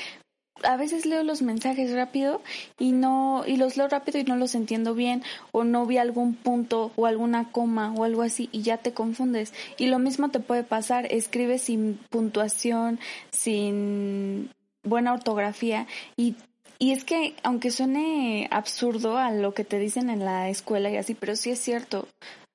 a 0.65 0.77
veces 0.77 1.05
leo 1.05 1.23
los 1.23 1.41
mensajes 1.41 1.93
rápido 1.93 2.41
y 2.79 2.91
no 2.91 3.43
y 3.45 3.57
los 3.57 3.77
leo 3.77 3.87
rápido 3.87 4.19
y 4.19 4.23
no 4.23 4.35
los 4.35 4.55
entiendo 4.55 4.93
bien 4.93 5.23
o 5.51 5.63
no 5.63 5.85
vi 5.85 5.97
algún 5.97 6.35
punto 6.35 6.91
o 6.95 7.05
alguna 7.05 7.51
coma 7.51 7.93
o 7.93 8.03
algo 8.03 8.21
así 8.21 8.49
y 8.51 8.61
ya 8.61 8.77
te 8.77 8.93
confundes 8.93 9.53
y 9.77 9.87
lo 9.87 9.99
mismo 9.99 10.29
te 10.29 10.39
puede 10.39 10.63
pasar 10.63 11.05
escribes 11.11 11.63
sin 11.63 11.99
puntuación 12.09 12.99
sin 13.31 14.49
buena 14.83 15.13
ortografía 15.13 15.87
y 16.17 16.35
y 16.77 16.91
es 16.91 17.05
que, 17.05 17.35
aunque 17.43 17.71
suene 17.71 18.47
absurdo 18.51 19.17
a 19.17 19.31
lo 19.31 19.53
que 19.53 19.63
te 19.63 19.79
dicen 19.79 20.09
en 20.09 20.25
la 20.25 20.49
escuela 20.49 20.89
y 20.89 20.97
así, 20.97 21.13
pero 21.13 21.35
sí 21.35 21.51
es 21.51 21.59
cierto. 21.59 22.07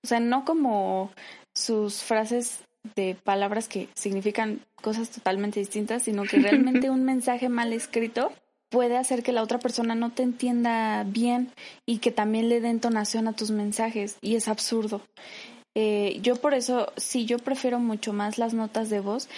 O 0.04 0.06
sea, 0.06 0.20
no 0.20 0.44
como 0.44 1.10
sus 1.54 2.02
frases 2.02 2.60
de 2.94 3.14
palabras 3.14 3.68
que 3.68 3.88
significan 3.94 4.60
cosas 4.80 5.10
totalmente 5.10 5.60
distintas, 5.60 6.02
sino 6.02 6.24
que 6.24 6.38
realmente 6.40 6.90
un 6.90 7.04
mensaje 7.04 7.48
mal 7.48 7.72
escrito 7.72 8.32
puede 8.70 8.96
hacer 8.96 9.22
que 9.22 9.32
la 9.32 9.42
otra 9.42 9.58
persona 9.58 9.94
no 9.94 10.10
te 10.10 10.22
entienda 10.22 11.04
bien 11.04 11.52
y 11.86 11.98
que 11.98 12.12
también 12.12 12.48
le 12.48 12.60
dé 12.60 12.70
entonación 12.70 13.28
a 13.28 13.32
tus 13.34 13.50
mensajes 13.50 14.16
y 14.20 14.36
es 14.36 14.48
absurdo. 14.48 15.02
Eh, 15.74 16.18
yo 16.22 16.36
por 16.36 16.54
eso, 16.54 16.92
sí, 16.96 17.26
yo 17.26 17.38
prefiero 17.38 17.78
mucho 17.78 18.12
más 18.12 18.38
las 18.38 18.54
notas 18.54 18.90
de 18.90 19.00
voz. 19.00 19.28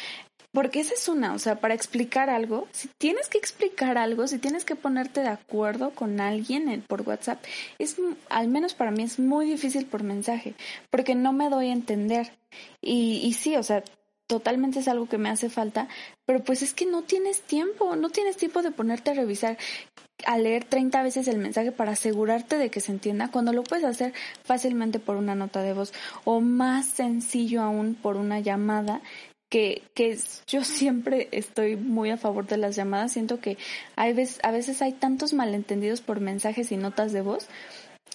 Porque 0.52 0.80
esa 0.80 0.92
es 0.92 1.08
una, 1.08 1.32
o 1.32 1.38
sea, 1.38 1.60
para 1.60 1.74
explicar 1.74 2.28
algo, 2.28 2.68
si 2.72 2.88
tienes 2.98 3.28
que 3.28 3.38
explicar 3.38 3.96
algo, 3.96 4.26
si 4.26 4.38
tienes 4.38 4.66
que 4.66 4.76
ponerte 4.76 5.22
de 5.22 5.28
acuerdo 5.28 5.90
con 5.90 6.20
alguien 6.20 6.84
por 6.86 7.02
WhatsApp, 7.02 7.42
es, 7.78 7.96
al 8.28 8.48
menos 8.48 8.74
para 8.74 8.90
mí 8.90 9.02
es 9.02 9.18
muy 9.18 9.46
difícil 9.46 9.86
por 9.86 10.02
mensaje, 10.02 10.54
porque 10.90 11.14
no 11.14 11.32
me 11.32 11.48
doy 11.48 11.68
a 11.68 11.72
entender. 11.72 12.32
Y, 12.82 13.22
y 13.24 13.32
sí, 13.32 13.56
o 13.56 13.62
sea, 13.62 13.82
totalmente 14.26 14.80
es 14.80 14.88
algo 14.88 15.08
que 15.08 15.18
me 15.18 15.30
hace 15.30 15.48
falta, 15.48 15.88
pero 16.26 16.42
pues 16.42 16.62
es 16.62 16.74
que 16.74 16.86
no 16.86 17.02
tienes 17.02 17.42
tiempo, 17.42 17.96
no 17.96 18.10
tienes 18.10 18.36
tiempo 18.36 18.62
de 18.62 18.70
ponerte 18.70 19.10
a 19.10 19.14
revisar, 19.14 19.58
a 20.26 20.38
leer 20.38 20.64
30 20.64 21.02
veces 21.02 21.28
el 21.28 21.38
mensaje 21.38 21.72
para 21.72 21.92
asegurarte 21.92 22.56
de 22.56 22.70
que 22.70 22.80
se 22.80 22.92
entienda, 22.92 23.30
cuando 23.30 23.52
lo 23.52 23.62
puedes 23.62 23.84
hacer 23.84 24.12
fácilmente 24.44 24.98
por 24.98 25.16
una 25.16 25.34
nota 25.34 25.62
de 25.62 25.72
voz 25.72 25.92
o 26.24 26.40
más 26.40 26.86
sencillo 26.86 27.62
aún 27.62 27.94
por 27.94 28.16
una 28.16 28.40
llamada 28.40 29.02
que, 29.52 29.82
que 29.92 30.18
yo 30.46 30.64
siempre 30.64 31.28
estoy 31.30 31.76
muy 31.76 32.08
a 32.08 32.16
favor 32.16 32.46
de 32.46 32.56
las 32.56 32.74
llamadas. 32.74 33.12
Siento 33.12 33.38
que 33.38 33.58
hay 33.96 34.14
veces, 34.14 34.40
a 34.42 34.50
veces 34.50 34.80
hay 34.80 34.92
tantos 34.92 35.34
malentendidos 35.34 36.00
por 36.00 36.20
mensajes 36.20 36.72
y 36.72 36.78
notas 36.78 37.12
de 37.12 37.20
voz 37.20 37.48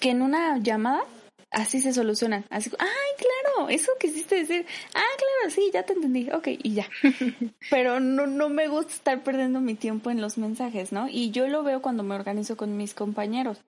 que 0.00 0.10
en 0.10 0.22
una 0.22 0.58
llamada 0.58 1.04
así 1.52 1.80
se 1.80 1.92
solucionan. 1.92 2.44
Así, 2.50 2.72
ay, 2.80 2.88
claro, 3.16 3.68
eso 3.68 3.92
quisiste 4.00 4.34
decir. 4.34 4.66
Ah, 4.94 5.14
claro, 5.16 5.54
sí, 5.54 5.70
ya 5.72 5.84
te 5.84 5.92
entendí. 5.92 6.28
Ok, 6.32 6.48
y 6.60 6.74
ya. 6.74 6.88
Pero 7.70 8.00
no, 8.00 8.26
no 8.26 8.48
me 8.48 8.66
gusta 8.66 8.92
estar 8.92 9.22
perdiendo 9.22 9.60
mi 9.60 9.76
tiempo 9.76 10.10
en 10.10 10.20
los 10.20 10.38
mensajes, 10.38 10.90
¿no? 10.90 11.06
Y 11.08 11.30
yo 11.30 11.46
lo 11.46 11.62
veo 11.62 11.80
cuando 11.80 12.02
me 12.02 12.16
organizo 12.16 12.56
con 12.56 12.76
mis 12.76 12.94
compañeros. 12.94 13.60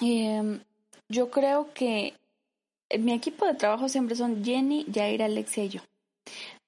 Eh, 0.00 0.58
yo 1.10 1.30
creo 1.30 1.74
que 1.74 2.14
mi 2.98 3.12
equipo 3.12 3.44
de 3.44 3.52
trabajo 3.52 3.90
siempre 3.90 4.16
son 4.16 4.42
Jenny, 4.42 4.86
Jair, 4.90 5.22
Alexia 5.22 5.64
y 5.64 5.68
yo. 5.68 5.82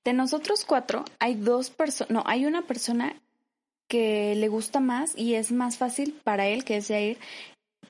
De 0.04 0.12
nosotros 0.12 0.64
cuatro, 0.64 1.04
hay 1.18 1.34
dos 1.34 1.70
personas, 1.70 2.10
no, 2.10 2.22
hay 2.26 2.46
una 2.46 2.62
persona 2.62 3.14
que 3.88 4.34
le 4.36 4.48
gusta 4.48 4.80
más 4.80 5.16
y 5.16 5.34
es 5.34 5.50
más 5.50 5.78
fácil 5.78 6.18
para 6.24 6.46
él, 6.46 6.64
que 6.64 6.76
es 6.76 6.90
ir 6.90 7.18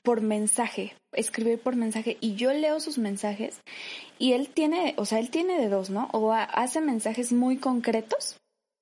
por 0.03 0.21
mensaje, 0.21 0.95
escribir 1.13 1.59
por 1.59 1.75
mensaje. 1.75 2.17
Y 2.21 2.35
yo 2.35 2.51
leo 2.53 2.79
sus 2.79 2.97
mensajes 2.97 3.61
y 4.17 4.33
él 4.33 4.49
tiene, 4.49 4.95
o 4.97 5.05
sea, 5.05 5.19
él 5.19 5.29
tiene 5.29 5.59
de 5.59 5.69
dos, 5.69 5.89
¿no? 5.89 6.09
O 6.13 6.33
hace 6.33 6.81
mensajes 6.81 7.31
muy 7.31 7.57
concretos, 7.57 8.37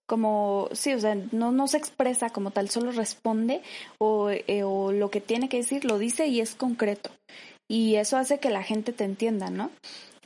como, 0.08 0.70
sí, 0.72 0.94
o 0.94 1.00
sea, 1.00 1.16
no, 1.32 1.52
no 1.52 1.68
se 1.68 1.78
expresa 1.78 2.30
como 2.30 2.52
tal, 2.52 2.70
solo 2.70 2.92
responde 2.92 3.62
o, 3.98 4.30
eh, 4.30 4.64
o 4.64 4.92
lo 4.92 5.12
que 5.12 5.22
tiene 5.22 5.50
que 5.50 5.58
decir 5.58 5.84
lo 5.84 6.00
dice 6.00 6.28
y 6.28 6.40
es 6.40 6.56
concreto. 6.56 7.12
Y 7.68 7.96
eso 7.96 8.16
hace 8.18 8.40
que 8.40 8.50
la 8.50 8.64
gente 8.64 8.94
te 8.94 9.04
entienda, 9.04 9.50
¿no? 9.50 9.70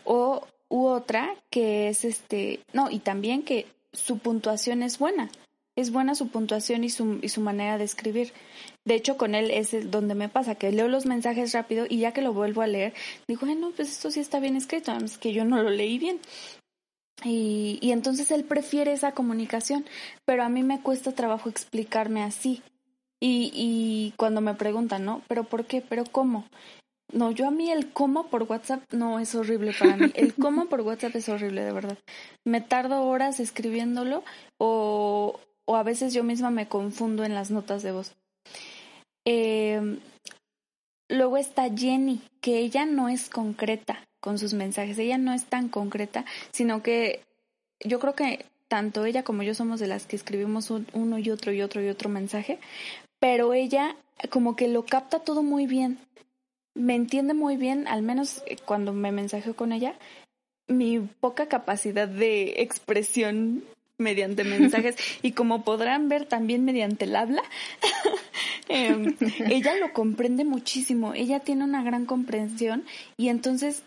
O 0.03 0.45
u 0.71 0.87
otra 0.87 1.35
que 1.51 1.89
es 1.89 2.05
este, 2.05 2.61
no, 2.73 2.89
y 2.89 2.99
también 2.99 3.43
que 3.43 3.67
su 3.91 4.17
puntuación 4.17 4.81
es 4.81 4.97
buena. 4.97 5.29
Es 5.75 5.91
buena 5.91 6.15
su 6.15 6.29
puntuación 6.29 6.83
y 6.83 6.89
su, 6.89 7.19
y 7.21 7.29
su 7.29 7.41
manera 7.41 7.77
de 7.77 7.83
escribir. 7.83 8.33
De 8.85 8.95
hecho, 8.95 9.17
con 9.17 9.35
él 9.35 9.51
es 9.51 9.91
donde 9.91 10.15
me 10.15 10.29
pasa, 10.29 10.55
que 10.55 10.71
leo 10.71 10.87
los 10.87 11.05
mensajes 11.05 11.53
rápido 11.53 11.85
y 11.87 11.99
ya 11.99 12.13
que 12.13 12.21
lo 12.21 12.33
vuelvo 12.33 12.61
a 12.61 12.67
leer, 12.67 12.93
digo, 13.27 13.45
no, 13.47 13.71
pues 13.71 13.89
esto 13.89 14.11
sí 14.11 14.19
está 14.19 14.39
bien 14.39 14.55
escrito, 14.55 14.93
es 14.95 15.17
que 15.17 15.33
yo 15.33 15.45
no 15.45 15.61
lo 15.61 15.69
leí 15.69 15.97
bien. 15.97 16.19
Y, 17.23 17.77
y 17.81 17.91
entonces 17.91 18.31
él 18.31 18.43
prefiere 18.43 18.93
esa 18.93 19.13
comunicación, 19.13 19.85
pero 20.25 20.43
a 20.43 20.49
mí 20.49 20.63
me 20.63 20.81
cuesta 20.81 21.11
trabajo 21.11 21.49
explicarme 21.49 22.23
así. 22.23 22.61
Y, 23.19 23.51
y 23.53 24.13
cuando 24.17 24.41
me 24.41 24.55
preguntan, 24.55 25.05
¿no? 25.05 25.21
¿Pero 25.27 25.43
por 25.43 25.65
qué? 25.65 25.81
¿Pero 25.81 26.03
cómo? 26.05 26.45
No, 27.13 27.31
yo 27.31 27.47
a 27.47 27.51
mí 27.51 27.71
el 27.71 27.91
cómo 27.91 28.27
por 28.27 28.43
WhatsApp 28.43 28.81
no 28.93 29.19
es 29.19 29.35
horrible 29.35 29.73
para 29.77 29.97
mí. 29.97 30.11
El 30.15 30.33
cómo 30.35 30.67
por 30.67 30.81
WhatsApp 30.81 31.15
es 31.15 31.29
horrible, 31.29 31.63
de 31.63 31.71
verdad. 31.71 31.97
Me 32.45 32.61
tardo 32.61 33.03
horas 33.03 33.39
escribiéndolo 33.39 34.23
o, 34.57 35.39
o 35.65 35.75
a 35.75 35.83
veces 35.83 36.13
yo 36.13 36.23
misma 36.23 36.51
me 36.51 36.67
confundo 36.67 37.23
en 37.23 37.33
las 37.33 37.51
notas 37.51 37.83
de 37.83 37.91
voz. 37.91 38.13
Eh, 39.25 39.99
luego 41.09 41.37
está 41.37 41.69
Jenny, 41.69 42.21
que 42.39 42.59
ella 42.59 42.85
no 42.85 43.09
es 43.09 43.29
concreta 43.29 44.07
con 44.19 44.37
sus 44.37 44.53
mensajes. 44.53 44.97
Ella 44.97 45.17
no 45.17 45.33
es 45.33 45.45
tan 45.45 45.69
concreta, 45.69 46.25
sino 46.51 46.81
que 46.81 47.21
yo 47.83 47.99
creo 47.99 48.15
que 48.15 48.45
tanto 48.67 49.03
ella 49.05 49.23
como 49.23 49.43
yo 49.43 49.53
somos 49.53 49.79
de 49.81 49.87
las 49.87 50.05
que 50.05 50.15
escribimos 50.15 50.71
uno 50.71 51.19
y 51.19 51.29
otro 51.29 51.51
y 51.51 51.61
otro 51.61 51.83
y 51.83 51.89
otro 51.89 52.09
mensaje, 52.09 52.57
pero 53.19 53.53
ella 53.53 53.97
como 54.29 54.55
que 54.55 54.67
lo 54.67 54.85
capta 54.85 55.19
todo 55.19 55.43
muy 55.43 55.65
bien 55.65 55.99
me 56.73 56.95
entiende 56.95 57.33
muy 57.33 57.57
bien, 57.57 57.87
al 57.87 58.01
menos 58.01 58.43
eh, 58.47 58.57
cuando 58.63 58.93
me 58.93 59.11
mensajeo 59.11 59.55
con 59.55 59.73
ella, 59.73 59.95
mi 60.67 60.99
poca 60.99 61.47
capacidad 61.47 62.07
de 62.07 62.61
expresión 62.61 63.63
mediante 63.97 64.43
mensajes 64.43 64.95
y 65.21 65.33
como 65.33 65.63
podrán 65.63 66.09
ver 66.09 66.25
también 66.25 66.65
mediante 66.65 67.05
el 67.05 67.15
habla, 67.15 67.43
em, 68.69 69.15
ella 69.47 69.75
lo 69.75 69.93
comprende 69.93 70.45
muchísimo, 70.45 71.13
ella 71.13 71.39
tiene 71.41 71.63
una 71.63 71.83
gran 71.83 72.05
comprensión 72.05 72.85
y 73.17 73.29
entonces 73.29 73.83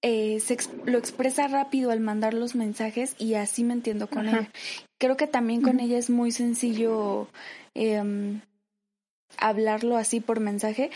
eh, 0.00 0.40
se 0.40 0.56
lo 0.84 0.98
expresa 0.98 1.48
rápido 1.48 1.90
al 1.90 2.00
mandar 2.00 2.34
los 2.34 2.54
mensajes 2.54 3.14
y 3.18 3.34
así 3.34 3.62
me 3.62 3.74
entiendo 3.74 4.08
con 4.08 4.28
ella. 4.28 4.50
Creo 4.98 5.16
que 5.16 5.28
también 5.28 5.62
con 5.62 5.78
ella 5.78 5.96
es 5.96 6.10
muy 6.10 6.32
sencillo 6.32 7.28
eh, 7.74 8.02
hablarlo 9.38 9.96
así 9.96 10.20
por 10.20 10.40
mensaje 10.40 10.90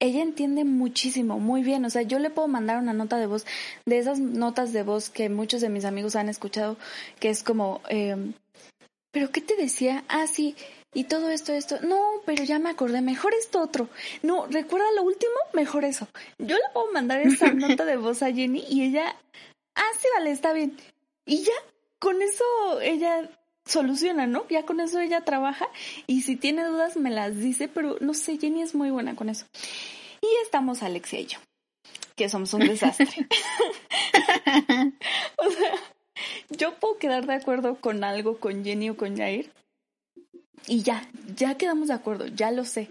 ella 0.00 0.22
entiende 0.22 0.64
muchísimo, 0.64 1.38
muy 1.38 1.62
bien. 1.62 1.84
O 1.84 1.90
sea, 1.90 2.02
yo 2.02 2.18
le 2.18 2.30
puedo 2.30 2.48
mandar 2.48 2.78
una 2.78 2.92
nota 2.92 3.16
de 3.16 3.26
voz, 3.26 3.46
de 3.86 3.98
esas 3.98 4.18
notas 4.18 4.72
de 4.72 4.82
voz 4.82 5.10
que 5.10 5.28
muchos 5.28 5.60
de 5.60 5.68
mis 5.68 5.84
amigos 5.84 6.16
han 6.16 6.28
escuchado, 6.28 6.76
que 7.20 7.30
es 7.30 7.42
como, 7.42 7.80
eh, 7.88 8.16
¿pero 9.10 9.30
qué 9.30 9.40
te 9.40 9.56
decía? 9.56 10.04
Ah, 10.08 10.26
sí, 10.26 10.54
y 10.94 11.04
todo 11.04 11.30
esto, 11.30 11.52
esto. 11.52 11.80
No, 11.82 12.00
pero 12.24 12.44
ya 12.44 12.58
me 12.58 12.70
acordé, 12.70 13.02
mejor 13.02 13.34
esto 13.34 13.60
otro. 13.60 13.88
No, 14.22 14.46
recuerda 14.46 14.86
lo 14.96 15.02
último, 15.02 15.34
mejor 15.52 15.84
eso. 15.84 16.08
Yo 16.38 16.56
le 16.56 16.72
puedo 16.72 16.92
mandar 16.92 17.20
esa 17.20 17.52
nota 17.52 17.84
de 17.84 17.96
voz 17.96 18.22
a 18.22 18.32
Jenny 18.32 18.64
y 18.68 18.84
ella, 18.84 19.16
ah, 19.74 19.90
sí, 20.00 20.06
vale, 20.14 20.30
está 20.30 20.52
bien. 20.52 20.76
Y 21.26 21.42
ya, 21.42 21.52
con 21.98 22.22
eso 22.22 22.44
ella 22.80 23.28
soluciona, 23.68 24.26
¿no? 24.26 24.46
Ya 24.48 24.64
con 24.64 24.80
eso 24.80 25.00
ella 25.00 25.20
trabaja 25.20 25.68
y 26.06 26.22
si 26.22 26.36
tiene 26.36 26.64
dudas 26.64 26.96
me 26.96 27.10
las 27.10 27.36
dice, 27.36 27.68
pero 27.68 27.96
no 28.00 28.14
sé, 28.14 28.38
Jenny 28.38 28.62
es 28.62 28.74
muy 28.74 28.90
buena 28.90 29.14
con 29.14 29.28
eso. 29.28 29.46
Y 30.20 30.26
estamos 30.44 30.82
Alexia 30.82 31.20
y 31.20 31.26
yo. 31.26 31.38
que 32.16 32.28
somos 32.28 32.52
un 32.54 32.60
desastre. 32.60 33.06
o 35.36 35.50
sea, 35.50 35.74
yo 36.50 36.74
puedo 36.74 36.98
quedar 36.98 37.26
de 37.26 37.34
acuerdo 37.34 37.76
con 37.76 38.02
algo 38.02 38.38
con 38.38 38.64
Jenny 38.64 38.90
o 38.90 38.96
con 38.96 39.16
Jair 39.16 39.52
y 40.68 40.82
ya, 40.82 41.08
ya 41.34 41.56
quedamos 41.56 41.88
de 41.88 41.94
acuerdo, 41.94 42.26
ya 42.26 42.50
lo 42.50 42.64
sé. 42.64 42.90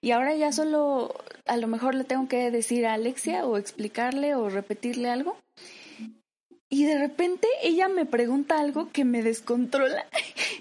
Y 0.00 0.10
ahora 0.10 0.34
ya 0.34 0.52
solo 0.52 1.14
a 1.46 1.56
lo 1.56 1.66
mejor 1.66 1.94
le 1.94 2.04
tengo 2.04 2.28
que 2.28 2.50
decir 2.50 2.86
a 2.86 2.94
Alexia 2.94 3.46
o 3.46 3.56
explicarle 3.56 4.34
o 4.34 4.50
repetirle 4.50 5.10
algo. 5.10 5.36
Y 6.74 6.86
de 6.86 6.98
repente 6.98 7.46
ella 7.62 7.86
me 7.86 8.04
pregunta 8.04 8.58
algo 8.58 8.90
que 8.90 9.04
me 9.04 9.22
descontrola. 9.22 10.06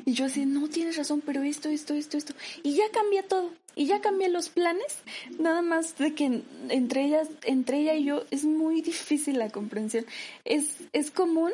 Y 0.06 0.14
yo 0.14 0.26
así, 0.26 0.46
no 0.46 0.68
tienes 0.68 0.96
razón, 0.96 1.24
pero 1.26 1.42
esto, 1.42 1.70
esto, 1.70 1.96
esto, 1.96 2.18
esto. 2.18 2.36
Y 2.62 2.76
ya 2.76 2.84
cambia 2.92 3.24
todo. 3.24 3.50
Y 3.76 3.88
ya 3.88 4.00
cambié 4.00 4.30
los 4.30 4.50
planes. 4.50 5.00
Nada 5.40 5.64
más 5.64 5.98
de 5.98 6.14
que 6.14 6.44
entre 6.70 7.06
ellas, 7.06 7.30
entre 7.46 7.80
ella 7.80 7.96
y 7.96 8.04
yo, 8.04 8.26
es 8.30 8.44
muy 8.44 8.82
difícil 8.82 9.40
la 9.40 9.50
comprensión. 9.50 10.06
Es, 10.46 10.78
es 10.92 11.10
común 11.10 11.52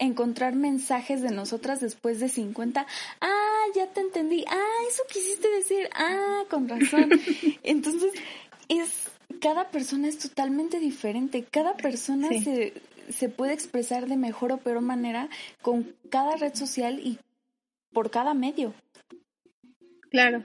encontrar 0.00 0.56
mensajes 0.56 1.22
de 1.22 1.30
nosotras 1.30 1.78
después 1.78 2.18
de 2.18 2.28
50. 2.28 2.84
Ah, 3.20 3.64
ya 3.76 3.86
te 3.86 4.00
entendí. 4.00 4.44
Ah, 4.48 4.84
eso 4.88 5.04
quisiste 5.08 5.48
decir. 5.48 5.88
Ah, 5.94 6.42
con 6.50 6.68
razón. 6.68 7.08
Entonces, 7.62 8.10
es 8.68 8.90
cada 9.40 9.70
persona 9.70 10.08
es 10.08 10.18
totalmente 10.18 10.80
diferente. 10.80 11.44
Cada 11.48 11.76
persona 11.76 12.28
se, 12.30 12.74
se 13.10 13.28
puede 13.28 13.52
expresar 13.52 14.06
de 14.06 14.16
mejor 14.16 14.52
o 14.52 14.58
peor 14.58 14.80
manera 14.80 15.28
con 15.62 15.94
cada 16.10 16.36
red 16.36 16.54
social 16.54 17.00
y 17.02 17.18
por 17.92 18.10
cada 18.10 18.34
medio. 18.34 18.74
Claro. 20.10 20.44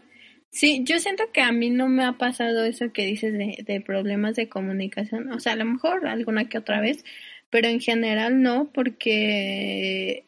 Sí, 0.52 0.84
yo 0.86 1.00
siento 1.00 1.32
que 1.34 1.42
a 1.42 1.52
mí 1.52 1.70
no 1.70 1.90
me 1.90 2.06
ha 2.06 2.14
pasado 2.14 2.64
eso 2.64 2.94
que 2.94 3.06
dices 3.06 3.34
de, 3.34 3.64
de 3.66 3.82
problemas 3.82 4.36
de 4.36 4.48
comunicación. 4.48 5.32
O 5.32 5.40
sea, 5.40 5.54
a 5.54 5.58
lo 5.58 5.66
mejor 5.66 6.08
alguna 6.08 6.48
que 6.48 6.58
otra 6.58 6.80
vez, 6.80 7.04
pero 7.50 7.68
en 7.68 7.82
general 7.82 8.42
no, 8.42 8.72
porque 8.72 10.26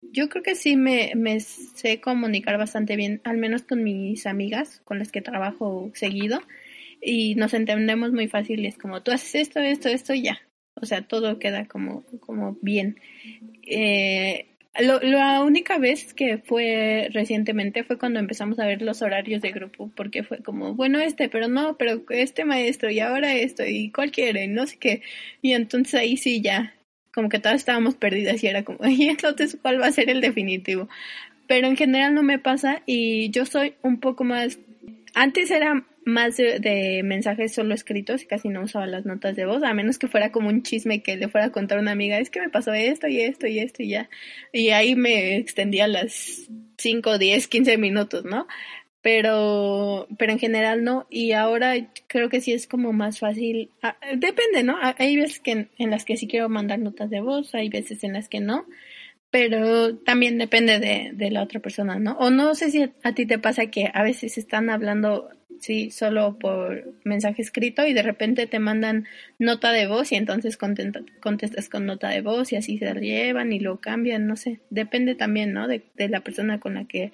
yo 0.00 0.28
creo 0.28 0.42
que 0.42 0.54
sí 0.54 0.76
me, 0.76 1.12
me 1.14 1.40
sé 1.40 2.00
comunicar 2.00 2.58
bastante 2.58 2.96
bien, 2.96 3.20
al 3.24 3.36
menos 3.36 3.62
con 3.62 3.82
mis 3.82 4.26
amigas 4.26 4.80
con 4.84 4.98
las 4.98 5.12
que 5.12 5.20
trabajo 5.20 5.90
seguido, 5.94 6.40
y 7.00 7.34
nos 7.34 7.54
entendemos 7.54 8.12
muy 8.12 8.28
fácil 8.28 8.60
y 8.60 8.66
es 8.66 8.78
como 8.78 9.02
tú 9.02 9.12
haces 9.12 9.34
esto, 9.34 9.60
esto, 9.60 9.88
esto 9.88 10.14
y 10.14 10.22
ya. 10.22 10.40
O 10.80 10.86
sea, 10.86 11.02
todo 11.02 11.38
queda 11.38 11.66
como, 11.66 12.04
como 12.20 12.56
bien. 12.60 13.00
Eh, 13.62 14.46
lo, 14.80 15.00
la 15.00 15.42
única 15.42 15.78
vez 15.78 16.12
que 16.12 16.38
fue 16.38 17.08
recientemente 17.12 17.84
fue 17.84 17.98
cuando 17.98 18.18
empezamos 18.18 18.58
a 18.58 18.66
ver 18.66 18.82
los 18.82 19.02
horarios 19.02 19.40
de 19.42 19.52
grupo, 19.52 19.90
porque 19.94 20.22
fue 20.22 20.42
como, 20.42 20.74
bueno, 20.74 20.98
este, 20.98 21.28
pero 21.28 21.48
no, 21.48 21.76
pero 21.78 22.02
este 22.10 22.44
maestro 22.44 22.90
y 22.90 23.00
ahora 23.00 23.34
esto 23.34 23.64
y 23.66 23.90
cuál 23.90 24.10
quiere, 24.10 24.48
no 24.48 24.66
sé 24.66 24.76
qué. 24.78 25.02
Y 25.42 25.52
entonces 25.52 25.94
ahí 25.94 26.16
sí 26.16 26.42
ya, 26.42 26.74
como 27.14 27.28
que 27.28 27.38
todas 27.38 27.56
estábamos 27.56 27.94
perdidas 27.94 28.42
y 28.44 28.48
era 28.48 28.64
como, 28.64 28.78
y 28.86 29.08
entonces 29.08 29.58
cuál 29.60 29.80
va 29.80 29.86
a 29.86 29.92
ser 29.92 30.10
el 30.10 30.20
definitivo. 30.20 30.88
Pero 31.46 31.68
en 31.68 31.76
general 31.76 32.14
no 32.14 32.22
me 32.22 32.38
pasa 32.38 32.82
y 32.86 33.30
yo 33.30 33.46
soy 33.46 33.74
un 33.82 34.00
poco 34.00 34.24
más, 34.24 34.58
antes 35.14 35.50
era 35.50 35.86
más 36.06 36.36
de, 36.36 37.02
mensajes 37.04 37.52
solo 37.52 37.74
escritos 37.74 38.22
y 38.22 38.26
casi 38.26 38.48
no 38.48 38.62
usaba 38.62 38.86
las 38.86 39.04
notas 39.04 39.34
de 39.34 39.44
voz, 39.44 39.64
a 39.64 39.74
menos 39.74 39.98
que 39.98 40.06
fuera 40.06 40.30
como 40.30 40.48
un 40.48 40.62
chisme 40.62 41.02
que 41.02 41.16
le 41.16 41.28
fuera 41.28 41.48
a 41.48 41.52
contar 41.52 41.78
a 41.78 41.80
una 41.80 41.90
amiga, 41.90 42.20
es 42.20 42.30
que 42.30 42.40
me 42.40 42.48
pasó 42.48 42.72
esto 42.72 43.08
y 43.08 43.20
esto 43.20 43.48
y 43.48 43.58
esto 43.58 43.82
y 43.82 43.88
ya. 43.88 44.08
Y 44.52 44.70
ahí 44.70 44.94
me 44.94 45.36
extendía 45.36 45.88
las 45.88 46.48
5, 46.78 47.18
10, 47.18 47.48
15 47.48 47.76
minutos, 47.78 48.24
¿no? 48.24 48.46
Pero, 49.02 50.06
pero 50.16 50.30
en 50.30 50.38
general 50.38 50.84
no. 50.84 51.08
Y 51.10 51.32
ahora 51.32 51.74
creo 52.06 52.28
que 52.28 52.40
sí 52.40 52.52
es 52.52 52.68
como 52.68 52.92
más 52.92 53.18
fácil. 53.18 53.70
Ah, 53.82 53.96
depende, 54.16 54.62
¿no? 54.62 54.76
Hay 54.80 55.16
veces 55.16 55.40
que 55.40 55.68
en, 55.76 55.90
las 55.90 56.04
que 56.04 56.16
sí 56.16 56.28
quiero 56.28 56.48
mandar 56.48 56.78
notas 56.78 57.10
de 57.10 57.20
voz, 57.20 57.52
hay 57.56 57.68
veces 57.68 58.04
en 58.04 58.12
las 58.12 58.28
que 58.28 58.40
no 58.40 58.64
pero 59.28 59.96
también 59.98 60.38
depende 60.38 60.78
de, 60.78 61.10
de, 61.12 61.30
la 61.30 61.42
otra 61.42 61.60
persona, 61.60 61.98
¿no? 61.98 62.12
O 62.12 62.30
no 62.30 62.54
sé 62.54 62.70
si 62.70 62.90
a 63.02 63.12
ti 63.12 63.26
te 63.26 63.38
pasa 63.38 63.66
que 63.66 63.90
a 63.92 64.02
veces 64.02 64.38
están 64.38 64.70
hablando 64.70 65.28
sí, 65.60 65.90
solo 65.90 66.38
por 66.38 66.94
mensaje 67.04 67.42
escrito 67.42 67.86
y 67.86 67.92
de 67.92 68.02
repente 68.02 68.46
te 68.46 68.58
mandan 68.58 69.06
nota 69.38 69.72
de 69.72 69.86
voz 69.86 70.12
y 70.12 70.16
entonces 70.16 70.56
contestas 70.56 71.68
con 71.68 71.86
nota 71.86 72.08
de 72.08 72.20
voz 72.20 72.52
y 72.52 72.56
así 72.56 72.78
se 72.78 72.92
llevan 72.94 73.52
y 73.52 73.60
lo 73.60 73.80
cambian, 73.80 74.26
no 74.26 74.36
sé, 74.36 74.60
depende 74.70 75.14
también, 75.14 75.52
¿no? 75.52 75.68
De, 75.68 75.82
de 75.94 76.08
la 76.08 76.20
persona 76.20 76.60
con 76.60 76.74
la 76.74 76.84
que 76.84 77.12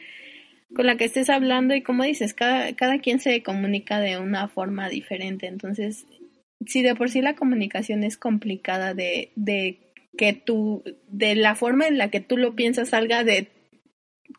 con 0.74 0.86
la 0.86 0.96
que 0.96 1.04
estés 1.04 1.28
hablando 1.28 1.74
y 1.74 1.82
como 1.82 2.02
dices, 2.02 2.32
cada, 2.32 2.74
cada 2.74 2.98
quien 2.98 3.20
se 3.20 3.42
comunica 3.42 4.00
de 4.00 4.18
una 4.18 4.48
forma 4.48 4.88
diferente, 4.88 5.46
entonces 5.46 6.06
si 6.66 6.82
de 6.82 6.94
por 6.94 7.10
sí 7.10 7.20
la 7.20 7.34
comunicación 7.34 8.04
es 8.04 8.16
complicada 8.16 8.94
de, 8.94 9.32
de 9.36 9.78
que 10.16 10.32
tú, 10.32 10.82
de 11.08 11.34
la 11.34 11.54
forma 11.54 11.86
en 11.86 11.98
la 11.98 12.10
que 12.10 12.20
tú 12.20 12.36
lo 12.36 12.54
piensas 12.54 12.90
salga 12.90 13.24
de 13.24 13.48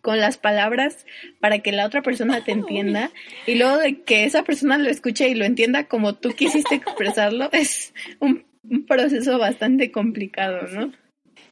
con 0.01 0.19
las 0.19 0.37
palabras 0.37 1.05
para 1.39 1.59
que 1.59 1.71
la 1.71 1.85
otra 1.85 2.01
persona 2.01 2.43
te 2.43 2.51
entienda 2.51 3.11
y 3.45 3.55
luego 3.55 3.77
de 3.77 4.01
que 4.01 4.25
esa 4.25 4.43
persona 4.43 4.77
lo 4.77 4.89
escuche 4.89 5.27
y 5.29 5.35
lo 5.35 5.45
entienda 5.45 5.87
como 5.87 6.15
tú 6.15 6.31
quisiste 6.31 6.75
expresarlo 6.75 7.49
es 7.51 7.93
un, 8.19 8.45
proceso 8.87 9.37
bastante 9.37 9.91
complicado, 9.91 10.67
¿no? 10.69 10.93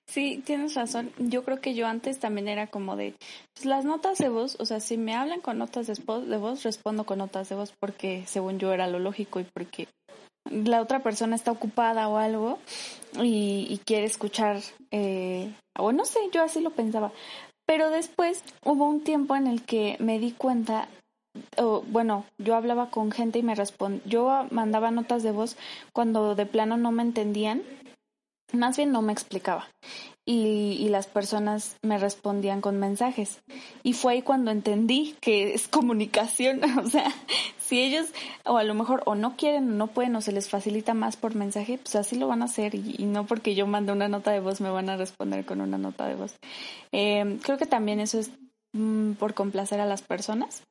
Sí, 0.07 0.41
tienes 0.45 0.75
razón. 0.75 1.11
Yo 1.17 1.43
creo 1.43 1.59
que 1.59 1.73
yo 1.75 1.85
antes 1.85 2.19
también 2.19 2.47
era 2.47 2.67
como 2.67 2.95
de 2.95 3.15
pues, 3.53 3.65
las 3.65 3.83
notas 3.83 4.17
de 4.17 4.29
voz, 4.29 4.55
o 4.59 4.65
sea, 4.65 4.79
si 4.79 4.97
me 4.97 5.13
hablan 5.13 5.41
con 5.41 5.57
notas 5.57 5.87
de 5.87 6.37
voz, 6.37 6.63
respondo 6.63 7.05
con 7.05 7.17
notas 7.17 7.49
de 7.49 7.55
voz 7.55 7.73
porque 7.79 8.23
según 8.27 8.59
yo 8.59 8.71
era 8.71 8.87
lo 8.87 8.99
lógico 8.99 9.41
y 9.41 9.45
porque 9.53 9.87
la 10.49 10.81
otra 10.81 11.01
persona 11.01 11.35
está 11.35 11.51
ocupada 11.51 12.07
o 12.07 12.17
algo 12.17 12.59
y, 13.21 13.79
quiere 13.85 14.05
escuchar, 14.05 14.59
eh, 14.91 15.51
o 15.77 15.91
no 15.91 16.05
sé, 16.05 16.19
yo 16.31 16.43
así 16.43 16.61
lo 16.61 16.71
pensaba. 16.71 17.11
Pero 17.71 17.89
después 17.89 18.43
hubo 18.65 18.85
un 18.85 19.01
tiempo 19.01 19.33
en 19.33 19.47
el 19.47 19.63
que 19.63 19.95
me 20.01 20.19
di 20.19 20.33
cuenta, 20.33 20.89
o 21.57 21.83
bueno, 21.87 22.25
yo 22.37 22.57
hablaba 22.57 22.89
con 22.89 23.11
gente 23.11 23.39
y 23.39 23.43
me 23.43 23.55
respondía, 23.55 24.01
yo 24.05 24.45
mandaba 24.51 24.91
notas 24.91 25.23
de 25.23 25.31
voz 25.31 25.55
cuando 25.93 26.35
de 26.35 26.45
plano 26.45 26.75
no 26.75 26.91
me 26.91 27.01
entendían, 27.01 27.63
más 28.51 28.75
bien 28.75 28.91
no 28.91 29.01
me 29.01 29.13
explicaba 29.13 29.69
y, 30.25 30.87
las 30.89 31.07
personas 31.07 31.77
me 31.81 31.97
respondían 31.97 32.61
con 32.61 32.77
mensajes. 32.79 33.41
Y 33.83 33.93
fue 33.93 34.13
ahí 34.13 34.21
cuando 34.21 34.51
entendí 34.51 35.15
que 35.21 35.53
es 35.53 35.67
comunicación. 35.67 36.61
o 36.79 36.87
sea, 36.89 37.11
si 37.59 37.81
ellos 37.81 38.07
o 38.45 38.57
a 38.57 38.63
lo 38.63 38.73
mejor 38.73 39.01
o 39.05 39.15
no 39.15 39.35
quieren 39.35 39.71
o 39.71 39.75
no 39.75 39.87
pueden 39.87 40.15
o 40.15 40.21
se 40.21 40.31
les 40.31 40.49
facilita 40.49 40.93
más 40.93 41.17
por 41.17 41.35
mensaje, 41.35 41.79
pues 41.79 41.95
así 41.95 42.17
lo 42.17 42.27
van 42.27 42.41
a 42.41 42.45
hacer 42.45 42.75
y, 42.75 43.05
no 43.05 43.25
porque 43.25 43.55
yo 43.55 43.67
mande 43.67 43.93
una 43.93 44.07
nota 44.07 44.31
de 44.31 44.39
voz 44.39 44.61
me 44.61 44.69
van 44.69 44.89
a 44.89 44.97
responder 44.97 45.45
con 45.45 45.61
una 45.61 45.77
nota 45.77 46.07
de 46.07 46.15
voz. 46.15 46.35
Eh, 46.91 47.39
creo 47.41 47.57
que 47.57 47.65
también 47.65 47.99
eso 47.99 48.19
es 48.19 48.31
mm, 48.73 49.13
por 49.13 49.33
complacer 49.33 49.79
a 49.79 49.85
las 49.85 50.01
personas. 50.01 50.63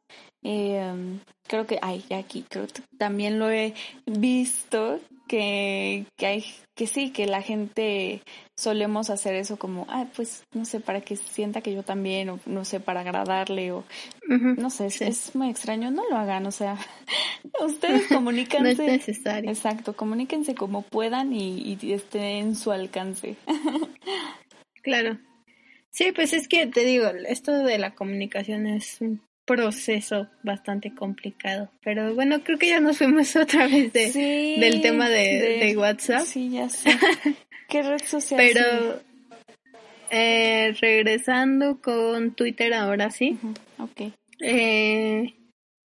Eh, 0.42 1.18
creo 1.46 1.66
que, 1.66 1.78
ay, 1.82 2.05
aquí, 2.16 2.44
creo 2.48 2.66
que 2.66 2.82
también 2.98 3.38
lo 3.38 3.51
he 3.51 3.74
visto 4.07 5.01
que, 5.30 6.06
que 6.16 6.26
hay, 6.26 6.44
que 6.74 6.88
sí, 6.88 7.12
que 7.12 7.26
la 7.26 7.40
gente 7.40 8.20
solemos 8.56 9.10
hacer 9.10 9.36
eso 9.36 9.60
como, 9.60 9.86
ay, 9.88 10.08
pues, 10.16 10.42
no 10.52 10.64
sé, 10.64 10.80
para 10.80 11.02
que 11.02 11.14
sienta 11.14 11.60
que 11.60 11.72
yo 11.72 11.84
también, 11.84 12.30
o 12.30 12.40
no 12.46 12.64
sé, 12.64 12.80
para 12.80 13.02
agradarle, 13.02 13.70
o 13.70 13.84
no 14.26 14.70
sé, 14.70 14.86
es, 14.86 15.36
muy 15.36 15.48
extraño, 15.48 15.92
no 15.92 16.02
lo 16.10 16.16
hagan, 16.16 16.46
o 16.46 16.50
sea, 16.50 16.76
ustedes 17.64 18.08
comuníquense. 18.08 18.74
no 18.74 18.82
es 18.82 18.90
necesario. 18.90 19.50
Exacto, 19.50 19.94
comuníquense 19.94 20.56
como 20.56 20.82
puedan 20.82 21.32
y, 21.32 21.78
y 21.80 21.92
esté 21.92 22.38
en 22.38 22.56
su 22.56 22.72
alcance. 22.72 23.36
claro. 24.82 25.16
Sí, 25.90 26.10
pues 26.10 26.32
es 26.32 26.48
que 26.48 26.66
te 26.66 26.80
digo, 26.80 27.06
esto 27.28 27.52
de 27.52 27.78
la 27.78 27.94
comunicación 27.94 28.66
es 28.66 29.00
un 29.00 29.22
proceso 29.51 30.28
bastante 30.44 30.94
complicado. 30.94 31.70
Pero 31.82 32.14
bueno, 32.14 32.42
creo 32.44 32.57
que 32.57 32.68
ya 32.68 32.80
nos 32.80 32.98
fuimos 32.98 33.34
otra 33.36 33.66
vez 33.66 33.92
de, 33.92 34.12
del 34.61 34.80
tema 34.80 35.09
de, 35.09 35.74
WhatsApp. 35.76 36.22
Sí, 36.24 36.51
ya 36.51 36.68
sé. 36.68 36.90
¿Qué 37.68 37.82
red 37.82 38.01
social? 38.05 38.40
Pero 38.40 39.01
eh, 40.11 40.72
regresando 40.80 41.80
con 41.80 42.34
Twitter 42.34 42.74
ahora 42.74 43.11
sí. 43.11 43.38
Ok. 43.78 44.12
Eh, 44.40 45.34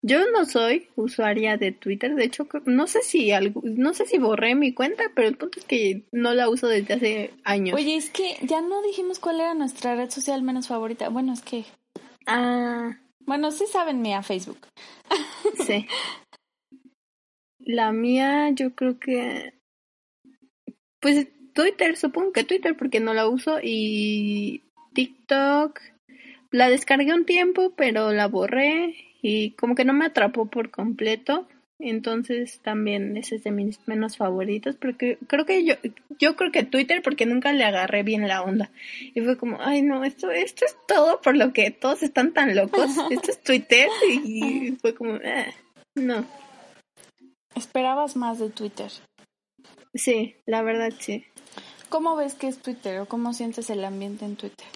yo 0.03 0.19
no 0.33 0.45
soy 0.45 0.89
usuaria 0.97 1.57
de 1.57 1.71
Twitter, 1.71 2.17
de 2.17 2.25
hecho 2.25 2.49
no 2.67 2.89
sé 2.89 3.03
si 3.03 3.31
algo, 3.31 3.63
no 3.65 3.95
sé 3.95 4.05
si 4.05 4.19
borré 4.19 4.57
mi 4.57 4.75
cuenta, 4.75 5.05
pero 5.15 5.29
el 5.29 5.37
punto 5.37 5.61
es 5.61 5.65
que 5.65 6.03
no 6.11 6.35
la 6.35 6.49
uso 6.49 6.67
desde 6.67 6.95
hace 6.95 7.31
años. 7.45 7.77
Oye, 7.77 7.95
es 7.95 8.11
que 8.11 8.37
ya 8.43 8.61
no 8.61 8.83
dijimos 8.83 9.21
cuál 9.21 9.41
era 9.41 9.55
nuestra 9.55 9.95
red 9.95 10.11
social 10.11 10.43
menos 10.43 10.67
favorita. 10.67 11.09
Bueno, 11.09 11.33
es 11.33 11.43
que 11.43 11.65
ah, 12.27 12.99
bueno, 13.27 13.51
sí 13.51 13.65
saben 13.67 14.03
mía 14.03 14.23
Facebook. 14.23 14.59
Sí. 15.67 15.87
La 17.59 17.93
mía, 17.93 18.51
yo 18.51 18.75
creo 18.75 18.99
que. 18.99 19.55
Pues 21.01 21.29
Twitter, 21.55 21.97
supongo 21.97 22.33
que 22.33 22.45
Twitter, 22.45 22.77
porque 22.77 23.01
no 23.01 23.15
la 23.15 23.29
uso. 23.29 23.59
Y 23.63 24.63
TikTok. 24.95 25.81
La 26.51 26.69
descargué 26.69 27.15
un 27.15 27.25
tiempo, 27.25 27.73
pero 27.77 28.13
la 28.13 28.27
borré. 28.29 28.97
Y 29.23 29.53
como 29.53 29.75
que 29.75 29.85
no 29.85 29.93
me 29.93 30.07
atrapó 30.07 30.47
por 30.47 30.71
completo. 30.71 31.49
Entonces 31.91 32.61
también 32.61 33.17
ese 33.17 33.37
es 33.37 33.45
de 33.45 33.51
mis 33.51 33.79
menos 33.87 34.17
favoritos, 34.17 34.77
porque 34.77 35.19
creo 35.27 35.45
que 35.45 35.65
yo, 35.65 35.75
yo 36.19 36.37
creo 36.37 36.53
que 36.53 36.63
Twitter 36.63 37.03
porque 37.03 37.27
nunca 37.27 37.53
le 37.53 37.65
agarré 37.65 38.03
bien 38.03 38.29
la 38.29 38.43
onda. 38.43 38.71
Y 39.15 39.21
fue 39.21 39.37
como, 39.37 39.59
ay 39.61 39.83
no, 39.83 40.05
esto, 40.05 40.31
esto 40.31 40.65
es 40.65 40.77
todo 40.87 41.21
por 41.21 41.37
lo 41.37 41.53
que 41.53 41.71
todos 41.71 42.03
están 42.03 42.33
tan 42.33 42.55
locos. 42.55 42.91
Esto 43.11 43.31
es 43.31 43.43
Twitter 43.43 43.89
y 44.25 44.77
fue 44.81 44.95
como, 44.95 45.17
eh, 45.17 45.55
no. 45.95 46.25
¿Esperabas 47.55 48.17
más 48.17 48.39
de 48.39 48.51
Twitter? 48.51 48.91
Sí, 49.95 50.37
la 50.47 50.63
verdad 50.63 50.93
sí. 50.99 51.25
¿Cómo 51.89 52.17
ves 52.17 52.35
que 52.35 52.49
es 52.49 52.59
Twitter 52.59 53.01
o 53.01 53.07
cómo 53.07 53.35
sientes 53.35 53.69
el 53.69 53.85
ambiente 53.85 54.25
en 54.25 54.37
Twitter? 54.37 54.67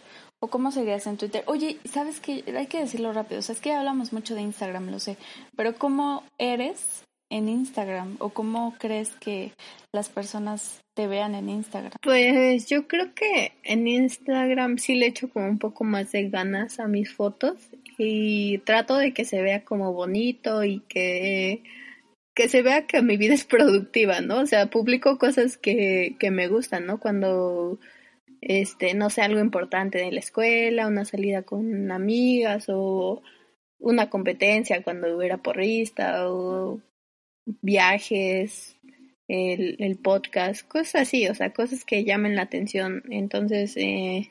¿O 0.47 0.49
cómo 0.49 0.71
serías 0.71 1.09
en 1.09 1.17
Twitter? 1.17 1.43
Oye, 1.47 1.79
¿sabes 1.93 2.21
qué? 2.21 2.45
Hay 2.57 2.69
que 2.69 2.79
decirlo 2.79 3.13
rápido. 3.13 3.41
O 3.41 3.43
sea, 3.43 3.53
es 3.53 3.61
que 3.61 3.73
hablamos 3.73 4.13
mucho 4.13 4.37
de 4.37 4.43
Instagram, 4.43 4.93
lo 4.93 5.01
sé. 5.01 5.17
Pero 5.57 5.75
¿cómo 5.75 6.23
eres 6.39 7.03
en 7.33 7.49
Instagram? 7.49 8.15
¿O 8.21 8.29
cómo 8.29 8.77
crees 8.79 9.11
que 9.17 9.51
las 9.93 10.09
personas 10.09 10.79
te 10.95 11.09
vean 11.09 11.35
en 11.35 11.49
Instagram? 11.49 11.91
Pues 12.01 12.69
yo 12.69 12.87
creo 12.87 13.13
que 13.13 13.55
en 13.65 13.89
Instagram 13.89 14.79
sí 14.79 14.95
le 14.95 15.07
echo 15.07 15.29
como 15.29 15.49
un 15.49 15.59
poco 15.59 15.83
más 15.83 16.13
de 16.13 16.29
ganas 16.29 16.79
a 16.79 16.87
mis 16.87 17.13
fotos 17.13 17.57
y 17.99 18.59
trato 18.59 18.97
de 18.97 19.13
que 19.13 19.25
se 19.25 19.43
vea 19.43 19.65
como 19.65 19.95
bonito 19.95 20.63
y 20.63 20.79
que 20.89 21.65
que 22.37 22.49
se 22.49 22.63
vea 22.63 22.87
que 22.87 23.03
mi 23.03 23.17
vida 23.17 23.35
es 23.35 23.47
productiva, 23.47 24.21
¿no? 24.21 24.43
O 24.43 24.47
sea, 24.47 24.67
publico 24.67 25.19
cosas 25.19 25.57
que, 25.57 26.15
que 26.21 26.31
me 26.31 26.47
gustan, 26.47 26.87
¿no? 26.87 27.01
Cuando 27.01 27.81
este, 28.49 28.95
no 28.95 29.11
sé, 29.11 29.23
algo 29.23 29.41
importante 29.41 29.99
de 29.99 30.13
la 30.13 30.21
escuela, 30.21 30.87
una 30.87 31.05
salida 31.05 31.43
con 31.43 31.91
amigas 31.91 32.67
o 32.69 33.21
una 33.81 34.09
competencia 34.09 34.85
cuando 34.85 35.21
era 35.21 35.39
porrista 35.39 36.31
o 36.31 36.81
viajes, 37.45 38.77
el, 39.27 39.77
el 39.81 39.97
podcast, 39.99 40.67
cosas 40.69 41.03
así, 41.03 41.27
o 41.27 41.35
sea, 41.35 41.53
cosas 41.53 41.85
que 41.85 42.05
llamen 42.05 42.37
la 42.37 42.43
atención. 42.43 43.03
Entonces, 43.11 43.77
eh, 43.77 44.31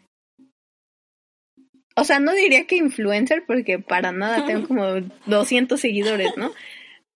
o 1.98 2.06
sea, 2.06 2.22
no 2.22 2.34
diría 2.34 2.68
que 2.68 2.78
influencer 2.78 3.44
porque 3.46 3.80
para 3.80 4.14
nada 4.14 4.46
tengo 4.46 4.68
como 4.70 4.86
200 5.26 5.78
seguidores, 5.78 6.38
¿no? 6.38 6.54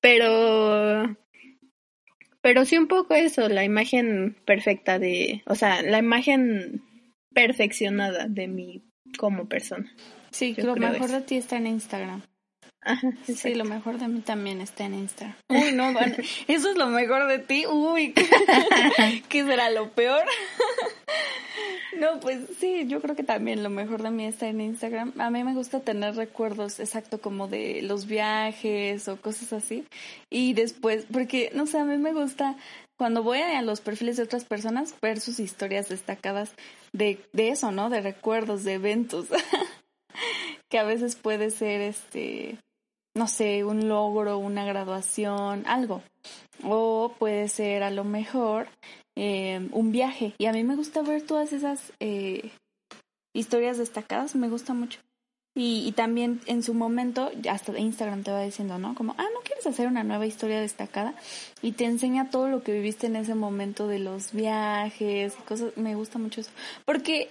Pero 0.02 1.16
pero 2.41 2.66
sí 2.66 2.78
un 2.78 2.88
poco 2.88 3.16
eso, 3.16 3.47
la 3.50 3.64
imagen 3.64 4.36
perfecta 4.45 4.97
de, 4.97 5.43
o 5.45 5.56
sea, 5.56 5.82
la 5.82 6.00
imagen 6.00 6.82
perfeccionada 7.40 8.28
de 8.28 8.48
mí 8.48 8.84
como 9.18 9.48
persona. 9.48 9.90
Sí, 10.32 10.56
lo 10.58 10.76
mejor 10.76 11.10
de 11.10 11.22
ti 11.22 11.38
está 11.38 11.56
en 11.56 11.68
Instagram. 11.68 12.22
Ajá, 12.82 13.10
sí, 13.24 13.56
lo 13.56 13.66
mejor 13.66 13.98
de 13.98 14.08
mí 14.08 14.22
también 14.22 14.62
está 14.62 14.86
en 14.86 14.94
Instagram. 14.96 15.36
Uy, 15.50 15.72
no, 15.74 15.94
eso 16.48 16.72
es 16.72 16.78
lo 16.78 16.88
mejor 16.88 17.28
de 17.28 17.40
ti. 17.40 17.66
Uy, 17.66 18.14
¿qué 19.30 19.44
será 19.46 19.70
lo 19.70 19.92
peor? 19.92 20.26
No, 21.98 22.20
pues 22.22 22.40
sí, 22.60 22.86
yo 22.88 23.02
creo 23.02 23.16
que 23.16 23.24
también 23.24 23.62
lo 23.62 23.70
mejor 23.70 24.02
de 24.04 24.12
mí 24.12 24.26
está 24.26 24.48
en 24.48 24.62
Instagram. 24.62 25.12
A 25.18 25.30
mí 25.32 25.44
me 25.44 25.54
gusta 25.54 25.82
tener 25.82 26.16
recuerdos 26.16 26.80
exacto 26.80 27.20
como 27.20 27.50
de 27.50 27.82
los 27.82 28.06
viajes 28.06 29.10
o 29.10 29.20
cosas 29.20 29.52
así. 29.52 29.84
Y 30.30 30.54
después, 30.54 31.06
porque, 31.12 31.52
no 31.56 31.66
sé, 31.66 31.80
a 31.80 31.84
mí 31.84 31.98
me 31.98 32.14
gusta 32.14 32.56
cuando 33.00 33.24
voy 33.24 33.39
a 33.39 33.62
los 33.62 33.80
perfiles 33.80 34.18
de 34.18 34.24
otras 34.24 34.43
personas 34.43 34.93
ver 35.02 35.22
sus 35.22 35.39
historias 35.39 35.88
destacadas 35.88 36.54
de, 36.91 37.26
de 37.32 37.50
eso, 37.50 37.72
¿no? 37.72 37.89
De 37.89 38.02
recuerdos, 38.02 38.66
de 38.66 38.74
eventos. 38.74 39.28
que 40.70 40.80
a 40.80 40.84
veces 40.84 41.16
puede 41.16 41.50
ser 41.50 41.80
este, 41.80 42.60
no 43.16 43.28
sé, 43.28 43.64
un 43.64 43.88
logro, 43.88 44.38
una 44.38 44.66
graduación, 44.66 45.64
algo. 45.66 46.04
O 46.64 47.16
puede 47.18 47.47
ser 47.47 47.84
a 47.84 47.89
lo 47.89 48.04
mejor 48.04 48.68
eh, 49.16 49.66
un 49.72 49.93
viaje. 49.93 50.34
Y 50.38 50.47
a 50.47 50.52
mí 50.52 50.66
me 50.66 50.76
gusta 50.76 51.02
ver 51.02 51.22
todas 51.22 51.54
esas 51.54 51.93
eh, 52.02 52.52
historias 53.34 53.78
destacadas, 53.78 54.36
me 54.36 54.50
gusta 54.50 54.74
mucho. 54.74 55.00
Y, 55.56 55.88
y, 55.88 55.91
también 55.93 56.39
en 56.45 56.64
su 56.64 56.74
momento, 56.74 57.32
hasta 57.50 57.78
Instagram 57.78 58.24
te 58.24 58.32
va 58.32 58.43
diciendo, 58.43 58.78
¿no? 58.78 58.95
Como, 58.95 59.14
ah, 59.18 59.26
¿no 59.34 59.39
quieres 59.41 59.66
hacer 59.66 59.88
una 59.88 60.04
nueva 60.04 60.26
historia 60.26 60.62
destacada? 60.62 61.16
Y 61.62 61.72
te 61.74 61.86
enseña 61.86 62.30
todo 62.30 62.50
lo 62.50 62.64
que 62.64 62.72
viviste 62.72 63.08
en 63.08 63.16
ese 63.16 63.36
momento 63.36 63.88
de 63.88 64.00
los 64.00 64.32
viajes 64.32 65.34
cosas. 65.47 65.76
Me 65.76 65.95
gusta 65.95 66.20
mucho 66.20 66.41
eso. 66.41 66.52
Porque 66.86 67.30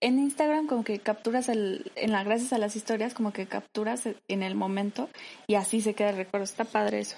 en 0.00 0.18
Instagram 0.18 0.66
como 0.66 0.84
que 0.84 0.98
capturas 0.98 1.48
el, 1.48 1.90
en 1.96 2.12
la, 2.12 2.22
gracias 2.22 2.52
a 2.52 2.58
las 2.58 2.76
historias, 2.76 3.14
como 3.14 3.32
que 3.32 3.46
capturas 3.46 4.08
en 4.28 4.42
el 4.42 4.54
momento 4.54 5.08
y 5.46 5.54
así 5.54 5.80
se 5.80 5.94
queda 5.94 6.10
el 6.10 6.16
recuerdo. 6.16 6.44
Está 6.44 6.64
padre 6.64 7.00
eso. 7.00 7.16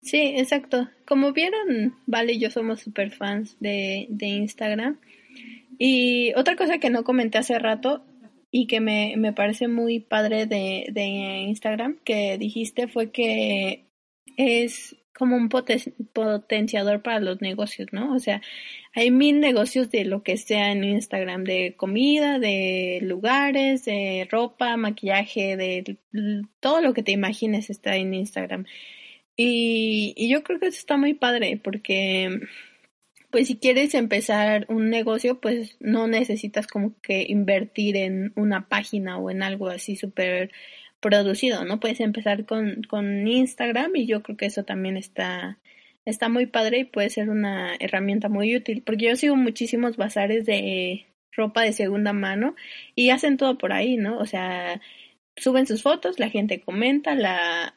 Sí, 0.00 0.34
exacto. 0.36 0.88
Como 1.06 1.32
vieron, 1.32 1.96
Vale 2.06 2.34
y 2.34 2.38
yo 2.38 2.50
somos 2.50 2.80
super 2.80 3.10
fans 3.10 3.56
de, 3.60 4.06
de 4.10 4.26
Instagram. 4.26 4.98
Y 5.78 6.32
otra 6.34 6.56
cosa 6.56 6.78
que 6.78 6.90
no 6.90 7.04
comenté 7.04 7.38
hace 7.38 7.58
rato 7.58 8.04
y 8.50 8.66
que 8.66 8.80
me, 8.80 9.14
me 9.16 9.32
parece 9.32 9.68
muy 9.68 10.00
padre 10.00 10.46
de, 10.46 10.86
de 10.90 11.02
Instagram 11.48 11.98
que 12.04 12.38
dijiste 12.38 12.88
fue 12.88 13.10
que 13.10 13.86
es 14.36 14.96
como 15.18 15.36
un 15.36 15.48
potenciador 15.48 17.02
para 17.02 17.18
los 17.18 17.40
negocios, 17.40 17.88
¿no? 17.90 18.14
O 18.14 18.20
sea, 18.20 18.40
hay 18.94 19.10
mil 19.10 19.40
negocios 19.40 19.90
de 19.90 20.04
lo 20.04 20.22
que 20.22 20.36
sea 20.36 20.70
en 20.70 20.84
Instagram, 20.84 21.42
de 21.42 21.74
comida, 21.76 22.38
de 22.38 23.00
lugares, 23.02 23.84
de 23.84 24.28
ropa, 24.30 24.76
maquillaje, 24.76 25.56
de 25.56 25.98
todo 26.60 26.80
lo 26.80 26.94
que 26.94 27.02
te 27.02 27.10
imagines 27.10 27.68
está 27.68 27.96
en 27.96 28.14
Instagram. 28.14 28.64
Y, 29.36 30.14
y 30.16 30.28
yo 30.28 30.44
creo 30.44 30.60
que 30.60 30.68
eso 30.68 30.78
está 30.78 30.96
muy 30.96 31.14
padre 31.14 31.60
porque, 31.62 32.40
pues 33.30 33.48
si 33.48 33.58
quieres 33.58 33.94
empezar 33.94 34.66
un 34.68 34.90
negocio, 34.90 35.40
pues 35.40 35.76
no 35.80 36.06
necesitas 36.06 36.66
como 36.66 36.98
que 37.02 37.26
invertir 37.28 37.96
en 37.96 38.32
una 38.36 38.68
página 38.68 39.18
o 39.18 39.30
en 39.30 39.42
algo 39.42 39.68
así 39.68 39.96
súper 39.96 40.50
producido, 41.00 41.64
¿no? 41.64 41.80
Puedes 41.80 42.00
empezar 42.00 42.46
con, 42.46 42.82
con 42.84 43.26
Instagram 43.28 43.94
y 43.96 44.06
yo 44.06 44.22
creo 44.22 44.36
que 44.36 44.46
eso 44.46 44.64
también 44.64 44.96
está, 44.96 45.58
está 46.04 46.28
muy 46.28 46.46
padre 46.46 46.80
y 46.80 46.84
puede 46.84 47.10
ser 47.10 47.30
una 47.30 47.76
herramienta 47.80 48.28
muy 48.28 48.56
útil, 48.56 48.82
porque 48.84 49.06
yo 49.06 49.16
sigo 49.16 49.36
muchísimos 49.36 49.96
bazares 49.96 50.46
de 50.46 51.06
ropa 51.32 51.62
de 51.62 51.72
segunda 51.72 52.12
mano 52.12 52.56
y 52.94 53.10
hacen 53.10 53.36
todo 53.36 53.58
por 53.58 53.72
ahí, 53.72 53.96
¿no? 53.96 54.18
O 54.18 54.26
sea, 54.26 54.80
suben 55.36 55.66
sus 55.66 55.82
fotos, 55.82 56.18
la 56.18 56.30
gente 56.30 56.60
comenta, 56.60 57.14
la 57.14 57.74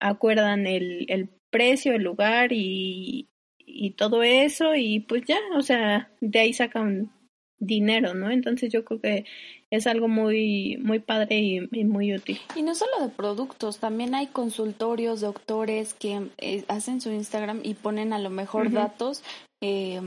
acuerdan 0.00 0.66
el, 0.66 1.06
el 1.08 1.28
precio, 1.50 1.94
el 1.94 2.02
lugar 2.02 2.52
y, 2.52 3.28
y 3.76 3.90
todo 3.90 4.22
eso 4.22 4.74
y 4.74 5.00
pues 5.00 5.24
ya, 5.26 5.38
o 5.56 5.62
sea, 5.62 6.10
de 6.20 6.38
ahí 6.38 6.52
sacan 6.52 7.10
dinero, 7.58 8.14
¿no? 8.14 8.30
Entonces 8.30 8.72
yo 8.72 8.84
creo 8.84 9.00
que 9.00 9.24
es 9.70 9.86
algo 9.86 10.08
muy 10.08 10.78
muy 10.80 11.00
padre 11.00 11.38
y, 11.38 11.84
muy 11.84 12.14
útil. 12.14 12.38
Y 12.54 12.62
no 12.62 12.74
solo 12.74 13.00
de 13.00 13.08
productos, 13.08 13.78
también 13.78 14.14
hay 14.14 14.26
consultorios, 14.26 15.20
doctores 15.20 15.94
que 15.94 16.28
eh, 16.38 16.64
hacen 16.68 17.00
su 17.00 17.10
Instagram 17.10 17.60
y 17.62 17.74
ponen 17.74 18.12
a 18.12 18.18
lo 18.18 18.30
mejor 18.30 18.70
datos 18.70 19.22
eh, 19.60 20.00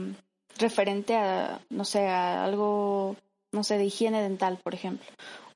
referente 0.58 1.14
a, 1.14 1.60
no 1.70 1.84
sé, 1.84 2.06
a 2.06 2.44
algo, 2.44 3.16
no 3.52 3.64
sé, 3.64 3.78
de 3.78 3.84
higiene 3.84 4.22
dental, 4.22 4.58
por 4.62 4.74
ejemplo 4.74 5.06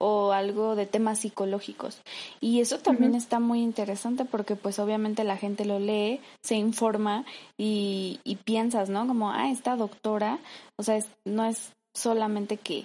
o 0.06 0.32
algo 0.32 0.76
de 0.76 0.84
temas 0.84 1.20
psicológicos. 1.20 2.02
Y 2.38 2.60
eso 2.60 2.78
también 2.78 3.14
está 3.14 3.40
muy 3.40 3.62
interesante 3.62 4.26
porque 4.26 4.54
pues 4.54 4.78
obviamente 4.78 5.24
la 5.24 5.38
gente 5.38 5.64
lo 5.64 5.78
lee, 5.78 6.20
se 6.42 6.56
informa 6.56 7.24
y, 7.56 8.20
y 8.22 8.36
piensas, 8.36 8.90
¿no? 8.90 9.06
Como, 9.06 9.30
ah, 9.30 9.50
esta 9.50 9.76
doctora, 9.76 10.40
o 10.76 10.82
sea, 10.82 10.98
no 11.24 11.46
es 11.46 11.72
solamente 11.94 12.58
que 12.58 12.84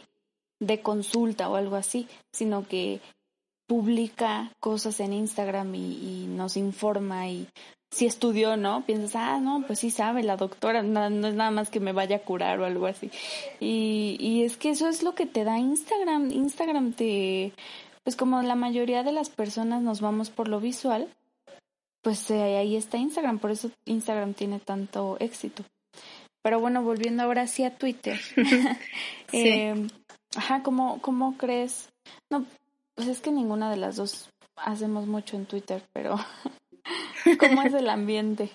de 0.62 0.82
consulta 0.82 1.50
o 1.50 1.58
algo 1.58 1.76
así, 1.76 2.08
sino 2.32 2.66
que 2.66 3.02
publica 3.68 4.54
cosas 4.62 5.02
en 5.02 5.12
Instagram 5.12 5.76
y, 5.76 6.24
y 6.24 6.28
nos 6.28 6.56
informa 6.56 7.28
y 7.28 7.50
si 7.92 8.06
estudió, 8.06 8.56
¿no? 8.58 8.86
Piensas, 8.86 9.16
ah, 9.16 9.40
no, 9.40 9.64
pues 9.66 9.80
sí 9.80 9.90
sabe 9.90 10.24
la 10.24 10.38
doctora, 10.38 10.84
no, 10.84 11.06
es 11.06 11.34
nada 11.36 11.52
más 11.52 11.70
que 11.70 11.80
me 11.80 11.92
vaya 11.92 12.18
a 12.18 12.22
curar 12.22 12.60
o 12.60 12.66
algo 12.66 12.86
así. 12.86 13.10
Y, 13.60 14.18
y 14.20 14.44
es 14.44 14.58
que 14.58 14.70
eso 14.70 14.88
es 14.88 15.04
lo 15.04 15.16
que 15.16 15.26
te 15.26 15.44
da 15.44 15.58
Instagram. 15.58 16.32
Instagram 16.32 16.94
te, 16.94 17.54
pues 18.04 18.16
como 18.16 18.42
la 18.42 18.56
mayoría 18.56 19.04
de 19.04 19.12
las 19.12 19.30
personas 19.30 19.82
nos 19.82 20.02
vamos 20.02 20.30
por 20.30 20.48
lo 20.48 20.60
visual, 20.60 21.10
pues 22.02 22.30
eh, 22.32 22.58
ahí 22.58 22.76
está 22.76 22.98
Instagram, 22.98 23.40
por 23.40 23.52
eso 23.52 23.72
Instagram 23.86 24.34
tiene 24.34 24.60
tanto 24.60 25.18
éxito. 25.20 25.64
Pero 26.42 26.60
bueno, 26.60 26.84
volviendo 26.84 27.24
ahora 27.24 27.48
sí 27.48 27.64
a 27.64 27.76
Twitter. 27.78 28.20
eh, 29.34 29.88
ajá, 30.36 30.64
¿cómo, 30.64 31.02
¿cómo 31.02 31.38
crees? 31.38 31.90
No, 32.30 32.46
pues 32.96 33.08
es 33.08 33.22
que 33.22 33.32
ninguna 33.32 33.70
de 33.70 33.78
las 33.78 33.96
dos 33.96 34.30
hacemos 34.56 35.08
mucho 35.08 35.36
en 35.36 35.46
Twitter, 35.46 35.84
pero 35.94 36.18
¿Cómo 37.40 37.62
es 37.64 37.74
el 37.74 37.90
ambiente? 37.90 38.50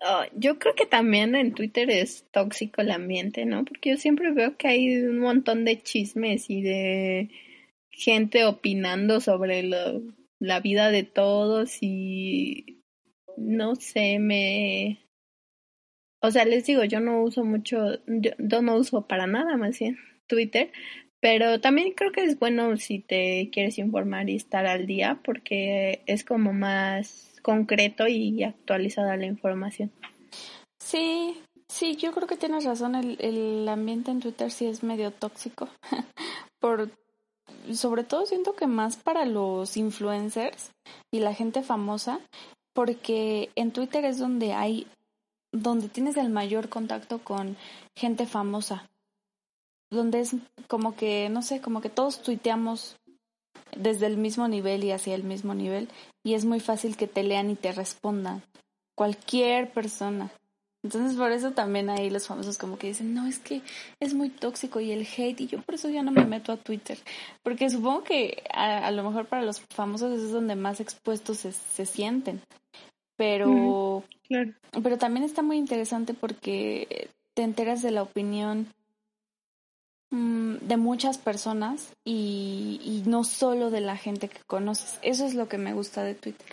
Oh, 0.00 0.22
yo 0.36 0.58
creo 0.58 0.74
que 0.74 0.86
también 0.86 1.34
en 1.34 1.54
Twitter 1.54 1.90
es 1.90 2.24
tóxico 2.30 2.82
el 2.82 2.92
ambiente, 2.92 3.44
¿no? 3.46 3.64
Porque 3.64 3.90
yo 3.90 3.96
siempre 3.96 4.30
veo 4.32 4.56
que 4.56 4.68
hay 4.68 4.96
un 4.96 5.18
montón 5.18 5.64
de 5.64 5.82
chismes 5.82 6.48
y 6.50 6.62
de 6.62 7.30
gente 7.90 8.44
opinando 8.44 9.20
sobre 9.20 9.64
lo 9.64 10.02
la 10.40 10.60
vida 10.60 10.90
de 10.90 11.02
todos 11.02 11.78
y 11.80 12.82
no 13.36 13.76
sé, 13.76 14.18
me... 14.18 15.04
O 16.20 16.30
sea, 16.30 16.44
les 16.44 16.66
digo, 16.66 16.84
yo 16.84 17.00
no 17.00 17.22
uso 17.22 17.44
mucho, 17.44 17.98
yo, 18.06 18.32
no 18.38 18.76
uso 18.76 19.06
para 19.06 19.26
nada 19.26 19.56
más 19.56 19.78
bien 19.78 19.98
Twitter, 20.26 20.72
pero 21.20 21.60
también 21.60 21.92
creo 21.94 22.12
que 22.12 22.24
es 22.24 22.38
bueno 22.38 22.76
si 22.76 23.00
te 23.00 23.50
quieres 23.52 23.78
informar 23.78 24.30
y 24.30 24.36
estar 24.36 24.66
al 24.66 24.86
día 24.86 25.20
porque 25.24 26.02
es 26.06 26.24
como 26.24 26.52
más 26.52 27.40
concreto 27.42 28.06
y 28.06 28.42
actualizada 28.44 29.16
la 29.16 29.26
información. 29.26 29.90
Sí, 30.78 31.36
sí, 31.68 31.96
yo 31.96 32.12
creo 32.12 32.28
que 32.28 32.36
tienes 32.36 32.64
razón, 32.64 32.94
el, 32.94 33.16
el 33.20 33.68
ambiente 33.68 34.10
en 34.10 34.20
Twitter 34.20 34.50
sí 34.50 34.66
es 34.66 34.82
medio 34.82 35.10
tóxico, 35.10 35.68
por 36.60 36.90
sobre 37.74 38.04
todo 38.04 38.26
siento 38.26 38.54
que 38.54 38.66
más 38.66 38.96
para 38.96 39.24
los 39.24 39.76
influencers 39.76 40.70
y 41.12 41.20
la 41.20 41.34
gente 41.34 41.62
famosa, 41.62 42.20
porque 42.74 43.50
en 43.56 43.72
Twitter 43.72 44.04
es 44.04 44.18
donde 44.18 44.52
hay, 44.52 44.86
donde 45.52 45.88
tienes 45.88 46.16
el 46.16 46.30
mayor 46.30 46.68
contacto 46.68 47.18
con 47.18 47.56
gente 47.96 48.26
famosa, 48.26 48.88
donde 49.90 50.20
es 50.20 50.34
como 50.66 50.94
que, 50.94 51.28
no 51.28 51.42
sé, 51.42 51.60
como 51.60 51.80
que 51.80 51.90
todos 51.90 52.22
tuiteamos 52.22 52.96
desde 53.76 54.06
el 54.06 54.16
mismo 54.16 54.48
nivel 54.48 54.84
y 54.84 54.92
hacia 54.92 55.14
el 55.14 55.24
mismo 55.24 55.54
nivel, 55.54 55.88
y 56.24 56.34
es 56.34 56.44
muy 56.44 56.60
fácil 56.60 56.96
que 56.96 57.06
te 57.06 57.22
lean 57.22 57.50
y 57.50 57.56
te 57.56 57.72
respondan. 57.72 58.42
Cualquier 58.94 59.70
persona. 59.72 60.30
Entonces 60.84 61.16
por 61.16 61.32
eso 61.32 61.52
también 61.52 61.90
ahí 61.90 62.08
los 62.08 62.26
famosos 62.26 62.56
como 62.56 62.78
que 62.78 62.88
dicen, 62.88 63.12
no, 63.12 63.26
es 63.26 63.40
que 63.40 63.62
es 64.00 64.14
muy 64.14 64.28
tóxico 64.30 64.80
y 64.80 64.92
el 64.92 65.06
hate 65.06 65.40
y 65.40 65.46
yo 65.48 65.60
por 65.62 65.74
eso 65.74 65.88
ya 65.88 66.02
no 66.02 66.12
me 66.12 66.24
meto 66.24 66.52
a 66.52 66.56
Twitter. 66.56 66.98
Porque 67.42 67.68
supongo 67.68 68.04
que 68.04 68.44
a, 68.52 68.90
lo 68.92 69.02
mejor 69.02 69.26
para 69.26 69.42
los 69.42 69.60
famosos 69.74 70.18
es 70.18 70.30
donde 70.30 70.54
más 70.54 70.80
expuestos 70.80 71.38
se, 71.38 71.52
se 71.52 71.84
sienten. 71.84 72.40
Pero, 73.16 74.04
claro. 74.28 74.52
pero 74.82 74.98
también 74.98 75.24
está 75.24 75.42
muy 75.42 75.56
interesante 75.56 76.14
porque 76.14 77.10
te 77.34 77.42
enteras 77.42 77.82
de 77.82 77.90
la 77.90 78.02
opinión 78.02 78.68
de 80.10 80.76
muchas 80.76 81.18
personas 81.18 81.92
y, 82.04 82.80
y 82.82 83.08
no 83.08 83.24
solo 83.24 83.70
de 83.70 83.80
la 83.80 83.96
gente 83.96 84.28
que 84.28 84.40
conoces. 84.46 84.98
Eso 85.02 85.26
es 85.26 85.34
lo 85.34 85.48
que 85.48 85.58
me 85.58 85.74
gusta 85.74 86.02
de 86.02 86.14
Twitter. 86.14 86.46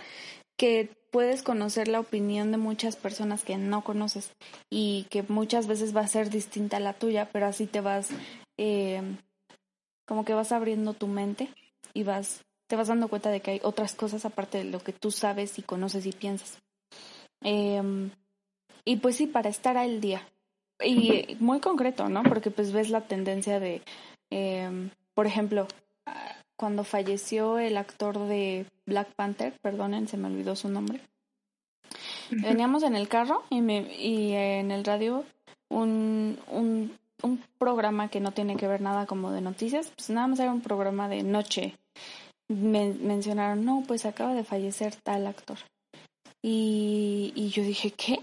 Que 0.58 0.89
puedes 1.16 1.43
conocer 1.43 1.88
la 1.88 2.01
opinión 2.01 2.51
de 2.51 2.58
muchas 2.58 2.97
personas 2.97 3.45
que 3.45 3.58
no 3.58 3.86
conoces 3.86 4.32
y 4.70 5.06
que 5.10 5.24
muchas 5.24 5.66
veces 5.66 5.95
va 5.95 6.01
a 6.01 6.08
ser 6.08 6.30
distinta 6.30 6.76
a 6.76 6.82
la 6.82 6.91
tuya, 6.91 7.30
pero 7.32 7.45
así 7.45 7.68
te 7.68 7.80
vas, 7.80 8.10
eh, 8.58 9.01
como 10.06 10.26
que 10.26 10.34
vas 10.34 10.51
abriendo 10.51 10.93
tu 10.93 11.08
mente 11.08 11.47
y 11.93 12.03
vas, 12.03 12.41
te 12.68 12.76
vas 12.76 12.89
dando 12.89 13.08
cuenta 13.08 13.30
de 13.30 13.39
que 13.39 13.51
hay 13.51 13.62
otras 13.64 13.95
cosas 13.95 14.26
aparte 14.26 14.58
de 14.58 14.66
lo 14.66 14.80
que 14.80 14.91
tú 14.91 15.10
sabes 15.10 15.58
y 15.58 15.62
conoces 15.62 16.06
y 16.06 16.12
piensas. 16.12 16.58
Em, 17.41 18.12
y 18.84 18.97
pues 18.97 19.16
sí, 19.16 19.26
para 19.26 19.49
estar 19.49 19.78
al 19.78 20.01
día. 20.01 20.28
Y 20.84 21.38
muy 21.40 21.60
concreto, 21.60 22.10
¿no? 22.10 22.24
Porque 22.24 22.52
pues 22.52 22.72
ves 22.72 22.90
la 22.90 23.02
tendencia 23.02 23.60
de, 23.60 23.82
em, 24.30 24.90
por 25.14 25.26
ejemplo, 25.26 25.68
cuando 26.58 26.84
falleció 26.84 27.60
el 27.60 27.78
actor 27.78 28.20
de 28.28 28.66
Black 28.86 29.14
Panther, 29.16 29.54
perdonen, 29.62 30.08
se 30.08 30.18
me 30.18 30.28
olvidó 30.28 30.56
su 30.56 30.70
nombre. 30.70 31.02
Veníamos 32.32 32.84
en 32.84 32.96
el 32.96 33.08
carro 33.08 33.44
y, 33.50 33.62
me, 33.62 33.82
y 33.98 34.34
en 34.34 34.72
el 34.72 34.84
radio 34.84 35.24
un, 35.70 36.40
un, 36.50 36.98
un 37.22 37.44
programa 37.58 38.10
que 38.10 38.20
no 38.20 38.32
tiene 38.32 38.56
que 38.56 38.68
ver 38.68 38.82
nada 38.82 39.06
como 39.06 39.32
de 39.32 39.42
noticias, 39.42 39.92
pues 39.96 40.10
nada 40.10 40.28
más 40.28 40.40
era 40.40 40.52
un 40.52 40.62
programa 40.62 41.08
de 41.08 41.24
noche. 41.24 41.76
Me, 42.48 42.94
mencionaron, 42.94 43.66
no, 43.66 43.84
pues 43.88 44.06
acaba 44.06 44.34
de 44.34 44.44
fallecer 44.44 44.96
tal 44.96 45.28
actor. 45.28 45.58
Y, 46.42 47.34
y 47.36 47.50
yo 47.50 47.64
dije, 47.64 47.92
¿qué? 47.92 48.20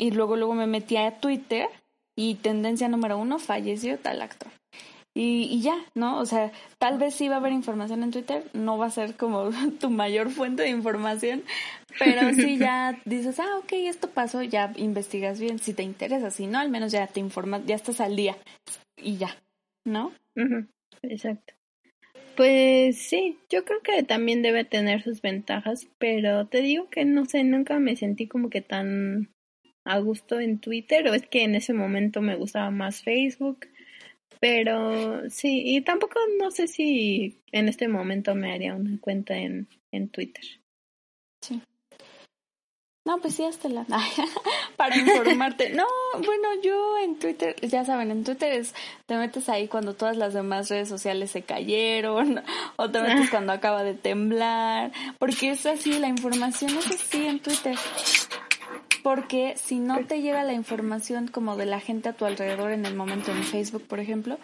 Y 0.00 0.12
luego, 0.12 0.34
luego 0.34 0.54
me 0.54 0.66
metí 0.66 0.96
a 0.96 1.20
Twitter 1.20 1.68
y 2.16 2.36
tendencia 2.36 2.88
número 2.88 3.18
uno, 3.18 3.38
falleció 3.38 3.98
tal 3.98 4.22
actor. 4.22 4.50
Y, 5.14 5.42
y, 5.42 5.60
ya, 5.60 5.74
¿no? 5.94 6.18
O 6.18 6.24
sea, 6.24 6.52
tal 6.78 6.96
vez 6.98 7.14
sí 7.14 7.28
va 7.28 7.34
a 7.34 7.38
haber 7.38 7.52
información 7.52 8.02
en 8.02 8.10
Twitter, 8.10 8.44
no 8.54 8.78
va 8.78 8.86
a 8.86 8.90
ser 8.90 9.14
como 9.16 9.50
tu 9.80 9.90
mayor 9.90 10.30
fuente 10.30 10.62
de 10.62 10.70
información, 10.70 11.42
pero 11.98 12.32
si 12.32 12.56
ya 12.58 12.98
dices, 13.04 13.38
ah, 13.40 13.58
ok, 13.58 13.72
esto 13.72 14.08
pasó, 14.08 14.42
ya 14.42 14.72
investigas 14.76 15.38
bien, 15.38 15.58
si 15.58 15.74
te 15.74 15.82
interesa, 15.82 16.30
si 16.30 16.46
no, 16.46 16.58
al 16.58 16.70
menos 16.70 16.92
ya 16.92 17.06
te 17.06 17.20
informas, 17.20 17.66
ya 17.66 17.74
estás 17.74 18.00
al 18.00 18.16
día 18.16 18.38
y 18.96 19.18
ya, 19.18 19.36
¿no? 19.84 20.12
Exacto. 21.02 21.52
Pues 22.36 22.96
sí, 22.96 23.38
yo 23.50 23.66
creo 23.66 23.82
que 23.82 24.02
también 24.02 24.40
debe 24.40 24.64
tener 24.64 25.02
sus 25.02 25.20
ventajas, 25.20 25.88
pero 25.98 26.46
te 26.46 26.62
digo 26.62 26.88
que 26.88 27.04
no 27.04 27.26
sé, 27.26 27.44
nunca 27.44 27.78
me 27.78 27.96
sentí 27.96 28.26
como 28.28 28.48
que 28.48 28.62
tan 28.62 29.28
a 29.92 29.98
gusto 29.98 30.40
en 30.40 30.58
Twitter, 30.58 31.06
o 31.08 31.14
es 31.14 31.26
que 31.26 31.44
en 31.44 31.54
ese 31.54 31.72
momento 31.72 32.20
me 32.20 32.36
gustaba 32.36 32.70
más 32.70 33.02
Facebook 33.02 33.66
pero 34.40 35.28
sí, 35.28 35.62
y 35.66 35.82
tampoco 35.82 36.18
no 36.38 36.50
sé 36.50 36.66
si 36.66 37.38
en 37.52 37.68
este 37.68 37.88
momento 37.88 38.34
me 38.34 38.52
haría 38.52 38.74
una 38.74 38.98
cuenta 38.98 39.36
en, 39.36 39.68
en 39.92 40.08
Twitter. 40.08 40.44
Sí. 41.42 41.60
No, 43.06 43.18
pues 43.18 43.34
sí, 43.34 43.44
hasta 43.44 43.68
la... 43.68 43.84
para 44.76 44.96
informarte. 44.98 45.70
No, 45.70 45.84
bueno, 46.14 46.48
yo 46.62 46.98
en 46.98 47.18
Twitter, 47.18 47.54
ya 47.60 47.84
saben, 47.84 48.10
en 48.10 48.24
Twitter 48.24 48.54
es, 48.54 48.74
te 49.04 49.16
metes 49.16 49.50
ahí 49.50 49.68
cuando 49.68 49.94
todas 49.94 50.16
las 50.16 50.32
demás 50.32 50.70
redes 50.70 50.88
sociales 50.88 51.30
se 51.30 51.42
cayeron, 51.42 52.42
o 52.76 52.90
te 52.90 53.02
metes 53.02 53.28
cuando 53.28 53.52
acaba 53.52 53.84
de 53.84 53.94
temblar, 53.94 54.90
porque 55.18 55.50
es 55.50 55.66
así, 55.66 55.98
la 55.98 56.08
información 56.08 56.70
es 56.78 56.90
así 56.90 57.26
en 57.26 57.40
Twitter 57.40 57.76
porque 59.02 59.56
si 59.56 59.78
no 59.78 60.04
te 60.06 60.22
llega 60.22 60.44
la 60.44 60.52
información 60.52 61.28
como 61.28 61.56
de 61.56 61.66
la 61.66 61.80
gente 61.80 62.08
a 62.08 62.12
tu 62.12 62.24
alrededor 62.24 62.72
en 62.72 62.86
el 62.86 62.94
momento 62.94 63.30
en 63.30 63.42
Facebook, 63.44 63.82
por 63.86 64.00
ejemplo, 64.00 64.38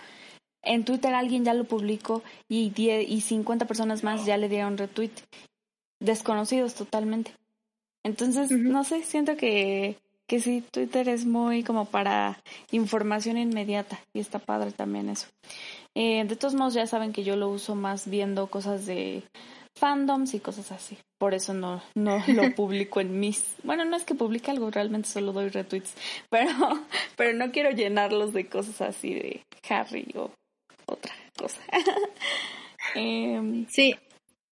en 0.62 0.84
Twitter 0.84 1.14
alguien 1.14 1.44
ya 1.44 1.54
lo 1.54 1.64
publicó 1.64 2.22
y, 2.48 2.72
y 2.76 3.20
50 3.20 3.66
personas 3.66 4.02
más 4.04 4.26
ya 4.26 4.36
le 4.36 4.48
dieron 4.48 4.76
retweet, 4.76 5.12
desconocidos 6.00 6.74
totalmente. 6.74 7.32
Entonces, 8.02 8.50
no 8.50 8.84
sé, 8.84 9.02
siento 9.02 9.36
que, 9.36 9.96
que 10.26 10.40
sí, 10.40 10.62
Twitter 10.70 11.08
es 11.08 11.24
muy 11.24 11.62
como 11.62 11.86
para 11.86 12.38
información 12.70 13.38
inmediata 13.38 13.98
y 14.12 14.20
está 14.20 14.38
padre 14.38 14.72
también 14.72 15.08
eso. 15.08 15.28
Eh, 15.94 16.24
de 16.24 16.36
todos 16.36 16.54
modos, 16.54 16.74
ya 16.74 16.86
saben 16.86 17.12
que 17.12 17.24
yo 17.24 17.36
lo 17.36 17.48
uso 17.48 17.74
más 17.74 18.08
viendo 18.08 18.48
cosas 18.48 18.86
de 18.86 19.22
fandoms 19.76 20.34
y 20.34 20.40
cosas 20.40 20.72
así. 20.72 20.98
Por 21.18 21.34
eso 21.34 21.54
no, 21.54 21.82
no 21.94 22.22
lo 22.26 22.54
publico 22.56 23.00
en 23.00 23.18
mis... 23.18 23.56
Bueno, 23.62 23.84
no 23.84 23.96
es 23.96 24.04
que 24.04 24.14
publique 24.14 24.50
algo, 24.50 24.70
realmente 24.70 25.08
solo 25.08 25.32
doy 25.32 25.48
retweets, 25.48 25.94
pero, 26.30 26.50
pero 27.16 27.36
no 27.36 27.52
quiero 27.52 27.70
llenarlos 27.70 28.32
de 28.32 28.46
cosas 28.46 28.80
así 28.80 29.14
de 29.14 29.42
Harry 29.68 30.06
o 30.14 30.30
otra 30.86 31.14
cosa. 31.36 31.60
Em, 32.94 33.66
sí. 33.68 33.96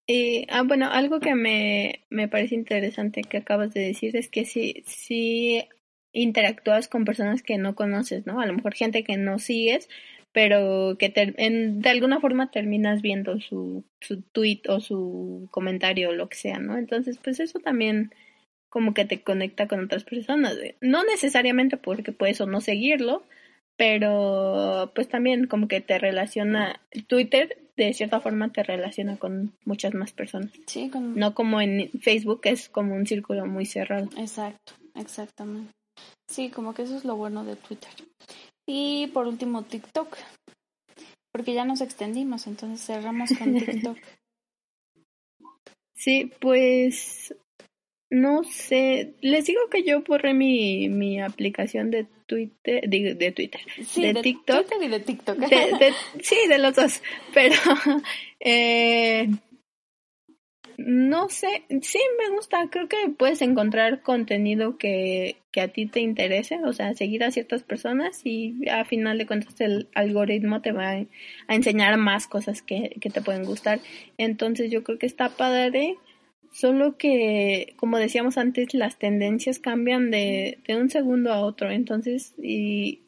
Y, 0.07 0.47
ah, 0.51 0.63
bueno, 0.65 0.89
algo 0.91 1.21
que 1.21 1.35
me, 1.35 2.05
me 2.11 2.29
parece 2.29 2.57
interesante 2.57 3.23
que 3.23 3.39
acabas 3.39 3.73
de 3.73 3.81
decir 3.81 4.17
es 4.17 4.29
que 4.29 4.45
si, 4.45 4.83
si 4.87 5.67
interactúas 6.13 6.89
con 6.89 7.05
personas 7.05 7.43
que 7.43 7.59
no 7.59 7.75
conoces, 7.75 8.27
¿no? 8.27 8.41
A 8.41 8.47
lo 8.47 8.55
mejor 8.55 8.75
gente 8.75 9.03
que 9.03 9.17
no 9.17 9.39
sigues, 9.39 9.89
pero 10.35 10.97
que 10.99 11.13
en, 11.15 11.81
de 11.81 11.89
alguna 11.91 12.21
forma 12.21 12.51
terminas 12.51 13.01
viendo 13.03 13.41
su, 13.41 13.85
su 14.01 14.21
tweet 14.21 14.63
o 14.69 14.81
su 14.81 15.49
comentario 15.53 16.11
o 16.11 16.13
lo 16.13 16.29
que 16.29 16.37
sea, 16.37 16.59
¿no? 16.59 16.77
Entonces, 16.77 17.19
pues 17.23 17.39
eso 17.39 17.61
también 17.61 18.13
como 18.69 18.95
que 18.95 19.05
te 19.05 19.23
conecta 19.23 19.69
con 19.69 19.85
otras 19.85 20.03
personas. 20.03 20.57
No 20.81 21.05
necesariamente 21.05 21.77
porque 21.77 22.11
puedes 22.11 22.41
o 22.41 22.47
no 22.47 22.61
seguirlo, 22.61 23.23
pero 23.77 24.91
pues 24.93 25.09
también 25.09 25.47
como 25.47 25.69
que 25.69 25.81
te 25.81 26.01
relaciona, 26.01 26.81
Twitter 27.07 27.57
de 27.77 27.95
cierta 27.95 28.19
forma 28.19 28.51
te 28.51 28.65
relaciona 28.65 29.17
con 29.17 29.53
muchas 29.65 29.95
más 29.95 30.13
personas. 30.13 30.51
Sí, 30.67 30.91
con... 30.91 31.15
No 31.15 31.33
como 31.35 31.61
en 31.61 31.91
Facebook, 32.01 32.41
es 32.43 32.69
como 32.69 32.97
un 32.97 33.07
círculo 33.07 33.47
muy 33.47 33.67
cerrado. 33.67 34.09
Exacto, 34.19 34.73
exactamente. 34.97 35.71
Sí, 36.29 36.51
como 36.51 36.75
que 36.75 36.83
eso 36.83 36.97
es 36.97 37.05
lo 37.05 37.15
bueno 37.15 37.45
de 37.45 37.55
Twitter. 37.55 37.91
Y 38.67 39.09
por 39.09 39.27
último, 39.27 39.63
TikTok. 39.63 40.17
Porque 41.33 41.55
ya 41.55 41.65
nos 41.65 41.81
extendimos, 41.81 42.47
entonces 42.47 42.85
cerramos 42.85 43.31
con 43.39 43.55
TikTok. 43.59 43.99
Sí, 45.97 46.31
pues 46.41 47.35
no 48.15 48.45
sé, 48.45 49.15
les 49.21 49.47
digo 49.47 49.69
que 49.71 49.83
yo 49.83 50.03
borré 50.03 50.35
mi, 50.35 50.89
mi 50.89 51.21
aplicación 51.21 51.91
de 51.91 52.07
Twitter, 52.27 52.89
de, 52.89 53.15
de 53.15 53.33
Twitter, 53.33 53.61
de, 53.97 54.15
TikTok. 54.23 54.67
y 54.81 54.89
de 54.89 55.01
TikTok. 55.01 55.39
sí, 56.23 56.37
de 56.49 56.59
los 56.59 56.77
dos, 56.77 57.03
pero 57.33 57.57
eh, 58.41 59.29
no 60.79 61.29
sé, 61.29 61.65
sí 61.83 61.99
me 62.19 62.35
gusta, 62.35 62.69
creo 62.71 62.89
que 62.89 63.09
puedes 63.17 63.43
encontrar 63.43 64.03
contenido 64.03 64.79
que, 64.79 65.37
que 65.53 65.61
a 65.61 65.69
ti 65.69 65.87
te 65.87 66.01
interese, 66.01 66.61
o 66.65 66.73
sea, 66.73 66.95
seguir 66.95 67.25
a 67.25 67.31
ciertas 67.31 67.63
personas 67.63 68.21
y 68.25 68.69
a 68.69 68.85
final 68.85 69.19
de 69.19 69.27
cuentas 69.27 69.61
el 69.61 69.89
algoritmo 69.95 70.61
te 70.63 70.73
va 70.73 70.91
a, 70.91 71.07
enseñar 71.49 71.97
más 71.97 72.27
cosas 72.27 72.63
que, 72.63 72.97
que 73.01 73.11
te 73.11 73.23
pueden 73.23 73.45
gustar. 73.45 73.81
Entonces 74.19 74.71
yo 74.71 74.83
creo 74.83 74.99
que 74.99 75.07
está 75.07 75.31
padre, 75.31 75.97
solo 76.53 76.97
que, 76.97 77.75
como 77.77 77.99
decíamos 77.99 78.39
antes, 78.39 78.75
las 78.75 78.99
tendencias 78.99 79.59
cambian 79.59 80.11
de, 80.11 80.59
de 80.67 80.77
un 80.77 80.91
segundo 80.91 81.33
a 81.33 81.41
otro, 81.41 81.71
entonces, 81.71 82.35
y 82.43 83.05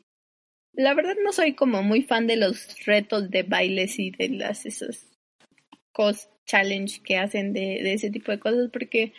la 0.73 0.95
verdad 0.95 1.17
no 1.25 1.33
soy 1.33 1.55
como 1.55 1.83
muy 1.83 2.03
fan 2.03 2.27
de 2.27 2.37
los 2.37 2.85
retos 2.85 3.31
de 3.31 3.43
bailes 3.43 3.99
y 3.99 4.11
de 4.11 4.29
las 4.29 4.67
esos 4.67 5.07
cosas 5.93 6.36
challenge 6.47 7.03
que 7.03 7.19
hacen 7.19 7.53
de, 7.53 7.93
ese 7.93 8.11
tipo 8.11 8.33
de 8.33 8.39
cosas 8.39 8.71
porque 8.73 9.13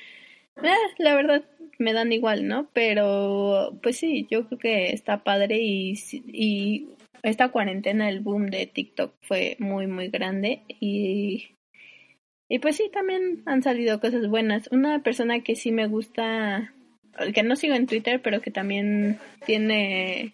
eh, 0.63 0.93
la 0.97 1.15
verdad 1.15 1.45
me 1.79 1.93
dan 1.93 2.11
igual, 2.11 2.47
¿no? 2.47 2.69
Pero 2.73 3.77
pues 3.83 3.97
sí, 3.97 4.27
yo 4.31 4.47
creo 4.47 4.59
que 4.59 4.89
está 4.93 5.23
padre 5.23 5.59
y, 5.61 5.93
y 6.11 6.87
esta 7.23 7.49
cuarentena, 7.49 8.09
el 8.09 8.21
boom 8.21 8.47
de 8.47 8.65
TikTok 8.65 9.13
fue 9.21 9.57
muy, 9.59 9.87
muy 9.87 10.09
grande 10.09 10.61
y, 10.79 11.49
y 12.49 12.59
pues 12.59 12.77
sí, 12.77 12.89
también 12.91 13.43
han 13.45 13.61
salido 13.63 13.99
cosas 13.99 14.27
buenas. 14.27 14.69
Una 14.71 15.03
persona 15.03 15.41
que 15.41 15.55
sí 15.55 15.71
me 15.71 15.87
gusta, 15.87 16.73
que 17.33 17.43
no 17.43 17.55
sigo 17.55 17.75
en 17.75 17.87
Twitter, 17.87 18.21
pero 18.21 18.41
que 18.41 18.51
también 18.51 19.19
tiene 19.45 20.33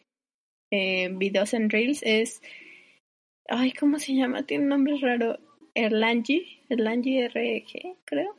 eh, 0.71 1.09
videos 1.13 1.53
en 1.53 1.69
Reels 1.69 2.01
es, 2.03 2.41
ay, 3.47 3.71
¿cómo 3.73 3.99
se 3.99 4.15
llama? 4.15 4.43
Tiene 4.43 4.63
un 4.63 4.69
nombre 4.69 4.97
raro. 5.01 5.39
Erlangi, 5.75 6.59
Erlangi 6.69 7.21
RG, 7.27 7.95
creo. 8.05 8.35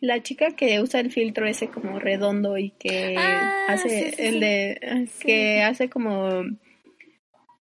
La 0.00 0.22
chica 0.22 0.52
que 0.54 0.80
usa 0.80 1.00
el 1.00 1.10
filtro 1.10 1.46
ese 1.46 1.68
como 1.68 1.98
redondo 1.98 2.56
y 2.56 2.70
que 2.70 3.16
Ah, 3.18 3.66
hace 3.68 3.88
sí, 3.88 4.16
sí, 4.16 4.22
el 4.22 4.34
sí. 4.34 4.40
de 4.40 5.08
que 5.20 5.62
hace 5.62 5.90
como 5.90 6.44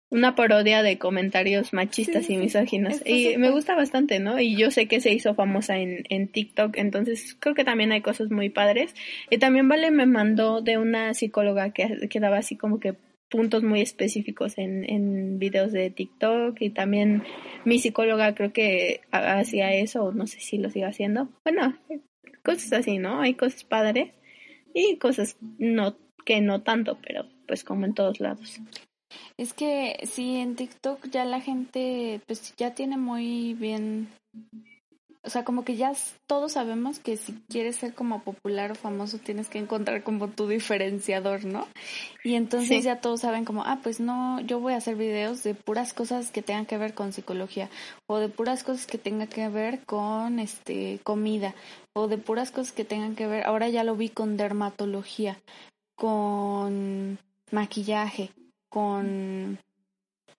una 0.09 0.35
parodia 0.35 0.83
de 0.83 0.97
comentarios 0.97 1.73
machistas 1.73 2.29
y 2.29 2.37
misóginos. 2.37 3.01
Y 3.05 3.37
me 3.37 3.51
gusta 3.51 3.75
bastante, 3.75 4.19
¿no? 4.19 4.39
Y 4.39 4.55
yo 4.55 4.69
sé 4.71 4.87
que 4.87 5.01
se 5.01 5.11
hizo 5.13 5.33
famosa 5.33 5.77
en, 5.77 6.03
en 6.09 6.27
TikTok, 6.27 6.77
entonces 6.77 7.35
creo 7.39 7.55
que 7.55 7.63
también 7.63 7.91
hay 7.91 8.01
cosas 8.01 8.29
muy 8.29 8.49
padres. 8.49 8.93
Y 9.29 9.37
también 9.37 9.67
Vale 9.67 9.91
me 9.91 10.05
mandó 10.05 10.61
de 10.61 10.77
una 10.77 11.13
psicóloga 11.13 11.71
que, 11.71 12.07
que 12.09 12.19
daba 12.19 12.37
así 12.37 12.55
como 12.55 12.79
que 12.79 12.95
puntos 13.29 13.63
muy 13.63 13.81
específicos 13.81 14.57
en, 14.57 14.89
en 14.89 15.39
videos 15.39 15.71
de 15.71 15.89
TikTok 15.89 16.61
y 16.61 16.69
también 16.69 17.23
mi 17.65 17.79
psicóloga 17.79 18.35
creo 18.35 18.53
que 18.53 19.01
ha- 19.11 19.39
hacía 19.39 19.73
eso, 19.73 20.11
no 20.11 20.27
sé 20.27 20.39
si 20.39 20.57
lo 20.57 20.69
sigue 20.69 20.85
haciendo. 20.85 21.29
Bueno, 21.43 21.77
cosas 22.43 22.73
así, 22.73 22.97
¿no? 22.97 23.21
Hay 23.21 23.33
cosas 23.33 23.63
padres 23.63 24.11
y 24.73 24.97
cosas 24.97 25.37
no 25.57 25.97
que 26.25 26.41
no 26.41 26.61
tanto, 26.63 26.97
pero 27.05 27.25
pues 27.47 27.63
como 27.63 27.85
en 27.85 27.93
todos 27.93 28.19
lados. 28.19 28.59
Es 29.37 29.53
que 29.53 29.97
sí, 30.05 30.37
en 30.37 30.55
TikTok 30.55 31.07
ya 31.09 31.25
la 31.25 31.39
gente 31.41 32.21
pues 32.25 32.55
ya 32.57 32.73
tiene 32.73 32.97
muy 32.97 33.53
bien, 33.53 34.07
o 35.25 35.29
sea, 35.29 35.43
como 35.43 35.65
que 35.65 35.75
ya 35.75 35.93
todos 36.27 36.53
sabemos 36.53 36.99
que 36.99 37.17
si 37.17 37.33
quieres 37.49 37.77
ser 37.77 37.93
como 37.93 38.21
popular 38.21 38.71
o 38.71 38.75
famoso 38.75 39.17
tienes 39.17 39.49
que 39.49 39.57
encontrar 39.57 40.03
como 40.03 40.27
tu 40.29 40.47
diferenciador, 40.47 41.45
¿no? 41.45 41.67
Y 42.23 42.35
entonces 42.35 42.69
Sí. 42.69 42.81
ya 42.83 43.01
todos 43.01 43.21
saben 43.21 43.45
como, 43.45 43.63
ah, 43.63 43.79
pues 43.81 43.99
no, 43.99 44.39
yo 44.41 44.59
voy 44.59 44.73
a 44.73 44.77
hacer 44.77 44.95
videos 44.95 45.43
de 45.43 45.55
puras 45.55 45.93
cosas 45.93 46.31
que 46.31 46.41
tengan 46.41 46.65
que 46.65 46.77
ver 46.77 46.93
con 46.93 47.11
psicología 47.13 47.69
o 48.07 48.17
de 48.19 48.29
puras 48.29 48.63
cosas 48.63 48.85
que 48.85 48.97
tengan 48.97 49.27
que 49.27 49.49
ver 49.49 49.83
con 49.85 50.39
este 50.39 50.99
comida 51.03 51.55
o 51.93 52.07
de 52.07 52.17
puras 52.17 52.51
cosas 52.51 52.71
que 52.71 52.85
tengan 52.85 53.15
que 53.15 53.27
ver, 53.27 53.45
ahora 53.45 53.69
ya 53.69 53.83
lo 53.83 53.95
vi 53.95 54.09
con 54.09 54.37
dermatología, 54.37 55.39
con 55.95 57.17
maquillaje, 57.51 58.31
con 58.69 59.57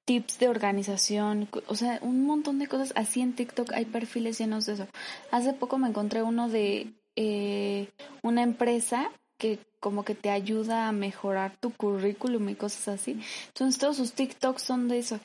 tips 0.07 0.39
de 0.39 0.49
organización, 0.49 1.49
o 1.67 1.75
sea, 1.75 1.99
un 2.01 2.25
montón 2.25 2.59
de 2.59 2.69
cosas 2.69 2.93
así 2.97 3.21
en 3.21 3.35
TikTok, 3.35 3.73
hay 3.73 3.85
perfiles 3.85 4.39
llenos 4.39 4.65
de 4.65 4.75
eso. 4.75 4.87
Hace 5.31 5.53
poco 5.53 5.79
me 5.79 5.89
encontré 5.89 6.23
uno 6.23 6.49
de 6.49 6.95
eh, 7.17 7.89
una 8.23 8.43
empresa 8.43 9.11
que 9.37 9.59
como 9.81 10.05
que 10.05 10.15
te 10.15 10.31
ayuda 10.31 10.89
a 10.89 10.93
mejorar 10.93 11.57
tu 11.61 11.73
currículum 11.73 12.49
y 12.49 12.55
cosas 12.55 12.89
así. 12.89 13.21
Entonces 13.49 13.79
todos 13.79 13.97
sus 13.97 14.13
TikToks 14.13 14.63
son 14.63 14.89
de 14.89 14.99
eso. 14.99 15.21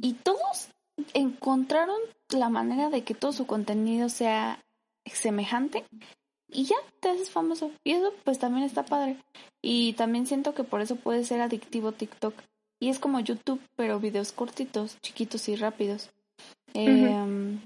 Y 0.00 0.14
todos 0.14 0.68
encontraron 1.12 1.98
la 2.30 2.48
manera 2.48 2.88
de 2.88 3.02
que 3.02 3.14
todo 3.14 3.32
su 3.32 3.46
contenido 3.46 4.08
sea 4.08 4.62
semejante 5.04 5.84
y 6.48 6.64
ya 6.64 6.76
te 7.00 7.10
haces 7.10 7.30
famoso. 7.30 7.70
Y 7.84 7.92
eso 7.92 8.12
pues 8.24 8.38
también 8.38 8.64
está 8.64 8.84
padre. 8.84 9.16
Y 9.60 9.94
también 9.94 10.26
siento 10.26 10.54
que 10.54 10.64
por 10.64 10.80
eso 10.80 10.96
puede 10.96 11.24
ser 11.24 11.40
adictivo 11.40 11.92
TikTok. 11.92 12.34
Y 12.80 12.88
es 12.88 12.98
como 12.98 13.20
YouTube, 13.20 13.60
pero 13.76 14.00
videos 14.00 14.32
cortitos, 14.32 14.98
chiquitos 15.02 15.48
y 15.48 15.56
rápidos. 15.56 16.10
Em, 16.72 17.60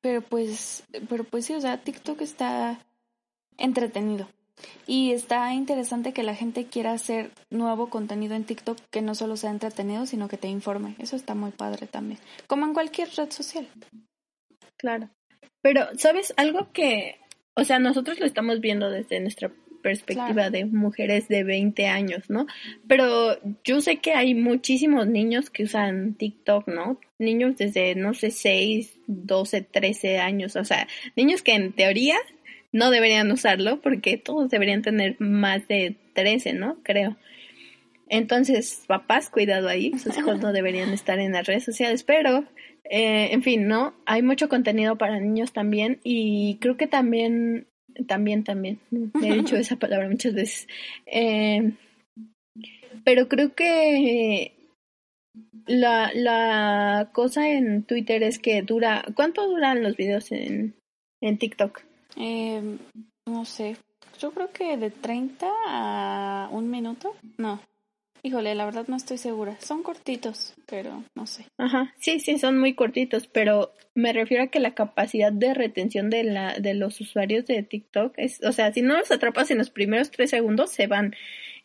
pero 0.00 0.22
pues, 0.22 0.84
pero 1.08 1.24
pues 1.24 1.46
sí, 1.46 1.54
o 1.54 1.60
sea, 1.60 1.82
TikTok 1.82 2.20
está 2.22 2.78
entretenido. 3.58 4.28
Y 4.86 5.12
está 5.12 5.52
interesante 5.52 6.12
que 6.12 6.22
la 6.22 6.34
gente 6.34 6.66
quiera 6.66 6.92
hacer 6.92 7.30
nuevo 7.50 7.90
contenido 7.90 8.34
en 8.34 8.44
TikTok 8.44 8.78
que 8.90 9.02
no 9.02 9.14
solo 9.14 9.36
sea 9.36 9.50
entretenido, 9.50 10.06
sino 10.06 10.28
que 10.28 10.38
te 10.38 10.48
informe. 10.48 10.94
Eso 10.98 11.16
está 11.16 11.34
muy 11.34 11.50
padre 11.50 11.86
también. 11.86 12.20
Como 12.46 12.64
en 12.64 12.72
cualquier 12.72 13.10
red 13.16 13.30
social. 13.30 13.68
Claro. 14.76 15.10
Pero, 15.60 15.86
¿sabes? 15.98 16.32
Algo 16.36 16.70
que, 16.72 17.18
o 17.54 17.64
sea, 17.64 17.78
nosotros 17.78 18.20
lo 18.20 18.26
estamos 18.26 18.60
viendo 18.60 18.88
desde 18.88 19.20
nuestra 19.20 19.50
perspectiva 19.82 20.32
Claro. 20.34 20.50
de 20.50 20.64
mujeres 20.66 21.28
de 21.28 21.44
20 21.44 21.86
años, 21.86 22.28
¿no? 22.30 22.46
Pero 22.88 23.38
yo 23.64 23.80
sé 23.80 23.98
que 23.98 24.12
hay 24.12 24.34
muchísimos 24.34 25.06
niños 25.06 25.50
que 25.50 25.64
usan 25.64 26.14
TikTok, 26.14 26.68
¿no? 26.68 26.98
Niños 27.18 27.56
desde, 27.56 27.94
no 27.94 28.14
sé, 28.14 28.30
6, 28.30 28.98
12, 29.06 29.62
13 29.62 30.18
años, 30.18 30.56
o 30.56 30.64
sea, 30.64 30.86
niños 31.16 31.42
que 31.42 31.54
en 31.54 31.72
teoría 31.72 32.16
no 32.72 32.90
deberían 32.90 33.30
usarlo 33.30 33.80
porque 33.80 34.16
todos 34.18 34.50
deberían 34.50 34.82
tener 34.82 35.16
más 35.18 35.66
de 35.68 35.96
13, 36.14 36.52
¿no? 36.52 36.78
Creo. 36.82 37.16
Entonces, 38.08 38.84
papás, 38.86 39.30
cuidado 39.30 39.68
ahí, 39.68 39.92
sus 39.98 40.16
hijos 40.16 40.40
no 40.40 40.52
deberían 40.52 40.90
estar 40.92 41.18
en 41.18 41.32
las 41.32 41.46
redes 41.46 41.64
sociales, 41.64 42.04
pero, 42.04 42.44
eh, 42.88 43.30
en 43.32 43.42
fin, 43.42 43.66
¿no? 43.66 43.94
Hay 44.06 44.22
mucho 44.22 44.48
contenido 44.48 44.96
para 44.96 45.18
niños 45.18 45.52
también 45.52 45.98
y 46.04 46.58
creo 46.60 46.76
que 46.76 46.86
también, 46.86 47.66
también, 48.06 48.44
también, 48.44 48.80
me 48.90 49.28
he 49.28 49.34
dicho 49.34 49.56
esa 49.56 49.76
palabra 49.76 50.08
muchas 50.08 50.34
veces, 50.34 50.68
eh, 51.06 51.72
pero 53.04 53.28
creo 53.28 53.54
que 53.54 54.52
la, 55.66 56.10
la 56.14 57.10
cosa 57.12 57.48
en 57.50 57.82
Twitter 57.82 58.22
es 58.22 58.38
que 58.38 58.62
dura, 58.62 59.04
¿cuánto 59.14 59.46
duran 59.48 59.82
los 59.82 59.96
videos 59.96 60.32
en, 60.32 60.74
en 61.20 61.38
TikTok? 61.38 61.82
Em, 62.16 62.78
no 63.26 63.44
sé, 63.44 63.76
yo 64.18 64.32
creo 64.32 64.50
que 64.50 64.76
de 64.76 64.90
30 64.90 65.46
a 65.66 66.48
un 66.50 66.70
minuto. 66.70 67.14
No. 67.36 67.60
Híjole, 68.22 68.54
la 68.54 68.64
verdad 68.64 68.86
no 68.88 68.96
estoy 68.96 69.18
segura. 69.18 69.56
Son 69.60 69.82
cortitos, 69.82 70.54
pero 70.66 71.04
no 71.14 71.26
sé. 71.26 71.46
Ajá, 71.58 71.94
sí, 71.98 72.18
sí, 72.20 72.38
son 72.38 72.58
muy 72.58 72.74
cortitos, 72.74 73.26
pero 73.28 73.72
me 73.94 74.12
refiero 74.12 74.44
a 74.44 74.46
que 74.48 74.60
la 74.60 74.74
capacidad 74.74 75.32
de 75.32 75.54
retención 75.54 76.10
de 76.10 76.24
la 76.24 76.58
de 76.58 76.74
los 76.74 77.00
usuarios 77.00 77.46
de 77.46 77.62
TikTok 77.62 78.14
es, 78.16 78.42
o 78.42 78.52
sea, 78.52 78.72
si 78.72 78.82
no 78.82 78.96
los 78.96 79.10
atrapas 79.10 79.50
en 79.50 79.58
los 79.58 79.70
primeros 79.70 80.10
tres 80.10 80.30
segundos, 80.30 80.70
se 80.72 80.86
van. 80.86 81.14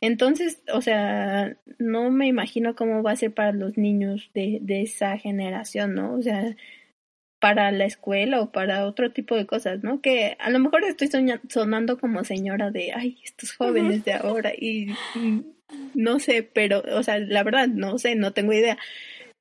Entonces, 0.02 0.62
o 0.74 0.82
sea, 0.82 1.58
no 1.78 2.10
me 2.10 2.28
imagino 2.28 2.76
cómo 2.76 3.04
va 3.04 3.12
a 3.12 3.16
ser 3.16 3.34
para 3.34 3.52
los 3.52 3.78
niños 3.78 4.32
de, 4.34 4.60
de 4.62 4.82
esa 4.82 5.18
generación, 5.18 5.94
¿no? 5.94 6.14
O 6.16 6.22
sea, 6.22 6.56
para 7.40 7.72
la 7.72 7.86
escuela 7.86 8.40
o 8.42 8.52
para 8.52 8.86
otro 8.86 9.12
tipo 9.12 9.36
de 9.36 9.48
cosas, 9.48 9.84
¿no? 9.84 10.00
Que 10.02 10.38
a 10.40 10.50
lo 10.52 10.60
mejor 10.60 10.84
estoy 10.84 11.08
soña- 11.08 11.42
sonando 11.50 11.98
como 12.00 12.24
señora 12.24 12.70
de, 12.70 12.94
ay, 12.94 13.18
estos 13.24 13.54
jóvenes 13.54 14.06
de 14.06 14.14
ahora 14.14 14.52
y, 14.56 14.92
y 15.16 15.42
no 15.94 16.20
sé, 16.20 16.44
pero, 16.44 16.84
o 16.96 17.04
sea, 17.04 17.20
la 17.20 17.44
verdad, 17.44 17.68
no 17.68 17.98
sé, 17.98 18.16
no 18.16 18.34
tengo 18.34 18.54
idea, 18.54 18.78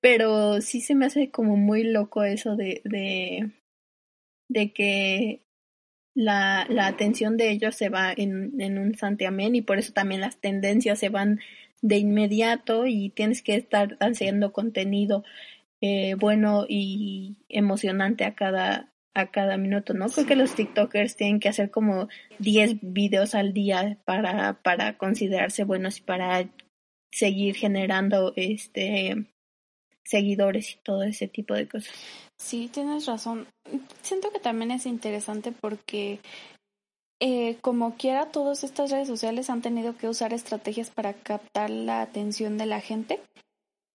pero 0.01 0.61
sí 0.61 0.81
se 0.81 0.95
me 0.95 1.07
hace 1.07 1.31
como 1.31 1.57
muy 1.57 1.85
loco 1.85 2.25
eso 2.25 2.57
de, 2.57 2.81
de, 2.85 3.51
de 4.49 4.73
que 4.73 5.43
la, 6.15 6.67
la 6.69 6.87
atención 6.87 7.37
de 7.37 7.51
ellos 7.51 7.75
se 7.77 7.89
va 7.89 8.13
en, 8.17 8.61
en 8.61 8.79
un 8.79 8.97
santiamén 8.97 9.55
y 9.55 9.63
por 9.63 9.79
eso 9.79 9.93
también 9.93 10.21
las 10.21 10.41
tendencias 10.41 10.99
se 10.99 11.09
van 11.09 11.41
de 11.83 11.99
inmediato 11.99 12.87
y 12.87 13.11
tienes 13.11 13.43
que 13.43 13.55
estar 13.55 13.97
haciendo 14.01 14.53
contenido 14.53 15.25
eh, 15.81 16.15
bueno 16.15 16.67
y 16.69 17.39
emocionante 17.49 18.25
a 18.25 18.35
cada 18.35 18.90
a 19.15 19.31
cada 19.31 19.57
minuto, 19.57 19.95
¿no? 19.95 20.09
Creo 20.09 20.27
que 20.27 20.37
los 20.37 20.55
TikTokers 20.55 21.17
tienen 21.17 21.41
que 21.41 21.49
hacer 21.49 21.71
como 21.71 22.09
10 22.39 22.79
videos 22.83 23.35
al 23.35 23.53
día 23.53 23.99
para, 24.05 24.63
para 24.63 24.97
considerarse 24.97 25.65
buenos 25.65 25.99
y 25.99 26.03
para 26.03 26.49
seguir 27.13 27.57
generando 27.57 28.33
este 28.37 29.27
seguidores 30.05 30.73
y 30.73 30.79
todo 30.83 31.03
ese 31.05 31.29
tipo 31.29 31.55
de 31.55 31.69
cosas. 31.69 31.93
Sí, 32.39 32.69
tienes 32.73 33.07
razón. 33.07 33.47
Siento 34.03 34.31
que 34.31 34.41
también 34.41 34.71
es 34.71 34.87
interesante 34.87 35.53
porque 35.53 36.21
eh, 37.23 37.59
como 37.61 37.97
quiera, 37.97 38.33
todas 38.33 38.65
estas 38.65 38.91
redes 38.91 39.07
sociales 39.07 39.51
han 39.51 39.61
tenido 39.61 39.95
que 39.97 40.09
usar 40.09 40.33
estrategias 40.33 40.91
para 40.91 41.13
captar 41.13 41.69
la 41.69 42.01
atención 42.01 42.57
de 42.57 42.65
la 42.65 42.81
gente. 42.81 43.21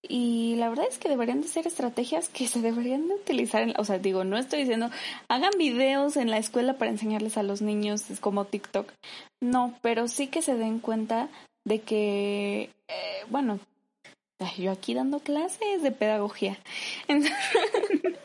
Y 0.07 0.55
la 0.57 0.69
verdad 0.69 0.85
es 0.89 0.97
que 0.97 1.09
deberían 1.09 1.41
de 1.41 1.47
ser 1.47 1.67
estrategias 1.67 2.29
que 2.29 2.47
se 2.47 2.61
deberían 2.61 3.07
de 3.07 3.15
utilizar. 3.15 3.61
En, 3.61 3.73
o 3.77 3.85
sea, 3.85 3.97
digo, 3.99 4.23
no 4.23 4.37
estoy 4.37 4.59
diciendo 4.59 4.89
hagan 5.27 5.53
videos 5.57 6.17
en 6.17 6.29
la 6.29 6.37
escuela 6.37 6.73
para 6.73 6.91
enseñarles 6.91 7.37
a 7.37 7.43
los 7.43 7.61
niños 7.61 8.03
como 8.21 8.45
TikTok. 8.45 8.91
No, 9.41 9.73
pero 9.81 10.07
sí 10.07 10.27
que 10.27 10.41
se 10.41 10.55
den 10.55 10.79
cuenta 10.79 11.29
de 11.65 11.81
que, 11.81 12.69
eh, 12.87 13.25
bueno, 13.29 13.59
yo 14.57 14.71
aquí 14.71 14.93
dando 14.93 15.19
clases 15.19 15.81
de 15.81 15.91
pedagogía. 15.91 16.57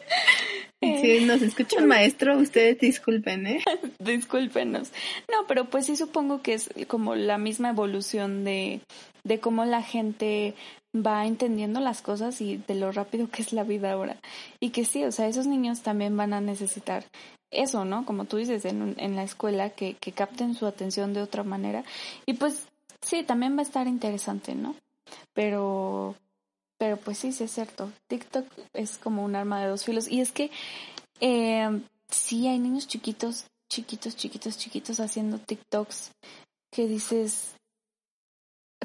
Si 0.81 1.25
nos 1.27 1.43
escucha 1.43 1.85
maestro, 1.85 2.39
ustedes 2.39 2.79
disculpen, 2.79 3.47
¿eh? 3.47 3.63
Discúlpenos. 3.99 4.91
No, 5.31 5.47
pero 5.47 5.67
pues 5.67 5.87
sí 5.87 5.97
supongo 5.97 6.41
que 6.41 6.55
es 6.55 6.71
como 6.87 7.15
la 7.15 7.37
misma 7.37 7.71
evolución 7.71 8.45
de, 8.45 8.81
de 9.25 9.41
cómo 9.41 9.67
la 9.67 9.83
gente 9.83 10.55
va 10.95 11.27
entendiendo 11.27 11.81
las 11.81 12.03
cosas 12.03 12.41
y 12.41 12.57
de 12.57 12.75
lo 12.75 12.93
rápido 12.93 13.29
que 13.29 13.43
es 13.43 13.53
la 13.53 13.63
vida 13.63 13.93
ahora. 13.93 14.17
Y 14.59 14.71
que 14.71 14.85
sí, 14.85 15.05
o 15.05 15.13
sea, 15.13 15.29
esos 15.29 15.47
niños 15.47 15.83
también 15.83 16.17
van 16.17 16.33
a 16.33 16.41
necesitar 16.41 17.05
eso, 17.51 17.85
¿no? 17.85 18.07
Como 18.07 18.25
tú 18.25 18.39
dices, 18.39 18.65
en, 18.65 18.95
en 18.99 19.17
la 19.17 19.23
escuela, 19.23 19.71
que, 19.71 19.95
que 19.95 20.13
capten 20.13 20.55
su 20.55 20.67
atención 20.67 21.13
de 21.13 21.23
otra 21.23 21.45
manera. 21.45 21.85
Y 22.27 22.35
pues 22.35 22.67
sí, 23.01 23.23
también 23.23 23.57
va 23.57 23.61
a 23.61 23.65
estar 23.65 23.87
interesante, 23.87 24.55
¿no? 24.55 24.75
Pero, 25.35 26.15
pero 26.81 26.97
pues 26.97 27.19
sí, 27.19 27.31
sí 27.31 27.45
es 27.45 27.51
cierto. 27.51 27.93
TikTok 28.09 28.47
es 28.73 28.97
como 28.97 29.23
un 29.23 29.37
arma 29.37 29.61
de 29.61 29.69
dos 29.69 29.85
filos. 29.85 30.09
Y 30.09 30.23
es 30.23 30.33
que 30.33 30.51
eh, 31.21 31.69
sí 32.09 32.49
hay 32.49 32.59
niños 32.59 32.89
chiquitos, 32.89 33.45
chiquitos, 33.69 34.17
chiquitos, 34.17 34.57
chiquitos 34.57 34.99
haciendo 34.99 35.39
TikToks 35.39 36.13
que 36.73 36.89
dices, 36.89 37.55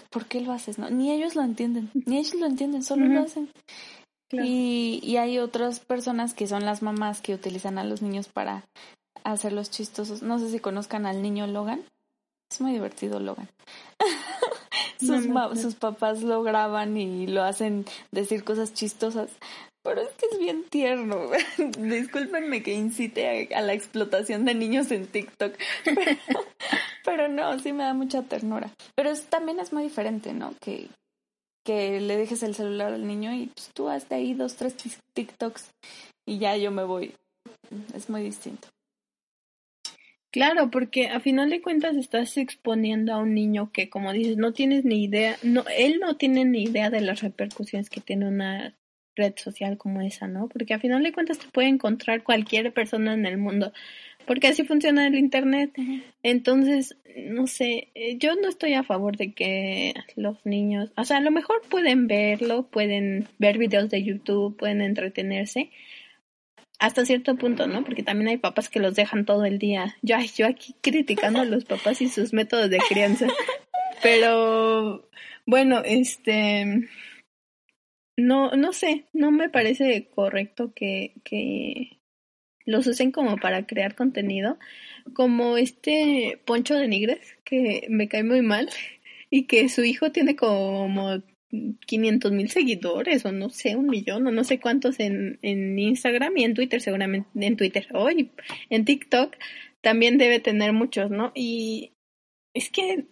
¿por 0.10 0.26
qué 0.26 0.42
lo 0.42 0.52
haces? 0.52 0.78
No, 0.78 0.90
ni 0.90 1.10
ellos 1.10 1.36
lo 1.36 1.44
entienden, 1.44 1.90
ni 2.06 2.18
ellos 2.18 2.36
lo 2.36 2.48
entienden, 2.48 2.84
solo 2.84 3.06
lo 3.06 3.22
hacen. 3.22 3.50
Y, 4.30 5.00
y 5.02 5.16
hay 5.16 5.40
otras 5.40 5.80
personas 5.80 6.34
que 6.34 6.48
son 6.48 6.66
las 6.66 6.82
mamás 6.82 7.22
que 7.22 7.34
utilizan 7.34 7.78
a 7.78 7.86
los 7.86 8.02
niños 8.02 8.28
para 8.28 8.66
hacerlos 9.24 9.72
chistosos. 9.72 10.22
No 10.22 10.38
sé 10.40 10.52
si 10.52 10.60
conozcan 10.60 11.06
al 11.06 11.22
niño 11.22 11.48
Logan. 11.48 11.82
Es 12.52 12.60
muy 12.60 12.74
divertido 12.74 13.22
Logan. 13.22 13.48
sus, 15.00 15.62
sus 15.62 15.76
papás 15.76 16.22
lo 16.24 16.44
graban 16.44 16.98
y 16.98 17.28
lo 17.28 17.44
hacen 17.44 17.86
decir 18.12 18.44
cosas 18.44 18.74
chistosas. 18.74 19.30
Pero 19.86 20.02
es 20.02 20.10
que 20.14 20.26
es 20.32 20.40
bien 20.40 20.64
tierno. 20.64 21.30
Discúlpenme 21.78 22.64
que 22.64 22.74
incite 22.74 23.54
a, 23.54 23.62
la 23.62 23.74
explotación 23.74 24.44
de 24.44 24.56
niños 24.56 24.90
en 24.90 25.06
TikTok. 25.06 25.54
Pero, 27.06 27.28
no, 27.28 27.60
sí 27.60 27.72
me 27.72 27.84
da 27.84 27.94
mucha 27.94 28.24
ternura. 28.24 28.72
Pero 28.96 29.14
también 29.30 29.60
es 29.60 29.72
muy 29.72 29.84
diferente, 29.84 30.34
¿no? 30.34 30.56
Que, 30.60 30.90
que 31.64 32.02
le 32.02 32.18
dejes 32.18 32.42
el 32.42 32.56
celular 32.56 32.94
al 32.94 33.06
niño 33.06 33.32
y 33.36 33.46
pues, 33.46 33.70
tú 33.76 33.88
hasta 33.88 34.16
ahí 34.16 34.34
dos, 34.34 34.56
tres 34.56 34.76
TikToks 35.14 35.70
y 36.28 36.40
ya 36.40 36.58
yo 36.58 36.72
me 36.72 36.84
voy. 36.84 37.14
Es 37.94 38.10
muy 38.10 38.24
distinto. 38.24 38.68
Claro, 40.36 40.70
porque 40.70 41.08
a 41.08 41.22
final 41.22 41.50
de 41.50 41.62
cuentas 41.62 41.96
estás 41.96 42.36
exponiendo 42.36 43.14
a 43.14 43.20
un 43.20 43.34
niño 43.34 43.72
que, 43.72 43.90
como 43.90 44.12
dices, 44.12 44.36
no 44.36 44.52
tienes 44.52 44.84
ni 44.84 45.02
idea, 45.02 45.38
no, 45.44 45.64
él 45.78 46.02
no 46.02 46.18
tiene 46.18 46.44
ni 46.44 46.64
idea 46.64 46.90
de 46.90 47.00
las 47.00 47.22
repercusiones 47.22 47.90
que 47.90 48.02
tiene 48.02 48.28
una 48.28 48.76
red 49.16 49.34
social 49.38 49.78
como 49.78 50.02
esa, 50.02 50.28
¿no? 50.28 50.50
Porque 50.50 50.74
a 50.74 50.80
final 50.80 51.04
de 51.04 51.14
cuentas 51.14 51.40
te 51.40 51.48
puede 51.48 51.70
encontrar 51.70 52.24
cualquier 52.24 52.74
persona 52.74 53.14
en 53.14 53.26
el 53.26 53.38
mundo, 53.38 53.72
porque 54.28 54.48
así 54.48 54.66
funciona 54.66 55.08
el 55.08 55.16
Internet. 55.16 55.72
Entonces, 56.22 56.98
no 57.16 57.48
sé, 57.48 57.88
eh, 57.96 58.18
yo 58.18 58.36
no 58.36 58.50
estoy 58.50 58.74
a 58.74 58.84
favor 58.84 59.16
de 59.16 59.32
que 59.32 59.94
los 60.18 60.46
niños, 60.46 60.92
o 60.98 61.06
sea, 61.06 61.20
a 61.20 61.22
lo 61.22 61.32
mejor 61.32 61.62
pueden 61.70 62.08
verlo, 62.08 62.68
pueden 62.68 63.30
ver 63.40 63.58
videos 63.58 63.90
de 63.90 64.04
YouTube, 64.04 64.58
pueden 64.58 64.82
entretenerse, 64.82 65.70
hasta 66.80 67.06
cierto 67.06 67.36
punto, 67.36 67.68
¿no? 67.68 67.84
Porque 67.84 68.04
también 68.04 68.30
hay 68.30 68.38
papás 68.38 68.70
que 68.70 68.80
los 68.80 68.96
dejan 68.96 69.26
todo 69.26 69.46
el 69.46 69.60
día. 69.60 69.96
Yo, 70.02 70.18
yo 70.36 70.48
aquí 70.48 70.76
criticando 70.82 71.42
a 71.42 71.46
los 71.46 71.66
papás 71.66 72.02
y 72.02 72.10
sus 72.10 72.34
métodos 72.34 72.70
de 72.70 72.80
crianza. 72.90 73.28
Pero 74.02 75.10
bueno, 75.46 75.82
este 75.84 76.88
no, 78.18 78.52
no 78.52 78.74
sé, 78.74 79.06
no 79.14 79.32
me 79.32 79.50
parece 79.50 80.08
correcto 80.10 80.74
que, 80.74 81.14
que 81.24 82.00
los 82.66 82.88
usen 82.88 83.12
como 83.12 83.38
para 83.38 83.66
crear 83.68 83.96
contenido, 83.96 84.58
como 85.14 85.58
este 85.58 86.42
Poncho 86.46 86.76
de 86.76 86.88
Nigres, 86.88 87.38
que 87.44 87.86
me 87.90 88.08
cae 88.08 88.24
muy 88.24 88.42
mal, 88.42 88.70
y 89.30 89.48
que 89.48 89.70
su 89.70 89.84
hijo 89.84 90.12
tiene 90.12 90.36
como 90.36 91.22
500 91.50 92.32
mil 92.32 92.50
seguidores 92.50 93.26
o 93.26 93.32
no 93.32 93.50
sé, 93.50 93.76
un 93.76 93.88
millón 93.88 94.28
o 94.28 94.32
no 94.32 94.44
sé 94.44 94.60
cuántos 94.60 95.00
en, 95.00 95.40
en 95.42 95.78
Instagram 95.78 96.38
y 96.38 96.44
en 96.44 96.54
Twitter 96.54 96.82
seguramente, 96.82 97.30
en 97.40 97.56
Twitter, 97.56 97.88
hoy 97.94 98.32
en 98.70 98.86
TikTok 98.86 99.36
también 99.82 100.18
debe 100.18 100.40
tener 100.40 100.74
muchos, 100.74 101.12
¿no? 101.12 101.32
Y 101.36 101.94
es 102.54 102.70
que 102.70 103.06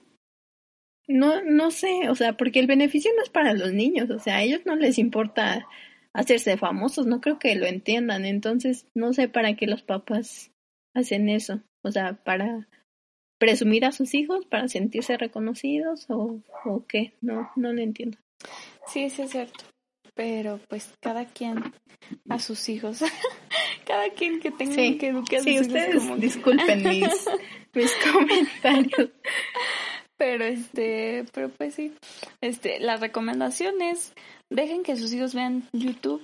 no, 1.07 1.41
no 1.43 1.71
sé, 1.71 2.09
o 2.09 2.15
sea, 2.15 2.37
porque 2.37 2.59
el 2.59 2.67
beneficio 2.67 3.11
no 3.15 3.23
es 3.23 3.29
para 3.29 3.53
los 3.53 3.73
niños, 3.73 4.09
o 4.09 4.19
sea, 4.19 4.37
a 4.37 4.43
ellos 4.43 4.61
no 4.65 4.75
les 4.75 4.97
importa 4.97 5.67
hacerse 6.13 6.57
famosos, 6.57 7.05
no 7.07 7.21
creo 7.21 7.39
que 7.39 7.55
lo 7.55 7.65
entiendan, 7.65 8.25
entonces 8.25 8.87
no 8.93 9.13
sé 9.13 9.27
para 9.27 9.55
qué 9.55 9.67
los 9.67 9.83
papás 9.83 10.51
hacen 10.93 11.29
eso, 11.29 11.61
o 11.81 11.91
sea, 11.91 12.23
para 12.23 12.67
presumir 13.39 13.83
a 13.85 13.91
sus 13.91 14.13
hijos, 14.13 14.45
para 14.45 14.67
sentirse 14.69 15.17
reconocidos 15.17 16.09
o, 16.09 16.41
o 16.65 16.85
qué, 16.87 17.13
no, 17.21 17.51
no 17.55 17.73
lo 17.73 17.81
entiendo. 17.81 18.17
Sí, 18.87 19.09
sí 19.09 19.23
es 19.23 19.31
cierto. 19.31 19.63
Pero 20.15 20.59
pues 20.69 20.93
cada 20.99 21.25
quien 21.25 21.73
a 22.29 22.39
sus 22.39 22.69
hijos, 22.69 22.99
cada 23.87 24.09
quien 24.11 24.39
que 24.39 24.51
tenga 24.51 24.75
que 24.75 25.07
educar 25.07 25.39
a 25.39 25.43
sus 25.43 25.51
sí, 25.51 25.59
ustedes 25.59 26.19
disculpen 26.19 26.83
mis, 26.89 27.25
mis 27.73 27.91
comentarios. 28.11 29.09
Pero 30.17 30.45
este, 30.45 31.25
pero 31.33 31.49
pues 31.49 31.73
sí, 31.73 31.93
este, 32.41 32.79
la 32.79 32.97
recomendación 32.97 33.81
es 33.81 34.13
dejen 34.49 34.83
que 34.83 34.95
sus 34.95 35.11
hijos 35.13 35.33
vean 35.33 35.67
YouTube 35.73 36.21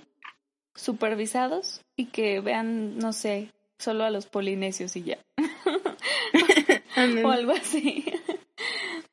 supervisados 0.76 1.82
y 1.95 2.05
que 2.05 2.39
vean, 2.39 2.97
no 2.97 3.12
sé, 3.12 3.51
solo 3.80 4.03
a 4.03 4.10
los 4.10 4.28
polinesios 4.28 4.95
y 4.95 5.03
ya. 5.03 5.20
o 7.24 7.30
algo 7.30 7.51
así. 7.51 8.05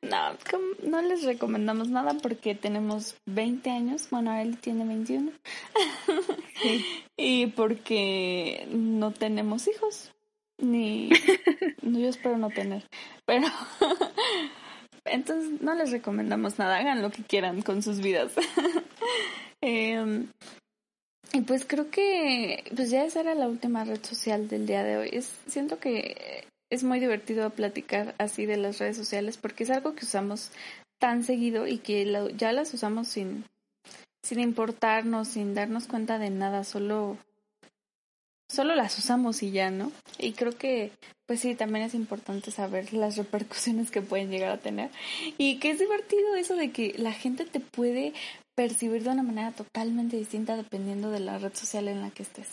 No, 0.09 0.37
no 0.83 1.01
les 1.01 1.23
recomendamos 1.23 1.89
nada 1.89 2.13
porque 2.21 2.55
tenemos 2.55 3.15
20 3.25 3.69
años. 3.69 4.07
Bueno, 4.09 4.33
él 4.37 4.57
tiene 4.57 4.85
21. 4.85 5.31
y 7.17 7.47
porque 7.47 8.67
no 8.71 9.11
tenemos 9.11 9.67
hijos. 9.67 10.11
Ni. 10.57 11.09
yo 11.81 12.09
espero 12.09 12.37
no 12.37 12.49
tener. 12.49 12.83
Pero. 13.25 13.47
Entonces, 15.05 15.61
no 15.61 15.73
les 15.75 15.91
recomendamos 15.91 16.59
nada. 16.59 16.77
Hagan 16.77 17.01
lo 17.01 17.11
que 17.11 17.23
quieran 17.23 17.61
con 17.61 17.81
sus 17.81 18.01
vidas. 18.01 18.33
Em, 19.61 20.27
y 21.33 21.41
pues 21.41 21.65
creo 21.65 21.89
que. 21.89 22.63
Pues 22.75 22.89
ya 22.89 23.05
esa 23.05 23.21
era 23.21 23.35
la 23.35 23.47
última 23.47 23.83
red 23.83 24.03
social 24.03 24.47
del 24.47 24.65
día 24.65 24.83
de 24.83 24.97
hoy. 24.97 25.09
Es, 25.11 25.31
siento 25.47 25.79
que 25.79 26.45
es 26.69 26.83
muy 26.83 26.99
divertido 26.99 27.49
platicar 27.49 28.15
así 28.17 28.45
de 28.45 28.57
las 28.57 28.79
redes 28.79 28.97
sociales 28.97 29.37
porque 29.37 29.63
es 29.63 29.69
algo 29.69 29.95
que 29.95 30.05
usamos 30.05 30.51
tan 30.99 31.23
seguido 31.23 31.67
y 31.67 31.77
que 31.77 32.31
ya 32.35 32.51
las 32.51 32.73
usamos 32.73 33.07
sin, 33.07 33.45
sin 34.23 34.39
importarnos, 34.39 35.27
sin 35.27 35.53
darnos 35.53 35.87
cuenta 35.87 36.19
de 36.19 36.29
nada, 36.29 36.63
solo, 36.63 37.17
solo 38.49 38.75
las 38.75 38.97
usamos 38.97 39.43
y 39.43 39.51
ya, 39.51 39.69
¿no? 39.69 39.91
Y 40.17 40.33
creo 40.33 40.57
que, 40.57 40.91
pues 41.25 41.39
sí, 41.39 41.55
también 41.55 41.85
es 41.85 41.93
importante 41.93 42.51
saber 42.51 42.93
las 42.93 43.15
repercusiones 43.15 43.91
que 43.91 44.01
pueden 44.01 44.31
llegar 44.31 44.51
a 44.51 44.59
tener 44.59 44.89
y 45.37 45.59
que 45.59 45.71
es 45.71 45.79
divertido 45.79 46.35
eso 46.35 46.55
de 46.55 46.71
que 46.71 46.95
la 46.97 47.13
gente 47.13 47.45
te 47.45 47.59
puede 47.59 48.13
percibir 48.55 49.03
de 49.03 49.11
una 49.11 49.23
manera 49.23 49.51
totalmente 49.51 50.17
distinta 50.17 50.57
dependiendo 50.57 51.11
de 51.11 51.19
la 51.19 51.37
red 51.37 51.53
social 51.53 51.87
en 51.87 52.01
la 52.01 52.09
que 52.09 52.23
estés. 52.23 52.47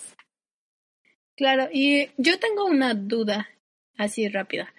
Claro, 1.36 1.68
y 1.72 2.10
yo 2.18 2.38
tengo 2.38 2.66
una 2.66 2.94
duda 2.94 3.48
así 3.97 4.28
rápida. 4.28 4.72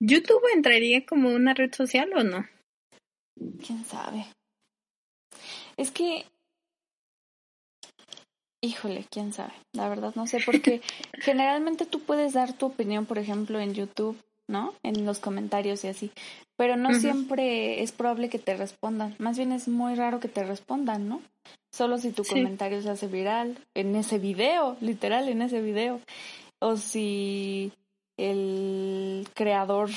¿YouTube 0.00 0.42
entraría 0.54 1.04
como 1.06 1.30
una 1.30 1.54
red 1.54 1.72
social 1.72 2.10
o 2.14 2.22
no? 2.22 2.46
¿Quién 3.64 3.84
sabe? 3.84 4.26
Es 5.76 5.90
que... 5.90 6.26
Híjole, 8.62 9.04
quién 9.10 9.32
sabe. 9.32 9.52
La 9.72 9.88
verdad 9.88 10.14
no 10.14 10.26
sé, 10.26 10.38
porque 10.44 10.80
generalmente 11.20 11.84
tú 11.86 12.00
puedes 12.00 12.32
dar 12.32 12.56
tu 12.56 12.66
opinión, 12.66 13.06
por 13.06 13.18
ejemplo, 13.18 13.60
en 13.60 13.74
YouTube 13.74 14.16
¿no? 14.48 14.74
En 14.82 15.06
los 15.06 15.18
comentarios 15.18 15.84
y 15.84 15.88
así. 15.88 16.10
Pero 16.56 16.76
no 16.76 16.94
siempre 16.94 17.82
es 17.82 17.92
probable 17.92 18.28
que 18.28 18.38
te 18.38 18.56
respondan. 18.56 19.14
Más 19.18 19.36
bien 19.36 19.52
es 19.52 19.68
muy 19.68 19.94
raro 19.94 20.20
que 20.20 20.28
te 20.28 20.44
respondan, 20.44 21.08
¿no? 21.08 21.22
Solo 21.72 21.98
si 21.98 22.12
tu 22.12 22.24
comentario 22.24 22.80
se 22.82 22.90
hace 22.90 23.08
viral 23.08 23.58
en 23.74 23.96
ese 23.96 24.18
video, 24.18 24.76
literal, 24.80 25.28
en 25.28 25.42
ese 25.42 25.60
video. 25.60 26.00
O 26.60 26.76
si 26.76 27.72
el 28.16 29.28
creador 29.34 29.90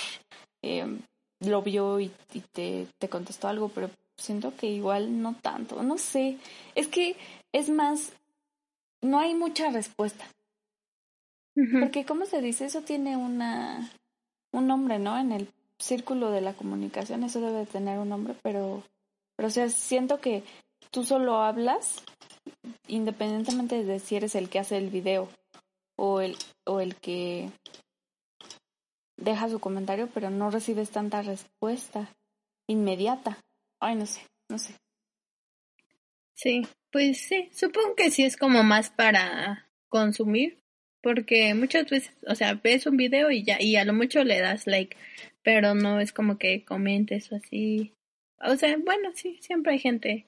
eh, 0.62 1.00
lo 1.40 1.62
vio 1.62 2.00
y, 2.00 2.12
te, 2.52 2.88
te 2.98 3.10
contestó 3.10 3.48
algo, 3.48 3.70
pero 3.70 3.90
siento 4.18 4.56
que 4.56 4.68
igual 4.68 5.22
no 5.22 5.36
tanto. 5.42 5.84
No 5.84 5.98
sé. 5.98 6.38
Es 6.76 6.88
que 6.88 7.16
es 7.52 7.70
más, 7.70 8.14
no 9.02 9.20
hay 9.20 9.34
mucha 9.34 9.70
respuesta. 9.70 10.26
Porque, 11.80 12.06
¿cómo 12.06 12.28
se 12.28 12.40
dice? 12.40 12.66
Eso 12.66 12.82
tiene 12.82 13.18
una 13.18 13.92
un 14.52 14.68
nombre, 14.68 15.00
¿no? 15.00 15.18
En 15.18 15.32
el 15.32 15.50
círculo 15.80 16.32
de 16.32 16.42
la 16.42 16.54
comunicación, 16.54 17.24
eso 17.24 17.40
debe 17.42 17.66
tener 17.66 18.00
un 18.00 18.10
nombre, 18.10 18.36
pero, 18.42 18.84
pero 19.36 19.48
o 19.48 19.52
sea, 19.52 19.70
siento 19.70 20.20
que 20.20 20.44
tú 20.92 21.04
solo 21.04 21.42
hablas 21.42 22.04
independientemente 22.88 23.84
de 23.84 24.00
si 24.00 24.16
eres 24.16 24.36
el 24.36 24.50
que 24.50 24.60
hace 24.60 24.78
el 24.78 24.90
video 24.90 25.30
o 25.98 26.22
el, 26.22 26.36
o 26.66 26.80
el 26.80 26.96
que 26.96 27.52
deja 29.18 29.50
su 29.50 29.60
comentario, 29.60 30.10
pero 30.14 30.30
no 30.30 30.52
recibes 30.52 30.92
tanta 30.92 31.22
respuesta 31.22 32.10
inmediata. 32.68 33.40
Ay, 33.82 33.96
no 33.96 34.06
sé, 34.06 34.22
no 34.50 34.58
sé. 34.58 34.74
Sí, 36.36 36.68
pues 36.92 37.20
sí, 37.20 37.50
supongo 37.52 37.96
que 37.96 38.12
sí 38.12 38.24
es 38.24 38.38
como 38.38 38.64
más 38.64 38.90
para 38.90 39.68
consumir, 39.90 40.60
porque 41.02 41.54
muchas 41.56 41.90
veces, 41.90 42.14
o 42.28 42.36
sea, 42.36 42.54
ves 42.54 42.86
un 42.86 42.98
video 42.98 43.32
y 43.32 43.44
ya, 43.44 43.62
y 43.62 43.76
a 43.76 43.86
lo 43.86 43.94
mucho 43.94 44.24
le 44.24 44.40
das 44.40 44.68
like, 44.68 44.96
pero 45.44 45.74
no 45.74 46.00
es 46.00 46.14
como 46.14 46.38
que 46.38 46.64
comentes 46.64 47.32
o 47.32 47.38
así. 47.38 47.94
O 48.40 48.56
sea, 48.56 48.78
bueno, 48.78 49.10
sí, 49.16 49.40
siempre 49.42 49.74
hay 49.74 49.80
gente 49.80 50.28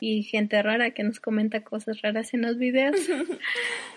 y 0.00 0.22
gente 0.22 0.62
rara 0.62 0.92
que 0.92 1.02
nos 1.02 1.20
comenta 1.20 1.62
cosas 1.62 2.00
raras 2.02 2.34
en 2.34 2.42
los 2.42 2.58
videos. 2.58 2.96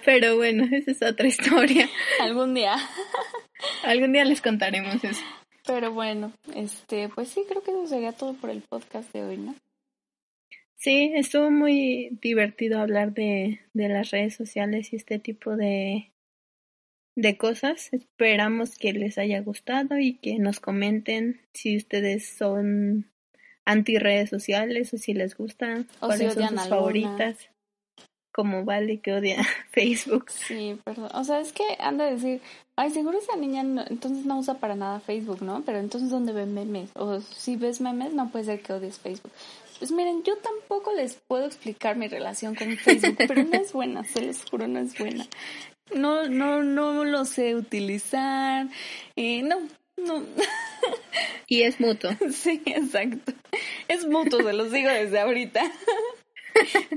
Pero 0.05 0.36
bueno, 0.36 0.65
esa 0.71 0.91
es 0.91 1.01
otra 1.01 1.28
historia. 1.28 1.89
Algún 2.19 2.53
día. 2.53 2.76
Algún 3.84 4.14
día 4.14 4.26
les 4.26 4.41
contaremos 4.41 5.03
eso. 5.03 5.24
Pero 5.66 5.91
bueno, 5.91 6.34
este, 6.55 7.09
pues 7.09 7.30
sí, 7.30 7.43
creo 7.47 7.64
que 7.64 7.72
eso 7.72 7.88
sería 7.88 8.11
todo 8.11 8.34
por 8.34 8.49
el 8.49 8.61
podcast 8.61 9.11
de 9.14 9.24
hoy, 9.24 9.38
¿no? 9.38 9.55
Sí, 10.76 11.14
estuvo 11.16 11.49
muy 11.49 12.18
divertido 12.22 12.80
hablar 12.80 13.14
de, 13.14 13.61
de 13.74 13.88
las 13.88 14.11
redes 14.11 14.36
sociales 14.36 14.91
y 14.91 14.97
este 14.97 15.18
tipo 15.18 15.55
de, 15.55 16.11
de 17.16 17.38
cosas. 17.38 17.93
Esperamos 17.93 18.78
que 18.78 18.91
les 18.91 19.18
haya 19.18 19.39
gustado 19.39 19.97
y 19.97 20.16
que 20.16 20.39
nos 20.39 20.59
comenten 20.59 21.39
si 21.53 21.78
ustedes 21.78 22.28
son 22.38 23.09
anti 23.64 23.97
redes 23.97 24.30
sociales 24.30 24.93
o 24.93 24.97
si 24.97 25.14
les 25.14 25.38
gustan, 25.38 25.88
o 26.01 26.07
cuáles 26.07 26.34
son 26.34 26.49
sus 26.49 26.68
favoritas. 26.68 27.49
Como 28.34 28.66
vale 28.66 29.00
que 29.00 29.14
odia 29.14 29.38
Facebook. 29.72 30.30
Sí, 30.30 30.80
perdón. 30.84 31.10
O 31.14 31.24
sea, 31.24 31.40
es 31.40 31.54
que 31.54 31.64
anda 31.80 32.06
a 32.06 32.12
decir, 32.12 32.42
ay, 32.76 32.90
seguro 32.92 33.18
esa 33.18 33.36
niña 33.36 33.62
entonces 33.62 34.26
no 34.26 34.40
usa 34.40 34.56
para 34.56 34.76
nada 34.76 35.00
Facebook, 35.00 35.42
¿no? 35.42 35.62
Pero 35.66 35.80
entonces, 35.80 36.10
¿dónde 36.10 36.34
ven 36.34 36.54
memes? 36.54 36.90
O 36.96 37.22
si 37.22 37.56
ves 37.56 37.80
memes, 37.80 38.14
no 38.14 38.30
puede 38.30 38.46
ser 38.46 38.62
que 38.62 38.74
odies 38.74 39.00
Facebook. 39.00 39.32
Pues 39.80 39.92
miren, 39.92 40.24
yo 40.24 40.38
tampoco 40.38 40.94
les 40.94 41.16
puedo 41.16 41.46
explicar 41.46 41.96
mi 41.96 42.08
relación 42.08 42.56
con 42.56 42.76
Facebook, 42.78 43.16
pero 43.18 43.44
no 43.44 43.54
es 43.54 43.74
buena, 43.74 44.04
se 44.04 44.22
les 44.22 44.44
juro, 44.44 44.68
no 44.68 44.80
es 44.80 44.98
buena. 44.98 45.28
No, 45.94 46.28
no, 46.28 46.64
no 46.64 47.04
lo 47.04 47.26
sé 47.26 47.56
utilizar. 47.56 48.68
Eh, 49.16 49.44
no, 49.44 49.60
no. 49.98 50.24
Y 51.48 51.64
es 51.64 51.80
mutuo. 51.80 52.12
Sí, 52.32 52.62
exacto. 52.66 53.34
Es 53.88 54.08
mutuo, 54.08 54.42
se 54.42 54.54
los 54.54 54.72
digo 54.72 54.90
desde 54.90 55.20
ahorita. 55.20 55.62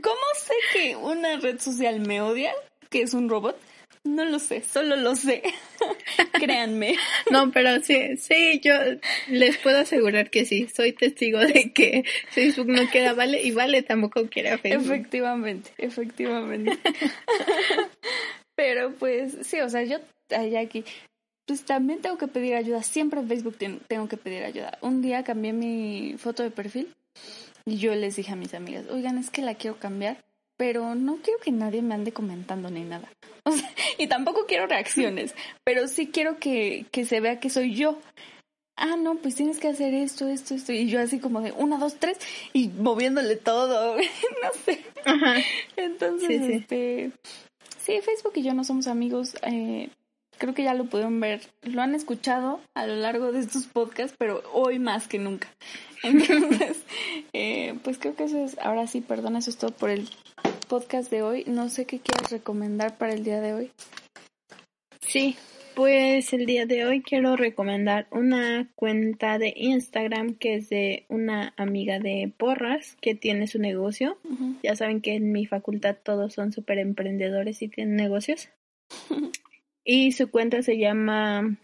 ¿Cómo 0.02 0.26
sé 0.36 0.54
que 0.72 0.96
una 0.96 1.36
red 1.38 1.58
social 1.58 2.00
me 2.00 2.20
odia? 2.20 2.52
¿Que 2.90 3.02
es 3.02 3.14
un 3.14 3.28
robot? 3.28 3.58
No 4.06 4.24
lo 4.24 4.38
sé, 4.38 4.62
solo 4.62 4.96
lo 4.96 5.16
sé. 5.16 5.42
Créanme. 6.32 6.94
No, 7.30 7.50
pero 7.50 7.82
sí, 7.82 8.16
sí, 8.16 8.60
yo 8.62 8.72
les 9.28 9.56
puedo 9.58 9.78
asegurar 9.78 10.30
que 10.30 10.44
sí. 10.44 10.68
Soy 10.68 10.92
testigo 10.92 11.40
de 11.40 11.72
que 11.72 12.04
Facebook 12.30 12.68
no 12.68 12.88
quiere 12.88 13.08
a 13.08 13.14
Vale 13.14 13.42
y 13.42 13.50
Vale 13.50 13.82
tampoco 13.82 14.28
quiere 14.28 14.56
Facebook. 14.58 14.92
Efectivamente, 14.92 15.70
efectivamente. 15.78 16.78
Pero 18.54 18.92
pues 18.94 19.36
sí, 19.42 19.60
o 19.60 19.68
sea, 19.68 19.82
yo 19.82 19.98
allá 20.30 20.60
aquí 20.60 20.84
pues 21.46 21.64
también 21.64 22.00
tengo 22.00 22.18
que 22.18 22.26
pedir 22.26 22.54
ayuda. 22.54 22.82
Siempre 22.82 23.20
en 23.20 23.28
Facebook 23.28 23.56
tengo 23.86 24.08
que 24.08 24.16
pedir 24.16 24.44
ayuda. 24.44 24.78
Un 24.80 25.02
día 25.02 25.24
cambié 25.24 25.52
mi 25.52 26.16
foto 26.18 26.42
de 26.42 26.50
perfil 26.50 26.88
yo 27.66 27.94
les 27.94 28.16
dije 28.16 28.32
a 28.32 28.36
mis 28.36 28.54
amigas, 28.54 28.86
oigan, 28.90 29.18
es 29.18 29.30
que 29.30 29.42
la 29.42 29.56
quiero 29.56 29.78
cambiar, 29.78 30.24
pero 30.56 30.94
no 30.94 31.16
quiero 31.16 31.40
que 31.40 31.50
nadie 31.50 31.82
me 31.82 31.94
ande 31.94 32.12
comentando 32.12 32.70
ni 32.70 32.82
nada. 32.82 33.10
y 33.98 34.06
tampoco 34.06 34.46
quiero 34.46 34.66
reacciones, 34.66 35.34
pero 35.64 35.88
sí 35.88 36.08
quiero 36.08 36.38
que, 36.38 36.86
que 36.92 37.04
se 37.04 37.20
vea 37.20 37.40
que 37.40 37.50
soy 37.50 37.74
yo. 37.74 37.98
Ah, 38.76 38.96
no, 38.96 39.16
pues 39.16 39.34
tienes 39.34 39.58
que 39.58 39.68
hacer 39.68 39.94
esto, 39.94 40.28
esto, 40.28 40.54
esto. 40.54 40.72
Y 40.72 40.86
yo 40.88 41.00
así 41.00 41.18
como 41.18 41.40
de 41.40 41.52
una, 41.52 41.78
dos, 41.78 41.96
tres, 41.98 42.18
y 42.52 42.68
moviéndole 42.68 43.36
todo. 43.36 43.96
no 43.96 44.52
sé. 44.64 44.84
Entonces, 45.76 46.28
sí, 46.28 46.52
este. 46.52 47.12
Sí, 47.78 48.00
Facebook 48.02 48.32
y 48.34 48.42
yo 48.42 48.52
no 48.52 48.64
somos 48.64 48.86
amigos. 48.86 49.34
Eh, 49.42 49.88
creo 50.39 50.55
que 50.55 50.64
ya 50.64 50.74
lo 50.74 50.84
pudieron 50.84 51.20
ver, 51.20 51.41
lo 51.62 51.82
han 51.82 51.95
escuchado 51.95 52.61
a 52.74 52.87
lo 52.87 52.97
largo 52.97 53.32
de 53.32 53.41
estos 53.41 53.66
podcasts, 53.66 54.16
pero 54.18 54.43
hoy 54.53 54.78
más 54.78 55.09
que 55.09 55.18
nunca. 55.18 55.49
Entonces, 56.03 56.84
eh, 57.32 57.74
pues 57.82 57.99
creo 57.99 58.14
que 58.14 58.24
eso 58.24 58.45
es, 58.45 58.59
ahora 58.59 58.87
sí, 58.87 59.01
perdón, 59.01 59.37
eso 59.37 59.51
es 59.51 59.57
todo 59.57 59.70
por 59.70 59.91
el 59.91 60.09
podcast 60.68 61.11
de 61.11 61.22
hoy. 61.22 61.45
No 61.47 61.68
sé 61.68 61.87
qué 61.87 61.99
quieres 62.01 62.30
recomendar 62.30 62.99
para 62.99 63.14
el 63.14 63.24
día 63.24 63.41
de 63.41 63.55
hoy. 63.55 63.70
Sí, 65.01 65.37
pues 65.74 66.32
el 66.32 66.47
día 66.47 66.66
de 66.66 66.84
hoy 66.84 67.03
quiero 67.03 67.37
recomendar 67.37 68.07
una 68.11 68.68
cuenta 68.74 69.39
de 69.39 69.53
Instagram 69.57 70.34
que 70.34 70.55
es 70.55 70.68
de 70.68 71.05
una 71.09 71.55
amiga 71.57 71.99
de 71.99 72.32
Porras 72.37 72.97
que 73.01 73.14
tiene 73.14 73.47
su 73.47 73.59
negocio. 73.59 74.18
Ya 74.62 74.74
saben 74.74 75.01
que 75.01 75.14
en 75.14 75.32
mi 75.32 75.47
facultad 75.47 75.97
todos 76.03 76.34
son 76.34 76.53
súper 76.53 76.78
emprendedores 76.78 77.62
y 77.62 77.68
tienen 77.68 77.97
negocios. 77.97 78.49
Y 79.89 80.11
su 80.11 80.32
cuenta 80.32 80.62
se 80.62 80.78
llama 80.78 81.59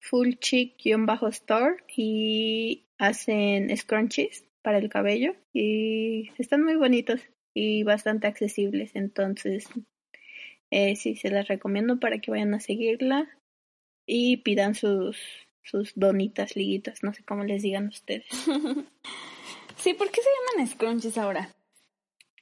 Full 0.00 0.34
Chick-Store 0.38 1.76
y 1.96 2.84
hacen 2.98 3.74
scrunchies 3.74 4.44
para 4.60 4.76
el 4.76 4.90
cabello 4.90 5.34
y 5.54 6.30
están 6.36 6.62
muy 6.62 6.76
bonitos 6.76 7.22
y 7.54 7.82
bastante 7.82 8.26
accesibles. 8.26 8.90
Entonces, 8.94 9.68
eh, 10.70 10.96
sí, 10.96 11.16
se 11.16 11.30
las 11.30 11.48
recomiendo 11.48 11.98
para 11.98 12.18
que 12.18 12.30
vayan 12.30 12.52
a 12.52 12.60
seguirla 12.60 13.26
y 14.06 14.36
pidan 14.38 14.74
sus, 14.74 15.18
sus 15.62 15.94
donitas, 15.94 16.56
liguitas, 16.56 17.02
no 17.02 17.14
sé 17.14 17.24
cómo 17.24 17.44
les 17.44 17.62
digan 17.62 17.88
ustedes. 17.88 18.26
sí, 19.78 19.94
¿por 19.94 20.10
qué 20.10 20.20
se 20.20 20.28
llaman 20.52 20.68
scrunchies 20.70 21.16
ahora? 21.16 21.55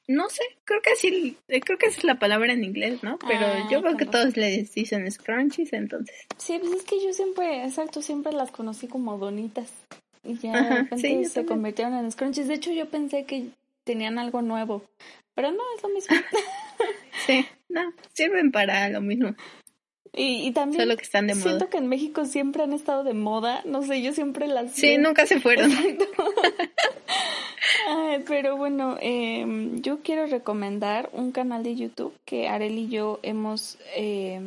No 0.06 0.28
sé, 0.28 0.42
creo 0.64 0.82
que 0.82 0.90
así, 0.90 1.36
eh, 1.48 1.60
creo 1.60 1.78
que 1.78 1.86
es 1.86 2.04
la 2.04 2.18
palabra 2.18 2.52
en 2.52 2.62
inglés, 2.62 3.02
¿no? 3.02 3.18
Pero 3.18 3.46
ah, 3.46 3.68
yo 3.70 3.80
creo 3.80 3.96
que 3.96 4.04
todos 4.04 4.36
les 4.36 4.74
dicen 4.74 5.10
scrunchies, 5.10 5.72
entonces. 5.72 6.14
Sí, 6.36 6.58
pues 6.58 6.72
es 6.72 6.82
que 6.82 7.02
yo 7.02 7.12
siempre, 7.14 7.64
exacto, 7.64 8.02
siempre 8.02 8.32
las 8.32 8.50
conocí 8.50 8.86
como 8.86 9.16
donitas. 9.16 9.72
Y 10.22 10.38
ya 10.38 10.88
se 11.28 11.44
convirtieron 11.44 11.94
en 11.94 12.10
scrunchies. 12.10 12.48
De 12.48 12.54
hecho, 12.54 12.72
yo 12.72 12.88
pensé 12.88 13.24
que 13.24 13.48
tenían 13.84 14.18
algo 14.18 14.42
nuevo, 14.42 14.82
pero 15.34 15.50
no, 15.50 15.62
es 15.76 15.82
lo 15.82 15.88
mismo. 15.88 16.16
sí, 17.26 17.46
no, 17.68 17.92
sirven 18.12 18.52
para 18.52 18.88
lo 18.90 19.00
mismo. 19.00 19.34
Y, 20.16 20.46
y 20.46 20.52
también 20.52 20.82
Solo 20.82 20.96
que 20.96 21.02
están 21.02 21.26
de 21.26 21.34
moda. 21.34 21.44
siento 21.44 21.70
que 21.70 21.78
en 21.78 21.88
México 21.88 22.24
siempre 22.24 22.62
han 22.62 22.72
estado 22.72 23.02
de 23.02 23.14
moda, 23.14 23.62
no 23.64 23.82
sé, 23.82 24.00
yo 24.00 24.12
siempre 24.12 24.46
las... 24.46 24.72
Sí, 24.72 24.96
nunca 24.96 25.26
se 25.26 25.40
fueron. 25.40 25.72
pero 28.26 28.56
bueno, 28.56 28.96
eh, 29.00 29.44
yo 29.80 30.00
quiero 30.02 30.26
recomendar 30.26 31.10
un 31.12 31.32
canal 31.32 31.64
de 31.64 31.74
YouTube 31.74 32.14
que 32.24 32.48
Arel 32.48 32.78
y 32.78 32.88
yo 32.88 33.18
hemos 33.22 33.78
eh, 33.96 34.40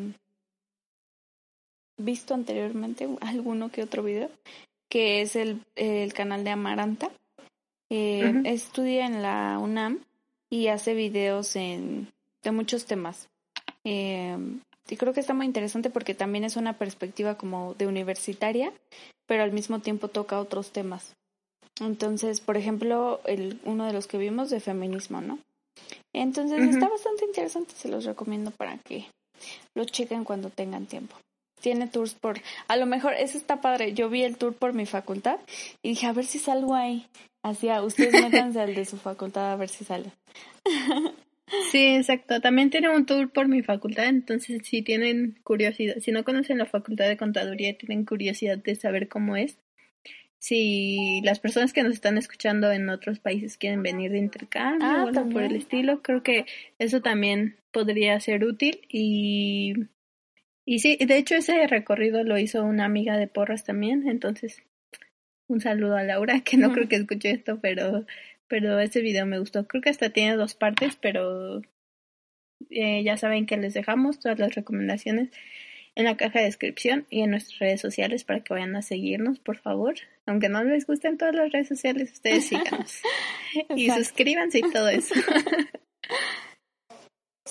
visto 1.98 2.34
anteriormente, 2.34 3.08
alguno 3.22 3.70
que 3.70 3.84
otro 3.84 4.04
video, 4.04 4.30
que 4.90 5.22
es 5.22 5.36
el, 5.36 5.62
el 5.76 6.14
canal 6.14 6.44
de 6.44 6.52
Amaranta. 6.52 7.12
Eh, 7.90 8.42
Estudia 8.46 9.06
en 9.06 9.22
la 9.22 9.60
UNAM 9.60 10.00
y 10.50 10.68
hace 10.68 10.94
videos 10.94 11.56
en, 11.56 12.10
de 12.44 12.52
muchos 12.52 12.86
temas. 12.86 13.30
Eh, 13.84 14.38
y 14.90 14.98
creo 14.98 15.14
que 15.14 15.20
está 15.20 15.34
muy 15.34 15.46
interesante 15.46 15.90
porque 15.90 16.14
también 16.14 16.44
es 16.44 16.56
una 16.56 16.74
perspectiva 16.74 17.36
como 17.36 17.74
de 17.76 17.88
universitaria, 17.88 18.72
pero 19.26 19.44
al 19.44 19.52
mismo 19.52 19.80
tiempo 19.80 20.08
toca 20.08 20.40
otros 20.40 20.72
temas. 20.72 21.16
Entonces, 21.80 22.40
por 22.42 22.58
ejemplo, 22.58 23.22
el, 23.26 23.60
uno 23.66 23.86
de 23.86 23.94
los 23.94 24.08
que 24.08 24.18
vimos 24.18 24.50
de 24.50 24.60
feminismo, 24.60 25.22
¿no? 25.22 25.40
Entonces 26.14 26.60
está 26.64 26.90
bastante 26.90 27.26
interesante, 27.26 27.74
se 27.76 27.90
los 27.90 28.06
recomiendo 28.06 28.52
para 28.52 28.78
que 28.80 29.06
lo 29.76 29.86
chequen 29.86 30.24
cuando 30.24 30.50
tengan 30.50 30.88
tiempo. 30.88 31.16
tiene 31.62 31.88
tours 31.88 32.14
por, 32.14 32.40
a 32.68 32.78
lo 32.78 32.86
mejor, 32.86 33.14
eso 33.14 33.38
está 33.38 33.62
padre, 33.62 33.94
yo 33.94 34.10
vi 34.10 34.24
el 34.24 34.38
tour 34.38 34.56
por 34.56 34.74
mi 34.74 34.86
facultad 34.86 35.40
y 35.84 35.90
dije, 35.90 36.08
a 36.08 36.14
ver 36.14 36.26
si 36.26 36.40
salgo 36.40 36.74
ahí. 36.74 37.08
Así, 37.44 37.70
a 37.70 37.82
ustedes 37.84 38.14
métanse 38.24 38.60
al 38.60 38.74
de 38.74 38.86
su 38.86 38.98
facultad 38.98 39.52
a 39.52 39.56
ver 39.56 39.70
si 39.70 39.86
sale. 39.86 40.12
Sí, 41.72 41.96
exacto. 41.96 42.42
También 42.42 42.70
tiene 42.70 42.90
un 42.90 43.06
tour 43.06 43.32
por 43.32 43.48
mi 43.48 43.64
facultad, 43.64 44.06
entonces 44.08 44.62
si 44.64 44.82
tienen 44.82 45.40
curiosidad, 45.44 45.96
si 46.00 46.12
no 46.12 46.24
conocen 46.24 46.58
la 46.58 46.66
facultad 46.66 47.08
de 47.08 47.18
contaduría 47.18 47.70
y 47.70 47.74
tienen 47.74 48.06
curiosidad 48.06 48.58
de 48.58 48.76
saber 48.76 49.08
cómo 49.08 49.38
es, 49.38 49.58
si 50.40 51.22
las 51.24 51.40
personas 51.40 51.74
que 51.74 51.84
nos 51.84 51.94
están 51.94 52.18
escuchando 52.18 52.72
en 52.72 52.90
otros 52.90 53.20
países 53.20 53.58
quieren 53.58 53.82
venir 53.82 54.12
de 54.12 54.20
intercambio 54.20 54.88
Ah, 54.88 55.04
o 55.06 55.08
algo 55.08 55.30
por 55.30 55.44
el 55.44 55.56
estilo, 55.56 56.02
creo 56.02 56.22
que 56.22 56.46
eso 56.80 57.02
también 57.02 57.56
podría 57.72 58.20
ser 58.20 58.44
útil. 58.44 58.82
Y 58.90 59.74
y 60.70 60.80
sí, 60.80 60.98
de 60.98 61.18
hecho 61.18 61.36
ese 61.36 61.66
recorrido 61.66 62.26
lo 62.26 62.38
hizo 62.38 62.62
una 62.66 62.84
amiga 62.84 63.18
de 63.18 63.28
Porras 63.28 63.64
también, 63.64 64.06
entonces 64.10 64.62
un 65.48 65.62
saludo 65.62 65.96
a 65.96 66.04
Laura, 66.04 66.42
que 66.44 66.58
no 66.58 66.74
creo 66.74 66.90
que 66.90 66.98
escuche 66.98 67.32
esto, 67.32 67.60
pero 67.62 68.06
pero 68.48 68.80
ese 68.80 69.02
video 69.02 69.26
me 69.26 69.40
gustó. 69.40 69.68
Creo 69.68 69.82
que 69.82 69.90
hasta 69.90 70.10
tiene 70.10 70.36
dos 70.36 70.56
partes, 70.56 70.98
pero 71.00 71.62
eh, 72.70 73.04
ya 73.04 73.18
saben 73.18 73.46
que 73.46 73.58
les 73.58 73.74
dejamos 73.74 74.20
todas 74.20 74.40
las 74.40 74.56
recomendaciones 74.56 75.30
en 75.96 76.06
la 76.06 76.16
caja 76.16 76.40
de 76.40 76.46
descripción 76.46 77.08
y 77.10 77.22
en 77.22 77.32
nuestras 77.32 77.58
redes 77.60 77.82
sociales 77.82 78.24
para 78.24 78.42
que 78.42 78.54
vayan 78.54 78.76
a 78.76 78.84
seguirnos, 78.84 79.40
por 79.40 79.58
favor. 79.58 79.96
Aunque 80.28 80.48
no 80.48 80.64
les 80.64 80.86
gusten 80.86 81.18
todas 81.18 81.34
las 81.34 81.52
redes 81.52 81.68
sociales, 81.68 82.12
ustedes 82.14 82.46
síganos. 82.50 83.02
y 83.76 83.90
suscríbanse 83.90 84.60
y 84.60 84.72
todo 84.72 84.90
eso. 84.90 85.16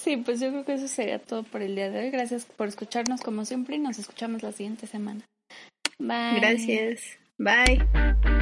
Sí, 0.07 0.19
pues 0.19 0.39
yo 0.39 0.51
creo 0.51 0.65
que 0.65 0.75
eso 0.75 0.87
sería 0.87 1.19
todo 1.19 1.43
por 1.43 1.63
el 1.63 1.75
día 1.75 1.91
de 1.91 1.99
hoy. 1.99 2.11
Gracias 2.11 2.45
por 2.45 2.69
escucharnos 2.69 3.23
como 3.23 3.45
siempre 3.45 3.75
y 3.75 3.81
nos 3.81 3.99
escuchamos 3.99 4.43
la 4.45 4.53
siguiente 4.53 4.87
semana. 4.87 5.23
Bye. 5.99 6.39
Gracias. 6.39 7.19
Bye. 7.39 8.36